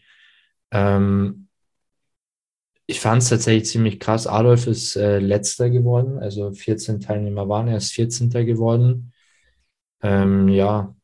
[0.70, 1.48] Ähm,
[2.86, 4.26] ich fand es tatsächlich ziemlich krass.
[4.26, 8.44] Adolf ist äh, letzter geworden, also 14 Teilnehmer waren, er ist 14.
[8.44, 9.12] geworden.
[10.02, 10.94] Ähm, ja,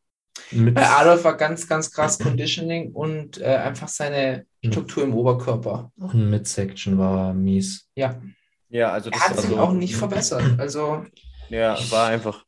[0.52, 5.14] mit, Bei Äh, Adolf war ganz, ganz krass Conditioning und äh, einfach seine Struktur im
[5.14, 5.92] Oberkörper.
[5.96, 7.88] und mit Section war mies.
[7.96, 8.20] Ja,
[8.70, 10.58] Ja, also das er hat sich so, auch nicht verbessert.
[10.58, 11.04] Also,
[11.50, 12.44] Ja, war einfach.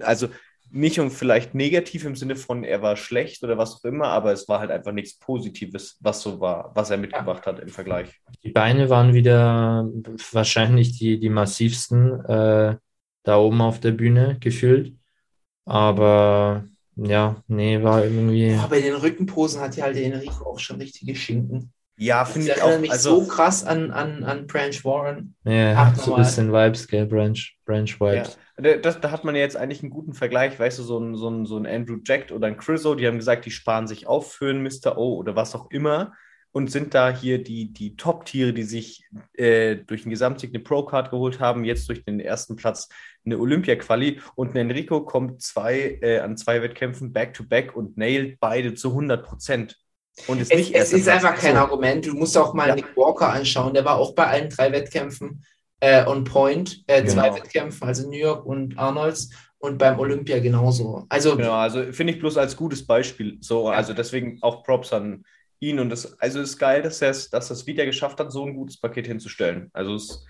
[0.00, 0.28] Also
[0.72, 4.32] nicht um vielleicht negativ im Sinne von, er war schlecht oder was auch immer, aber
[4.32, 8.08] es war halt einfach nichts Positives, was so war, was er mitgebracht hat im Vergleich.
[8.42, 9.88] Die Beine waren wieder
[10.32, 12.76] wahrscheinlich die, die massivsten äh,
[13.22, 14.94] da oben auf der Bühne gefühlt.
[15.64, 16.64] Aber
[16.96, 18.56] ja, nee, war irgendwie.
[18.56, 21.72] boah, bei den Rückenposen hat ja halt der Enrico auch schon richtige Schinken.
[21.96, 22.80] Ja, finde ich auch.
[22.80, 25.34] mich Also, so krass an, an, an Branch Warren.
[25.44, 27.06] Ja, Ach, so ein bisschen Vibes, gell?
[27.06, 28.36] Branch, Branch ja, Vibes.
[28.36, 31.14] da, das, da hat man ja jetzt eigentlich einen guten Vergleich, weißt du, so ein,
[31.16, 34.06] so ein, so ein Andrew Jack oder ein Chriso, die haben gesagt, die sparen sich
[34.06, 34.96] auf für einen Mr.
[34.96, 36.12] O oder was auch immer
[36.52, 39.04] und sind da hier die, die Top-Tiere, die sich
[39.34, 42.88] äh, durch den Gesamtsieg eine Pro-Card geholt haben, jetzt durch den ersten Platz
[43.24, 48.74] eine Olympia-Quali und ein Enrico kommt zwei, äh, an zwei Wettkämpfen back-to-back und nailt beide
[48.74, 49.78] zu 100 Prozent.
[50.26, 51.60] Und ist Es, nicht es ist einfach kein So.
[51.60, 52.06] Argument.
[52.06, 52.74] Du musst auch mal Ja.
[52.74, 53.72] Nick Walker anschauen.
[53.72, 55.42] Der war auch bei allen drei Wettkämpfen
[55.82, 56.82] äh, on point.
[56.86, 57.36] Äh, zwei Genau.
[57.36, 59.30] Wettkämpfen, also New York und Arnolds.
[59.58, 61.04] Und beim Olympia genauso.
[61.08, 63.38] Also, Genau, also finde ich bloß als gutes Beispiel.
[63.40, 63.76] So, Ja.
[63.76, 65.24] also deswegen auch Props an
[65.60, 65.78] ihn.
[65.78, 68.44] Und das, also ist geil, dass er es, dass er es wieder geschafft hat, so
[68.44, 69.70] ein gutes Paket hinzustellen.
[69.72, 70.24] Also ist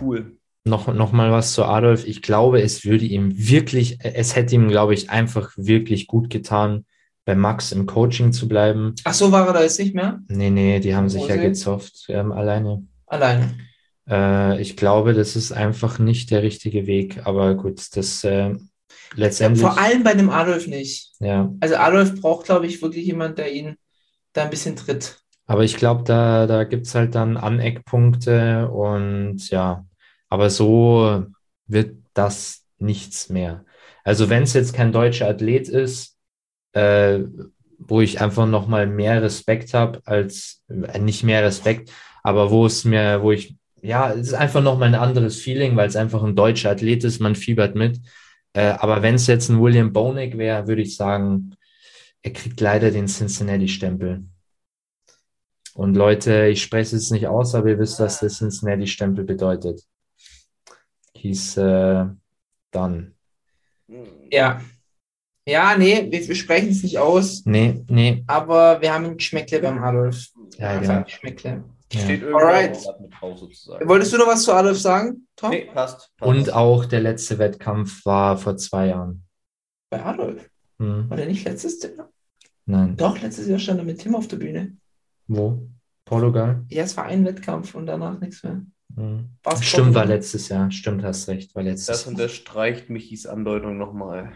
[0.00, 0.36] cool.
[0.66, 2.06] Noch, noch mal was zu Adolf.
[2.06, 6.84] Ich glaube, es würde ihm wirklich, es hätte ihm, glaube ich, einfach wirklich gut getan,
[7.26, 8.94] bei Max im Coaching zu bleiben.
[9.04, 10.20] ach so, war er da jetzt nicht mehr?
[10.28, 11.48] Nee, nee, die haben sich ja Mose?
[11.48, 12.86] gezofft, ähm, alleine.
[13.06, 13.54] Alleine.
[14.08, 17.26] Äh, ich glaube, das ist einfach nicht der richtige Weg.
[17.26, 18.54] Aber gut, das äh,
[19.14, 19.62] letztendlich.
[19.62, 21.12] Vor allem bei dem Adolf nicht.
[21.20, 23.76] ja, Also Adolf braucht, glaube ich, wirklich jemand, der ihn
[24.32, 25.18] da ein bisschen tritt.
[25.46, 29.84] aber ich glaube, da, da gibt es halt dann Aneckpunkte und ja,
[30.28, 31.24] aber so
[31.66, 33.64] wird das nichts mehr.
[34.04, 36.16] Also wenn es jetzt kein deutscher Athlet ist,
[36.72, 37.20] äh,
[37.78, 41.90] wo ich einfach nochmal mehr Respekt habe als, äh, nicht mehr Respekt,
[42.22, 45.88] aber wo es mir, wo ich, ja, es ist einfach nochmal ein anderes Feeling, weil
[45.88, 48.00] es einfach ein deutscher Athlet ist, man fiebert mit.
[48.54, 51.54] Äh, aber wenn es jetzt ein William Bonek wäre, würde ich sagen,
[52.22, 54.24] er kriegt leider den Cincinnati-Stempel.
[55.74, 59.82] Und Leute, ich spreche es nicht aus, aber ihr wisst, was der Cincinnati-Stempel bedeutet.
[61.14, 62.06] He's äh,
[62.70, 63.12] done.
[64.30, 64.62] Ja.
[65.46, 68.24] Ja, nee, wir, wir sprechen es nicht aus, Nee, nee.
[68.26, 70.28] aber wir haben ein Geschmäckle beim Adolf.
[70.56, 70.98] Ja, ja.
[70.98, 71.64] ein Geschmäckle.
[71.94, 72.00] Ja.
[72.00, 72.76] Steht Alright.
[72.86, 73.88] auf mit drauf sozusagen.
[73.88, 75.50] Wolltest du noch was zu Adolf sagen, Tom?
[75.50, 76.12] Nee, passt.
[76.16, 76.28] passt.
[76.28, 79.24] Und auch der letzte Wettkampf war vor zwei Jahren.
[79.90, 80.48] Bei Adolf?
[80.78, 82.10] Hm, War der nicht letztes Jahr?
[82.66, 82.96] nein.
[82.96, 84.76] Doch, letztes Jahr stand er mit Tim auf der Bühne.
[85.28, 85.68] Wo?
[86.04, 86.64] Portugal?
[86.68, 88.62] Ja, es war ein Wettkampf und danach nichts mehr.
[88.96, 89.28] Hm.
[89.60, 90.70] Stimmt, war letztes Jahr.
[90.70, 92.12] Stimmt, hast recht, war letztes Das Jahr.
[92.12, 94.32] unterstreicht Michis Andeutung nochmal.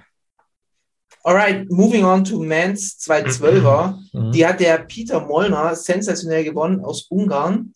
[1.24, 3.98] Alright, moving on to Mans 212er.
[4.12, 4.32] Mhm.
[4.32, 7.72] Die hat der Peter Molnar sensationell gewonnen aus Ungarn.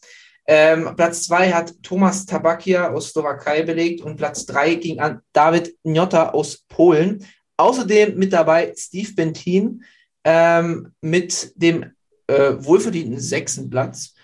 [0.47, 5.77] Ähm, Platz zwei hat Thomas Tabakia aus Slowakei belegt und Platz drei ging an David
[5.85, 7.24] Njotta aus Polen.
[7.56, 9.85] Außerdem mit dabei Steve Bentin
[10.24, 11.93] ähm, mit dem
[12.27, 14.14] äh, wohlverdienten sechsten Platz.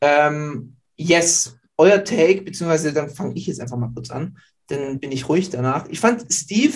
[0.00, 4.38] Ähm, yes, euer Take, beziehungsweise dann fange ich jetzt einfach mal kurz an,
[4.68, 5.86] dann bin ich ruhig danach.
[5.88, 6.74] Ich fand Steve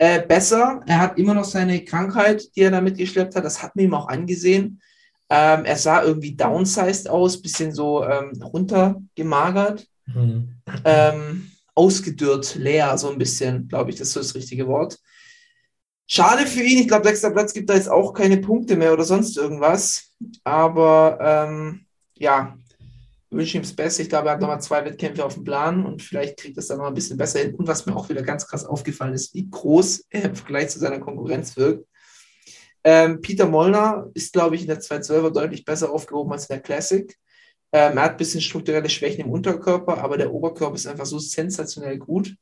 [0.00, 0.80] äh, besser.
[0.86, 3.44] Er hat immer noch seine Krankheit, die er da mitgeschleppt hat.
[3.44, 4.80] Das hat man ihm auch angesehen.
[5.28, 10.56] Ähm, er sah irgendwie downsized aus, bisschen so ähm, runtergemagert, Mhm.
[10.84, 14.98] ähm, ausgedürrt, leer, so ein bisschen, glaube ich, das ist so das richtige Wort.
[16.08, 16.78] Schade für ihn.
[16.78, 20.12] Ich glaube, sechster Platz gibt da jetzt auch keine Punkte mehr oder sonst irgendwas.
[20.42, 22.56] Aber ähm, ja,
[23.30, 24.02] wünsche ihm das Beste.
[24.02, 26.78] Ich glaube, er hat nochmal zwei Wettkämpfe auf dem Plan und vielleicht kriegt es dann
[26.78, 27.54] noch ein bisschen besser hin.
[27.54, 30.78] Und was mir auch wieder ganz krass aufgefallen ist, wie groß er im Vergleich zu
[30.78, 31.86] seiner Konkurrenz wirkt.
[32.82, 36.62] Ähm, Peter Molnar ist, glaube ich, in der 212er deutlich besser aufgehoben als in der
[36.62, 37.14] Classic.
[37.72, 41.18] Ähm, er hat ein bisschen strukturelle Schwächen im Unterkörper, aber der Oberkörper ist einfach so
[41.18, 42.34] sensationell gut.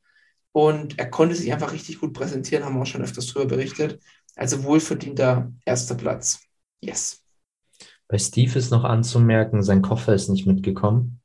[0.51, 4.01] Und er konnte sich einfach richtig gut präsentieren, haben wir auch schon öfters drüber berichtet.
[4.35, 6.39] Also wohlverdienter erster Platz.
[6.81, 7.18] Yes.
[8.09, 11.21] Bei Steve ist noch anzumerken, sein Koffer ist nicht mitgekommen.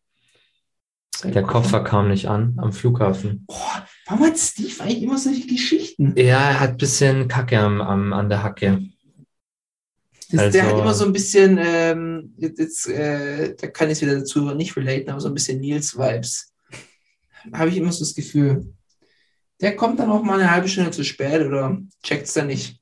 [1.24, 3.46] Der Koffer kam nicht an am Flughafen.
[3.46, 6.12] Boah, warum hat Steve eigentlich immer solche Geschichten?
[6.18, 8.82] Ja, er hat ein bisschen Kacke am, am, an der Hacke.
[10.30, 14.16] Das, der Also- hat immer so ein bisschen, ähm, jetzt, äh, da kann ich wieder
[14.18, 16.52] dazu nicht relaten, aber so ein bisschen Nils-Vibes.
[17.52, 18.74] Habe ich immer so das Gefühl.
[19.62, 22.78] Der kommt dann auch mal eine halbe Stunde zu spät oder checkt es dann nicht.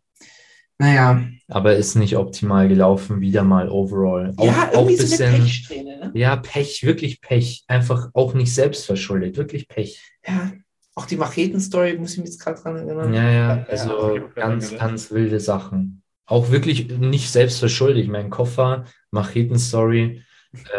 [0.83, 4.35] Naja, Aber ist nicht optimal gelaufen, wieder mal overall.
[4.37, 6.11] Auch, ja, auch irgendwie so eine bisschen, Pechsträhne, ne?
[6.15, 7.63] ja, Pech, wirklich Pech.
[7.69, 10.03] Einfach auch nicht selbst verschuldet, wirklich Pech.
[10.27, 10.53] Ja,
[10.97, 13.15] auch die Macheten-Story muss ich mich jetzt gerade dran erinnern.
[13.15, 16.03] Ja, ja, Ja, also auch ganz, ganz wilde Sachen.
[16.27, 18.09] Auch wirklich nicht selbst verschuldet.
[18.09, 20.25] Mein Koffer, Macheten-Story,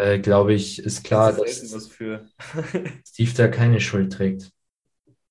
[0.02, 2.26] äh, glaube ich, ist klar, das ist dass was für.
[3.08, 4.52] Steve da keine Schuld trägt.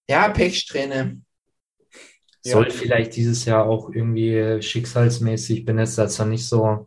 [0.09, 1.20] Ja, Pechsträhne.
[2.44, 2.52] Ja.
[2.52, 6.86] Soll vielleicht dieses Jahr auch irgendwie schicksalsmäßig, ich bin jetzt da zwar nicht so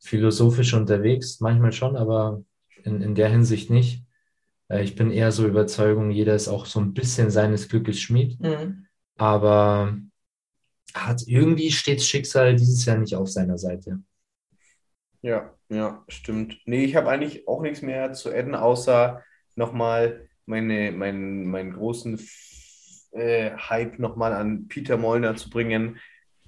[0.00, 2.42] philosophisch unterwegs, manchmal schon, aber
[2.84, 4.04] in, in der Hinsicht nicht.
[4.68, 8.40] Äh, Ich bin eher so Überzeugung, jeder ist auch so ein bisschen seines Glückes Schmied,
[8.40, 8.86] Mhm.
[9.18, 9.98] aber
[10.94, 14.00] hat irgendwie steht Schicksal dieses Jahr nicht auf seiner Seite.
[15.22, 16.58] Ja, ja, stimmt.
[16.64, 19.22] Nee, ich habe eigentlich auch nichts mehr zu adden, außer
[19.54, 22.18] nochmal meine, meinen, meinen großen
[23.12, 25.98] äh, Hype nochmal an Peter Molnar zu bringen.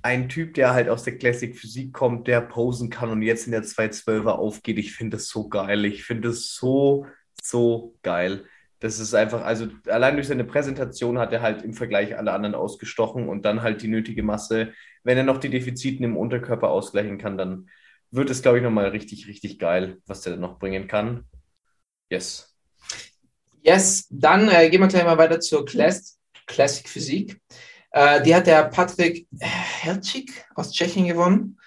[0.02, 3.52] Ein Typ, der halt aus der Classic Physik kommt, der posen kann und jetzt in
[3.52, 4.78] der 212er aufgeht.
[4.78, 5.84] Ich finde das so geil.
[5.84, 7.06] Ich finde das so,
[7.40, 8.44] so geil.
[8.80, 12.56] Das ist einfach, also allein durch seine Präsentation hat er halt im Vergleich alle anderen
[12.56, 14.72] ausgestochen und dann halt die nötige Masse.
[15.05, 17.68] Wenn er noch die Defiziten im Unterkörper ausgleichen kann, dann
[18.10, 21.26] wird es, glaube ich, nochmal richtig, richtig geil, was der noch bringen kann.
[22.10, 22.56] Yes.
[23.62, 26.18] Yes, dann äh, gehen wir gleich mal weiter zur Class
[26.53, 27.41] Classic Physik.
[27.91, 31.59] Äh, die hat der Patrick Hercik aus Tschechien gewonnen.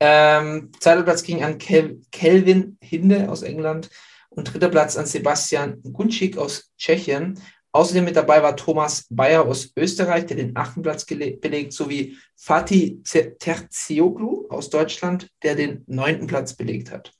[0.00, 3.90] Ähm, zweiter Platz ging an Kel Kelvin Hinde aus England
[4.30, 7.40] und dritter Platz an Sebastian Gunschik aus Tschechien.
[7.72, 13.02] Außerdem mit dabei war Thomas Bayer aus Österreich, der den achten Platz belegt, sowie Fatih
[13.02, 17.12] Te- Terzioglu aus Deutschland, der den neunten Platz belegt hat.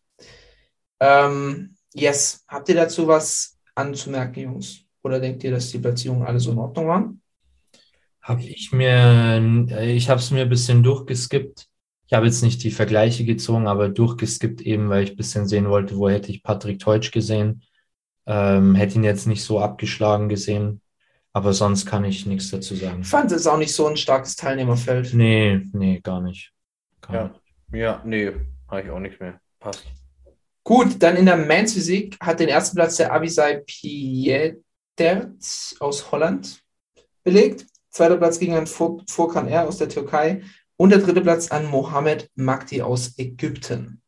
[1.01, 4.84] Ähm, yes, habt ihr dazu was anzumerken, Jungs?
[5.05, 7.21] Oder denkt ihr, dass die Platzierungen alle so in Ordnung waren?
[8.23, 11.67] Habe ich mir, äh, ich habe es mir ein bisschen durchgeskippt.
[12.07, 15.69] Ich habe jetzt nicht die Vergleiche gezogen, aber durchgeskippt eben, weil ich ein bisschen sehen
[15.69, 17.63] wollte, wo hätte ich Patrick Teutsch gesehen.
[18.27, 20.81] Ähm, hätte ihn jetzt nicht so abgeschlagen gesehen.
[21.33, 23.01] Aber sonst kann ich nichts dazu sagen.
[23.03, 25.13] Ich fand es auch nicht so ein starkes Teilnehmerfeld.
[25.13, 26.53] Nee, nee, gar nicht.
[27.03, 27.25] Gar Ja.
[27.29, 27.41] nicht.
[27.73, 28.33] Ja, nee,
[28.69, 29.41] habe ich auch nicht mehr.
[29.59, 29.85] Passt.
[30.63, 33.63] Gut, dann in der Men's Physik hat den ersten Platz der Avisai
[34.97, 36.63] Pietert aus Holland
[37.23, 37.67] belegt.
[37.91, 40.43] Zweiter Platz ging an Fur- Furkan R aus der Türkei
[40.77, 44.03] und der dritte Platz an Mohamed Magdi aus Ägypten.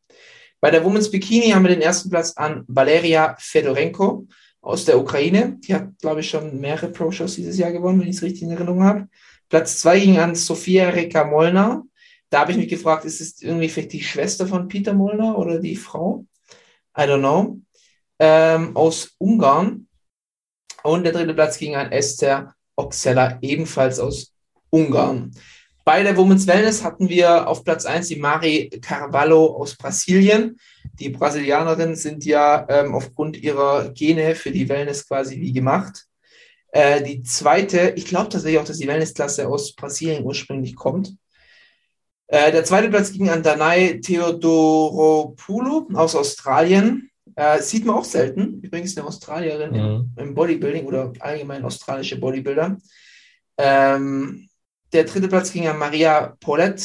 [0.59, 4.27] Bei der Women's Bikini haben wir den ersten Platz an Valeria Fedorenko
[4.61, 5.57] aus der Ukraine.
[5.59, 8.51] Die hat, glaube ich, schon mehrere Pro-Shows dieses Jahr gewonnen, wenn ich es richtig in
[8.51, 9.07] Erinnerung habe.
[9.49, 11.83] Platz zwei ging an Sofia Reka Molnar.
[12.29, 15.59] Da habe ich mich gefragt, ist es irgendwie vielleicht die Schwester von Peter Molnar oder
[15.59, 16.25] die Frau?
[16.97, 17.61] I don't know.
[18.19, 19.86] Ähm, aus Ungarn.
[20.87, 24.31] Und der dritte Platz ging an Esther Oxella, ebenfalls aus
[24.69, 25.31] Ungarn.
[25.83, 30.57] Bei der Women's Wellness hatten wir auf Platz 1 die Mari Carvalho aus Brasilien.
[30.97, 36.05] Die Brasilianerinnen sind ja ähm, aufgrund ihrer Gene für die Wellness quasi wie gemacht.
[36.71, 41.17] Äh, die zweite, ich glaube tatsächlich auch, dass die Wellnessklasse aus Brasilien ursprünglich kommt.
[42.27, 47.09] Äh, der zweite Platz ging an Danai Theodoropoulou aus Australien.
[47.37, 48.61] Äh, sieht man auch selten.
[48.61, 50.11] Übrigens eine Australierin im, Mhm.
[50.17, 52.77] im Bodybuilding oder allgemein australische Bodybuilder.
[53.59, 54.49] Ähm,
[54.91, 56.81] der dritte Platz ging an Maria Paulet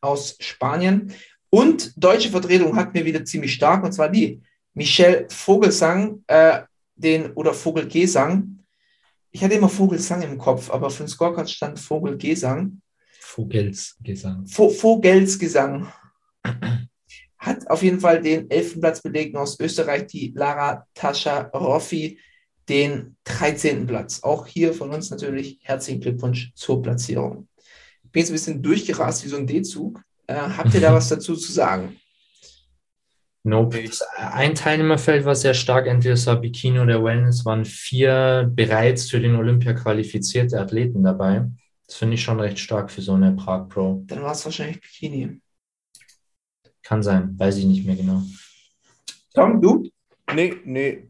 [0.00, 1.12] aus Spanien.
[1.50, 4.40] Und deutsche Vertretung hatten wir wieder ziemlich stark, und zwar die
[4.72, 6.62] Michelle Vogelsang, äh,
[6.94, 8.60] den, oder Vogelgesang.
[9.30, 12.80] Ich hatte immer Vogelsang im Kopf, aber für den Scorecard stand Vogelgesang.
[13.20, 14.46] Vogelsgesang.
[14.46, 15.92] Vo Vogelsgesang
[17.40, 22.18] hat auf jeden Fall den elften Platz belegt aus Österreich die Lara Tascha Roffi
[22.68, 23.86] den 13.
[23.86, 24.22] Platz.
[24.22, 27.48] Auch hier von uns natürlich herzlichen Glückwunsch zur Platzierung.
[28.04, 30.02] Ich bin jetzt ein bisschen durchgerast wie so ein D-Zug.
[30.26, 31.96] Äh, habt ihr da was dazu zu sagen?
[33.42, 33.84] Nope.
[33.84, 39.10] Das Ein Teilnehmerfeld war sehr stark, entweder es war Bikini oder Wellness, waren vier bereits
[39.10, 41.46] für den Olympia qualifizierte Athleten dabei.
[41.86, 44.04] Das finde ich schon recht stark für so eine Prag Pro.
[44.06, 45.40] Dann war es wahrscheinlich Bikini.
[46.90, 48.20] Kann sein, weiß ich nicht mehr genau.
[49.32, 49.88] Tom, du?
[50.34, 51.04] Nee, nee,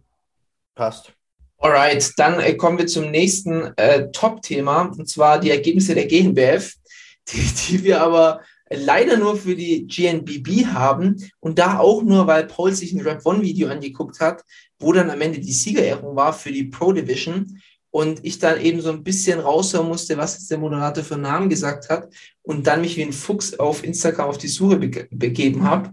[0.74, 1.14] passt.
[1.56, 6.74] Alright, dann äh, kommen wir zum nächsten äh, Top-Thema, und zwar die Ergebnisse der GNBF,
[7.32, 12.46] die, die wir aber leider nur für die GNBB haben und da auch nur, weil
[12.46, 14.44] Paul sich ein Rap One-Video angeguckt hat,
[14.78, 17.58] wo dann am Ende die Siegerehrung war für die Pro Division
[17.90, 21.24] und ich dann eben so ein bisschen raushören musste, was jetzt der Moderator für einen
[21.24, 22.08] Namen gesagt hat
[22.42, 25.90] und dann mich wie ein Fuchs auf Instagram auf die Suche bege begeben habe.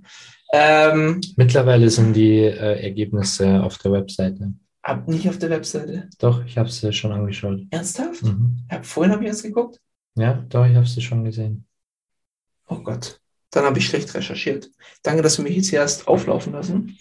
[0.54, 4.54] Ähm, Mittlerweile sind die äh, Ergebnisse auf der Webseite.
[4.84, 6.10] hab nicht auf der Webseite.
[6.20, 7.62] Doch, ich habe sie schon angeschaut.
[7.72, 8.24] Ernsthaft?
[8.24, 8.64] Mhm.
[8.70, 9.80] Hab, vorhin habe ich erst geguckt.
[10.16, 11.66] Ja, doch, ich habe sie schon gesehen.
[12.70, 13.20] Oh Gott,
[13.52, 14.70] dann habe ich schlecht recherchiert.
[15.04, 16.98] Danke, dass du mich jetzt hier erst auflaufen lassen.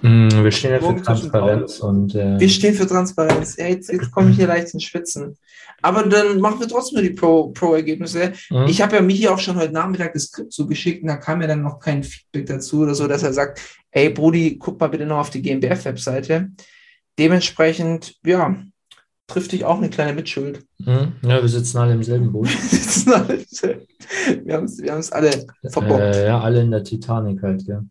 [0.00, 3.56] Mm, wir stehen ja für Transparenz und äh, Wir stehen für Transparenz.
[3.56, 5.36] Ja, jetzt jetzt komme ich hier leicht ins Schwitzen.
[5.82, 8.32] Aber dann machen wir trotzdem nur die Pro- Pro-Ergebnisse.
[8.50, 8.66] mhm.
[8.68, 11.46] Ich habe ja Michi auch schon heute Nachmittag das Skript zugeschickt und da kam ja
[11.48, 13.60] dann noch kein Feedback dazu oder so, dass er sagt,
[13.90, 16.50] ey Brudi, guck mal bitte noch auf die GmbF-Webseite.
[17.18, 18.56] Dementsprechend, ja,
[19.26, 20.64] trifft dich auch eine kleine Mitschuld.
[20.78, 21.12] Mhm.
[21.22, 22.48] ja, wir sitzen alle im selben Boot.
[22.70, 23.38] Das sind alle-
[24.44, 25.30] wir haben es wir alle
[25.70, 26.00] verbockt.
[26.00, 27.82] Äh, ja, alle in der Titanic halt, ja.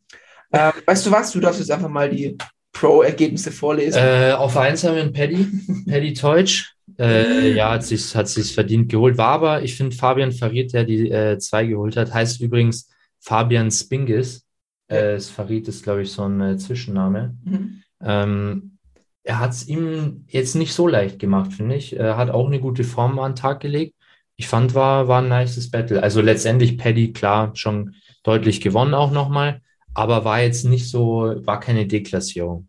[0.53, 1.31] Ähm, weißt du was?
[1.31, 2.37] Du darfst jetzt einfach mal die
[2.73, 3.99] Pro-Ergebnisse vorlesen.
[3.99, 5.47] Äh, auf eins haben wir einen Paddy,
[5.89, 6.73] Paddy Teutsch.
[6.99, 9.17] Äh, ja, hat sich hat sich's verdient geholt.
[9.17, 13.71] War aber, ich finde, Fabian Farid, der die äh, zwei geholt hat, heißt übrigens Fabian
[13.71, 14.45] Spingis.
[14.87, 17.35] Äh, Farid ist, glaube ich, so ein äh, Zwischenname.
[17.43, 17.83] Mhm.
[18.03, 18.77] Ähm,
[19.23, 21.95] er hat es ihm jetzt nicht so leicht gemacht, finde ich.
[21.95, 23.95] Er hat auch eine gute Form an den Tag gelegt.
[24.35, 26.01] Ich fand, war, war ein nices Battle.
[26.01, 29.61] Also letztendlich Paddy, klar, schon deutlich gewonnen auch nochmal,
[29.93, 32.67] aber war jetzt nicht so, war keine Deklassierung.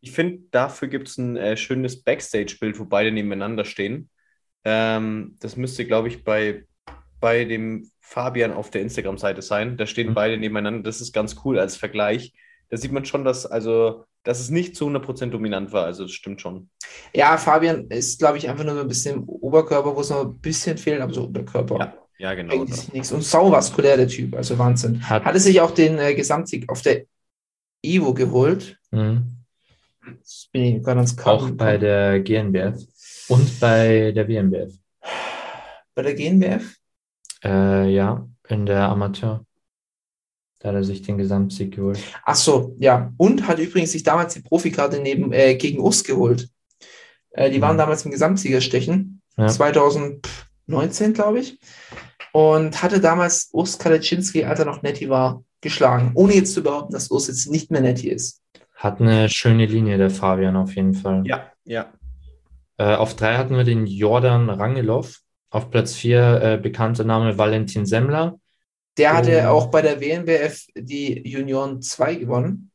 [0.00, 4.10] Ich finde, dafür gibt es ein äh, schönes Backstage-Bild, wo beide nebeneinander stehen.
[4.64, 6.64] Ähm, das müsste, glaube ich, bei,
[7.20, 9.76] bei dem Fabian auf der Instagram-Seite sein.
[9.76, 10.14] Da stehen Mhm.
[10.14, 10.82] beide nebeneinander.
[10.82, 12.32] Das ist ganz cool als Vergleich.
[12.68, 15.84] Da sieht man schon, dass, also, dass es nicht zu 100% dominant war.
[15.84, 16.68] Also, das stimmt schon.
[17.14, 20.22] Ja, Fabian ist, glaube ich, einfach nur so ein bisschen im Oberkörper, wo es noch
[20.24, 21.78] ein bisschen fehlt, aber so Unterkörper.
[21.78, 22.54] Ja, ja genau.
[22.54, 23.12] Eigentlich nichts.
[23.12, 25.06] Und sauvaskulär der Typ, also Wahnsinn.
[25.08, 27.04] Hat, Hatte sich auch den äh, Gesamtsieg auf der
[27.84, 28.78] Ivo geholt.
[28.92, 29.36] Mhm.
[30.18, 32.76] Jetzt bin ich gerade ans auch bei der GNBF
[33.28, 34.72] und bei der WMBF.
[35.94, 36.76] bei der GNBF.
[37.44, 39.44] Äh, ja, in der Amateur.
[40.60, 41.98] Da hat er sich den Gesamtsieg geholt.
[42.24, 43.12] Ach so, ja.
[43.16, 46.48] Und hat übrigens sich damals die Profikarte neben, äh, gegen Urs geholt.
[47.30, 47.78] Äh, die waren Mhm.
[47.80, 49.22] damals im Gesamtsiegerstechen.
[49.36, 49.48] Ja.
[49.48, 51.58] 2019, glaube ich.
[52.32, 56.12] Und hatte damals Urs Kalecinski, als er noch Netti war, geschlagen.
[56.14, 58.40] Ohne jetzt zu behaupten, dass Urs jetzt nicht mehr Netti ist.
[58.74, 61.22] Hat eine schöne Linie, der Fabian auf jeden Fall.
[61.26, 61.92] Ja, ja.
[62.78, 65.20] Äh, auf drei hatten wir den Jordan Rangelov.
[65.50, 68.38] Auf Platz vier äh, bekannter Name Valentin Semmler.
[68.96, 72.70] Der hatte auch bei der WNBF die Junioren 2 gewonnen.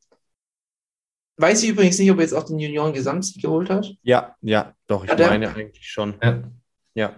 [1.36, 3.94] Weiß ich übrigens nicht, ob er jetzt auch den Junioren Gesamtsieg geholt hat.
[4.02, 6.14] Ja, ja, doch, ich Ja, der- meine eigentlich schon.
[6.22, 6.42] Ja.
[6.94, 7.12] Ja.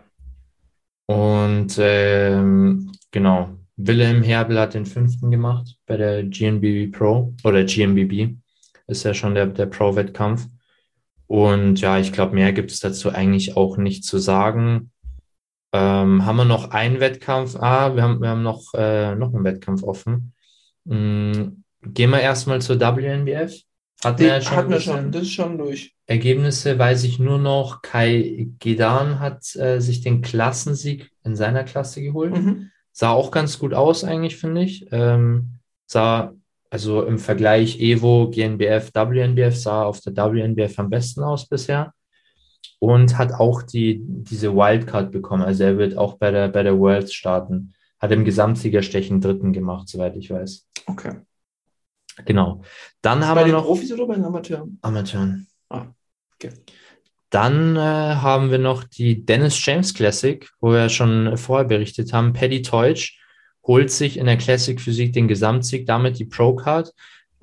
[1.11, 8.37] Und ähm, genau, Wilhelm Herbel hat den fünften gemacht bei der GNBB Pro oder GNBB.
[8.87, 10.47] Ist ja schon der, der Pro-Wettkampf.
[11.27, 14.93] Und ja, ich glaube, mehr gibt es dazu eigentlich auch nicht zu sagen.
[15.73, 17.57] Ähm, haben wir noch einen Wettkampf?
[17.57, 20.33] Ah, wir haben, wir haben noch, äh, noch einen Wettkampf offen.
[20.85, 23.61] Mm, gehen wir erstmal zur WNBF.
[24.05, 25.95] Hatten wir ja schon hatten wir schon, das ist schon durch.
[26.07, 27.83] Ergebnisse weiß ich nur noch.
[27.83, 32.33] Kai Gedan hat äh, sich den Klassensieg in seiner Klasse geholt.
[32.33, 32.71] Mhm.
[32.93, 34.87] Sah auch ganz gut aus, eigentlich, finde ich.
[34.91, 36.33] Ähm, sah,
[36.71, 41.93] also im Vergleich Evo, GNBF, WNBF, sah auf der WNBF am besten aus bisher.
[42.79, 45.43] Und hat auch die, diese Wildcard bekommen.
[45.43, 47.75] Also er wird auch bei der, bei der Worlds starten.
[47.99, 50.67] Hat im Gesamtsiegerstechen dritten gemacht, soweit ich weiß.
[50.87, 51.17] Okay.
[52.27, 52.63] Genau.
[53.03, 53.65] Dann haben Bei wir noch.
[53.65, 54.79] Profis oder bei den Amateuren?
[54.83, 55.47] Amateuren.
[55.69, 55.87] Ah,
[56.35, 56.51] okay.
[57.31, 62.33] Dann äh, haben wir noch die Dennis James Classic, wo wir schon vorher berichtet haben.
[62.33, 63.19] Paddy Teutsch
[63.65, 66.93] holt sich in der Classic Physik den Gesamtsieg, damit die Pro-Card.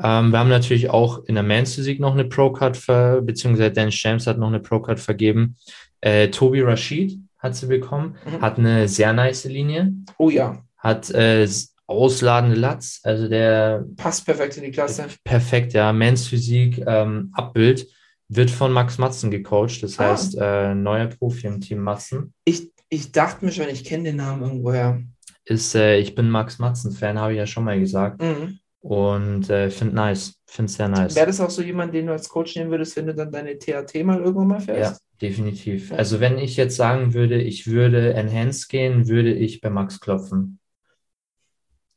[0.03, 4.01] Ähm, wir haben natürlich auch in der Men's Physik noch eine Pro-Card, ver beziehungsweise Dennis
[4.03, 5.55] James hat noch eine Pro-Card vergeben.
[6.01, 8.41] Äh, Tobi Rashid hat sie bekommen, Mhm.
[8.41, 11.47] hat eine sehr nice Linie, Oh ja, hat äh,
[11.87, 15.05] ausladende Latz, also der passt perfekt in die Klasse.
[15.23, 15.93] Perfekt, ja.
[15.93, 17.87] Men's Physik, ähm, Abbild
[18.29, 19.81] wird von Max Matzen gecoacht.
[19.83, 20.09] Das Ah.
[20.11, 22.33] heißt, äh, neuer Profi im Team Matzen.
[22.43, 25.01] Ich, ich dachte mir schon, ich kenne den Namen irgendwoher.
[25.45, 28.21] Ist, äh, ich bin Max Matzen-Fan, habe ich ja schon mal gesagt.
[28.21, 28.59] Mhm.
[28.81, 30.35] Und äh, finde nice.
[30.45, 31.15] Finde sehr nice.
[31.15, 33.57] Wäre das auch so jemand, den du als Coach nehmen würdest, wenn du dann deine
[33.57, 35.01] TAT mal irgendwann mal Ja, fährst?
[35.21, 35.91] definitiv.
[35.93, 40.59] Also wenn ich jetzt sagen würde, ich würde Enhance gehen, würde ich bei Max klopfen.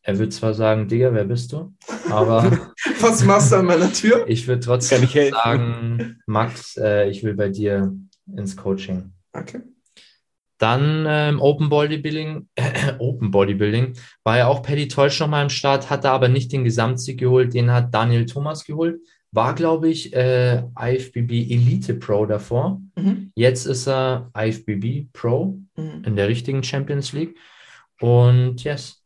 [0.02, 1.74] Er wird zwar sagen, Digga, wer bist du?
[2.10, 2.50] Aber
[3.00, 4.24] Was machst du an meiner Tür?
[4.28, 7.92] ich würde trotzdem Kann ich sagen, Max, äh, ich will bei dir
[8.34, 9.12] ins Coaching.
[9.32, 9.60] Okay.
[10.58, 12.48] Dann ähm, Open Bodybuilding,
[12.98, 13.94] Open Bodybuilding
[14.24, 17.70] war ja auch Paddy Teutsch nochmal am Start, hatte aber nicht den Gesamtsieg geholt, den
[17.72, 19.00] hat Daniel Thomas geholt.
[19.32, 22.80] War, glaube ich, äh, IFBB Elite Pro davor.
[22.96, 23.30] Mhm.
[23.36, 26.02] Jetzt ist er IFBB Pro Mhm.
[26.04, 27.36] in der richtigen Champions League.
[28.00, 28.99] Und yes,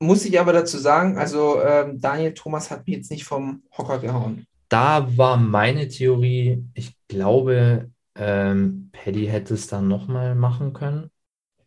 [0.00, 3.98] Muss ich aber dazu sagen, also ähm, Daniel Thomas hat mich jetzt nicht vom Hocker
[3.98, 4.46] gehauen.
[4.68, 11.10] da war meine Theorie, ich glaube, ähm, Paddy hätte es dann nochmal machen können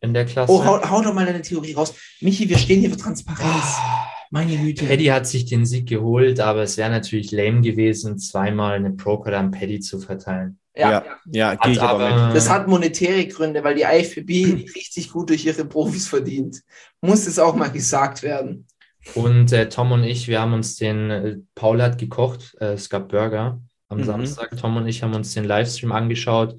[0.02, 0.52] in der Klasse.
[0.52, 1.94] Oh, hau, hau doch mal deine Theorie raus.
[2.22, 3.78] Michi, wir stehen hier für Transparenz.
[3.78, 4.08] Ah.
[4.34, 4.86] Meine Güte.
[4.86, 9.36] Paddy hat sich den Sieg geholt, aber es wäre natürlich lame gewesen, zweimal eine Pro-Card
[9.36, 10.58] an Paddy zu verteilen.
[10.76, 10.92] Ja.
[10.92, 12.36] Ja, ja, gehe ich aber- mit.
[12.36, 14.30] Das hat monetäre Gründe, weil die IFBB
[14.76, 16.62] richtig gut durch ihre Profis verdient.
[17.02, 18.68] Muss es auch mal gesagt werden.
[19.16, 22.90] Und äh, Tom und ich, wir haben uns den, äh, Paul hat gekocht, äh, es
[22.90, 24.04] gab Burger am Mhm.
[24.04, 24.56] Samstag.
[24.58, 26.56] Tom und ich haben uns den Livestream angeschaut.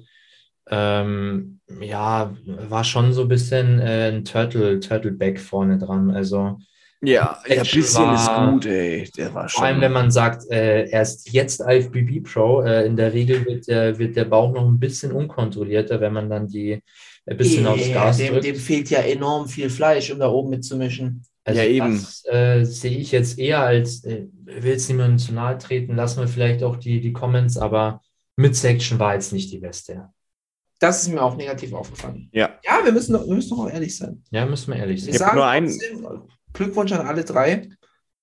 [0.69, 6.11] Ähm, ja, war schon so ein bisschen äh, ein Turtle, Turtleback vorne dran.
[6.11, 6.59] Also
[7.03, 9.09] Ja, ja, Action bisschen war- ist gut, ey.
[9.17, 9.93] Der war vor allem, wenn schon.
[9.93, 14.15] man sagt, äh, er ist jetzt IFBB Pro, äh, in der Regel wird der, wird
[14.15, 16.81] der Bauch noch ein bisschen unkontrollierter, wenn man dann die
[17.25, 18.45] ein bisschen aufs Yeah, Gas dem, drückt.
[18.45, 21.23] dem fehlt ja enorm viel Fleisch, um da oben mitzumischen.
[21.45, 21.91] Also Ja, eben.
[22.01, 26.21] das äh, sehe ich jetzt eher als, äh, will jetzt niemandem zu nahe treten, lassen
[26.21, 28.01] wir vielleicht auch die, die Comments, aber
[28.37, 30.09] Midsection war jetzt nicht die beste.
[30.79, 32.29] Das ist mir auch negativ aufgefallen.
[32.33, 32.49] Ja.
[32.65, 34.21] Ja, wir müssen doch, wir müssen doch auch ehrlich sein.
[34.31, 35.11] Ja, müssen wir ehrlich sein.
[35.13, 36.05] Ich sagen nur einen- trotzdem,
[36.53, 37.69] Glückwunsch an alle drei.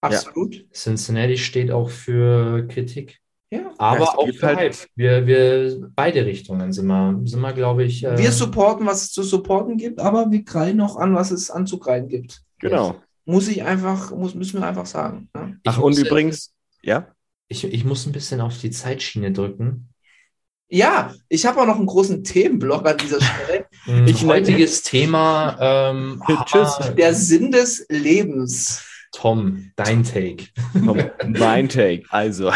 [0.00, 0.64] Absolut.
[0.72, 3.18] Cincinnati steht auch für Kritik,
[3.50, 3.70] Ja.
[3.76, 4.76] aber auch für halt- Hype.
[4.96, 8.04] Wir, wir, beide Richtungen sind wir, sind wir glaube ich.
[8.04, 11.50] äh, Wir supporten, was es zu supporten gibt, aber wir kreien noch an, was es
[11.50, 12.40] anzukreien gibt.
[12.60, 12.96] Genau.
[13.26, 15.28] Muss ich einfach, muss, müssen wir einfach sagen.
[15.34, 15.58] Ne?
[15.62, 17.08] ich Ach, und muss- übrigens, ja?
[17.48, 19.89] Ich, ich muss ein bisschen auf die Zeitschiene drücken.
[20.70, 23.66] Ja, ich habe auch noch einen großen Themenblock an dieser Stelle.
[23.86, 25.56] Ein Ich- heutiges Thema.
[25.60, 26.78] Ähm, Tschüss.
[26.78, 26.90] Hammer.
[26.92, 28.84] Der Sinn des Lebens.
[29.12, 30.44] Tom, dein Take.
[30.72, 32.04] Komm, mein Take.
[32.10, 32.52] Also,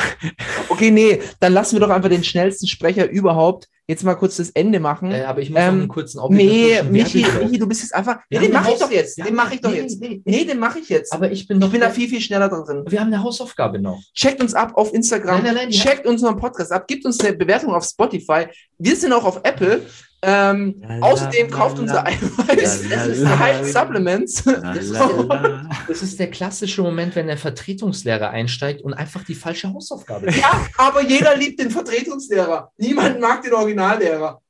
[0.68, 4.50] Okay, nee, dann lassen wir doch einfach den schnellsten Sprecher überhaupt jetzt mal kurz das
[4.50, 5.12] Ende machen.
[5.12, 7.26] Äh, aber ich muss noch Ähm, einen kurzen nee, obligatorischen Michi.
[7.44, 8.18] Michi, du bist jetzt einfach.
[8.28, 9.18] Wir Nee, den mache ich doch jetzt.
[9.18, 10.00] Den mache ich doch Nee, jetzt.
[10.00, 11.12] nee, Nee, den mache ich jetzt.
[11.12, 12.84] Aber ich bin doch ich bin da viel, viel schneller drin.
[12.88, 14.00] Wir haben eine Hausaufgabe noch.
[14.14, 15.42] Checkt uns ab auf Instagram.
[15.42, 16.86] Nein, nein, nein, Checkt unseren Podcast ab.
[16.86, 18.46] Gibt uns eine Bewertung auf Spotify.
[18.78, 19.82] Wir sind auch auf Apple.
[20.26, 22.06] Ähm, La, außerdem la, kauft la, unser.
[22.06, 24.44] Eiweiß Supplements.
[24.44, 30.30] Das ist der klassische Moment, wenn der Vertretungslehrer einsteigt und einfach die falsche Hausaufgabe.
[30.32, 32.72] Ja, aber jeder liebt den Vertretungslehrer.
[32.78, 34.40] Niemand mag den Originallehrer.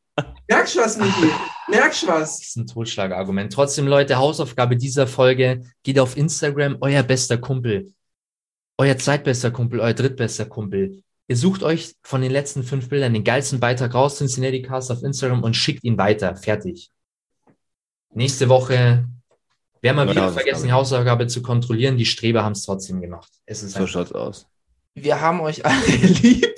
[0.48, 1.30] Merkst du was, Niki?
[1.68, 2.38] Merkst du was?
[2.38, 3.52] Das ist ein Totschlagargument.
[3.52, 7.92] Trotzdem, Leute, Hausaufgabe dieser Folge, geht auf Instagram, euer bester Kumpel,
[8.78, 11.02] euer zweitbester Kumpel, euer drittbester Kumpel.
[11.26, 15.02] Ihr sucht euch von den letzten fünf Bildern den geilsten Beitrag raus, Cincinnati Cast auf
[15.02, 16.36] Instagram und schickt ihn weiter.
[16.36, 16.90] Fertig.
[18.12, 19.06] Nächste Woche,
[19.80, 21.96] wir haben mal Neue wieder vergessen, die Hausaufgabe zu kontrollieren.
[21.96, 23.30] Die Streber haben es trotzdem gemacht.
[23.46, 24.46] Es ist So schaut's aus.
[24.94, 26.54] Wir haben euch alle lieb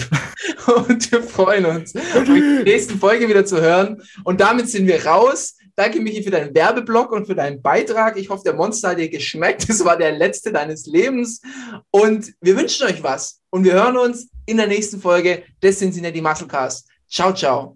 [0.66, 4.02] und wir freuen uns, euch in der nächsten Folge wieder zu hören.
[4.24, 5.56] Und damit sind wir raus.
[5.76, 8.16] Danke, Michi, für deinen Werbeblock und für deinen Beitrag.
[8.16, 9.68] Ich hoffe, der Monster hat dir geschmeckt.
[9.68, 11.42] Es war der letzte deines Lebens.
[11.90, 13.40] Und wir wünschen euch was.
[13.50, 16.88] Und wir hören uns in der nächsten Folge des Cincinnati Musclecast.
[17.08, 17.74] Ciao, ciao.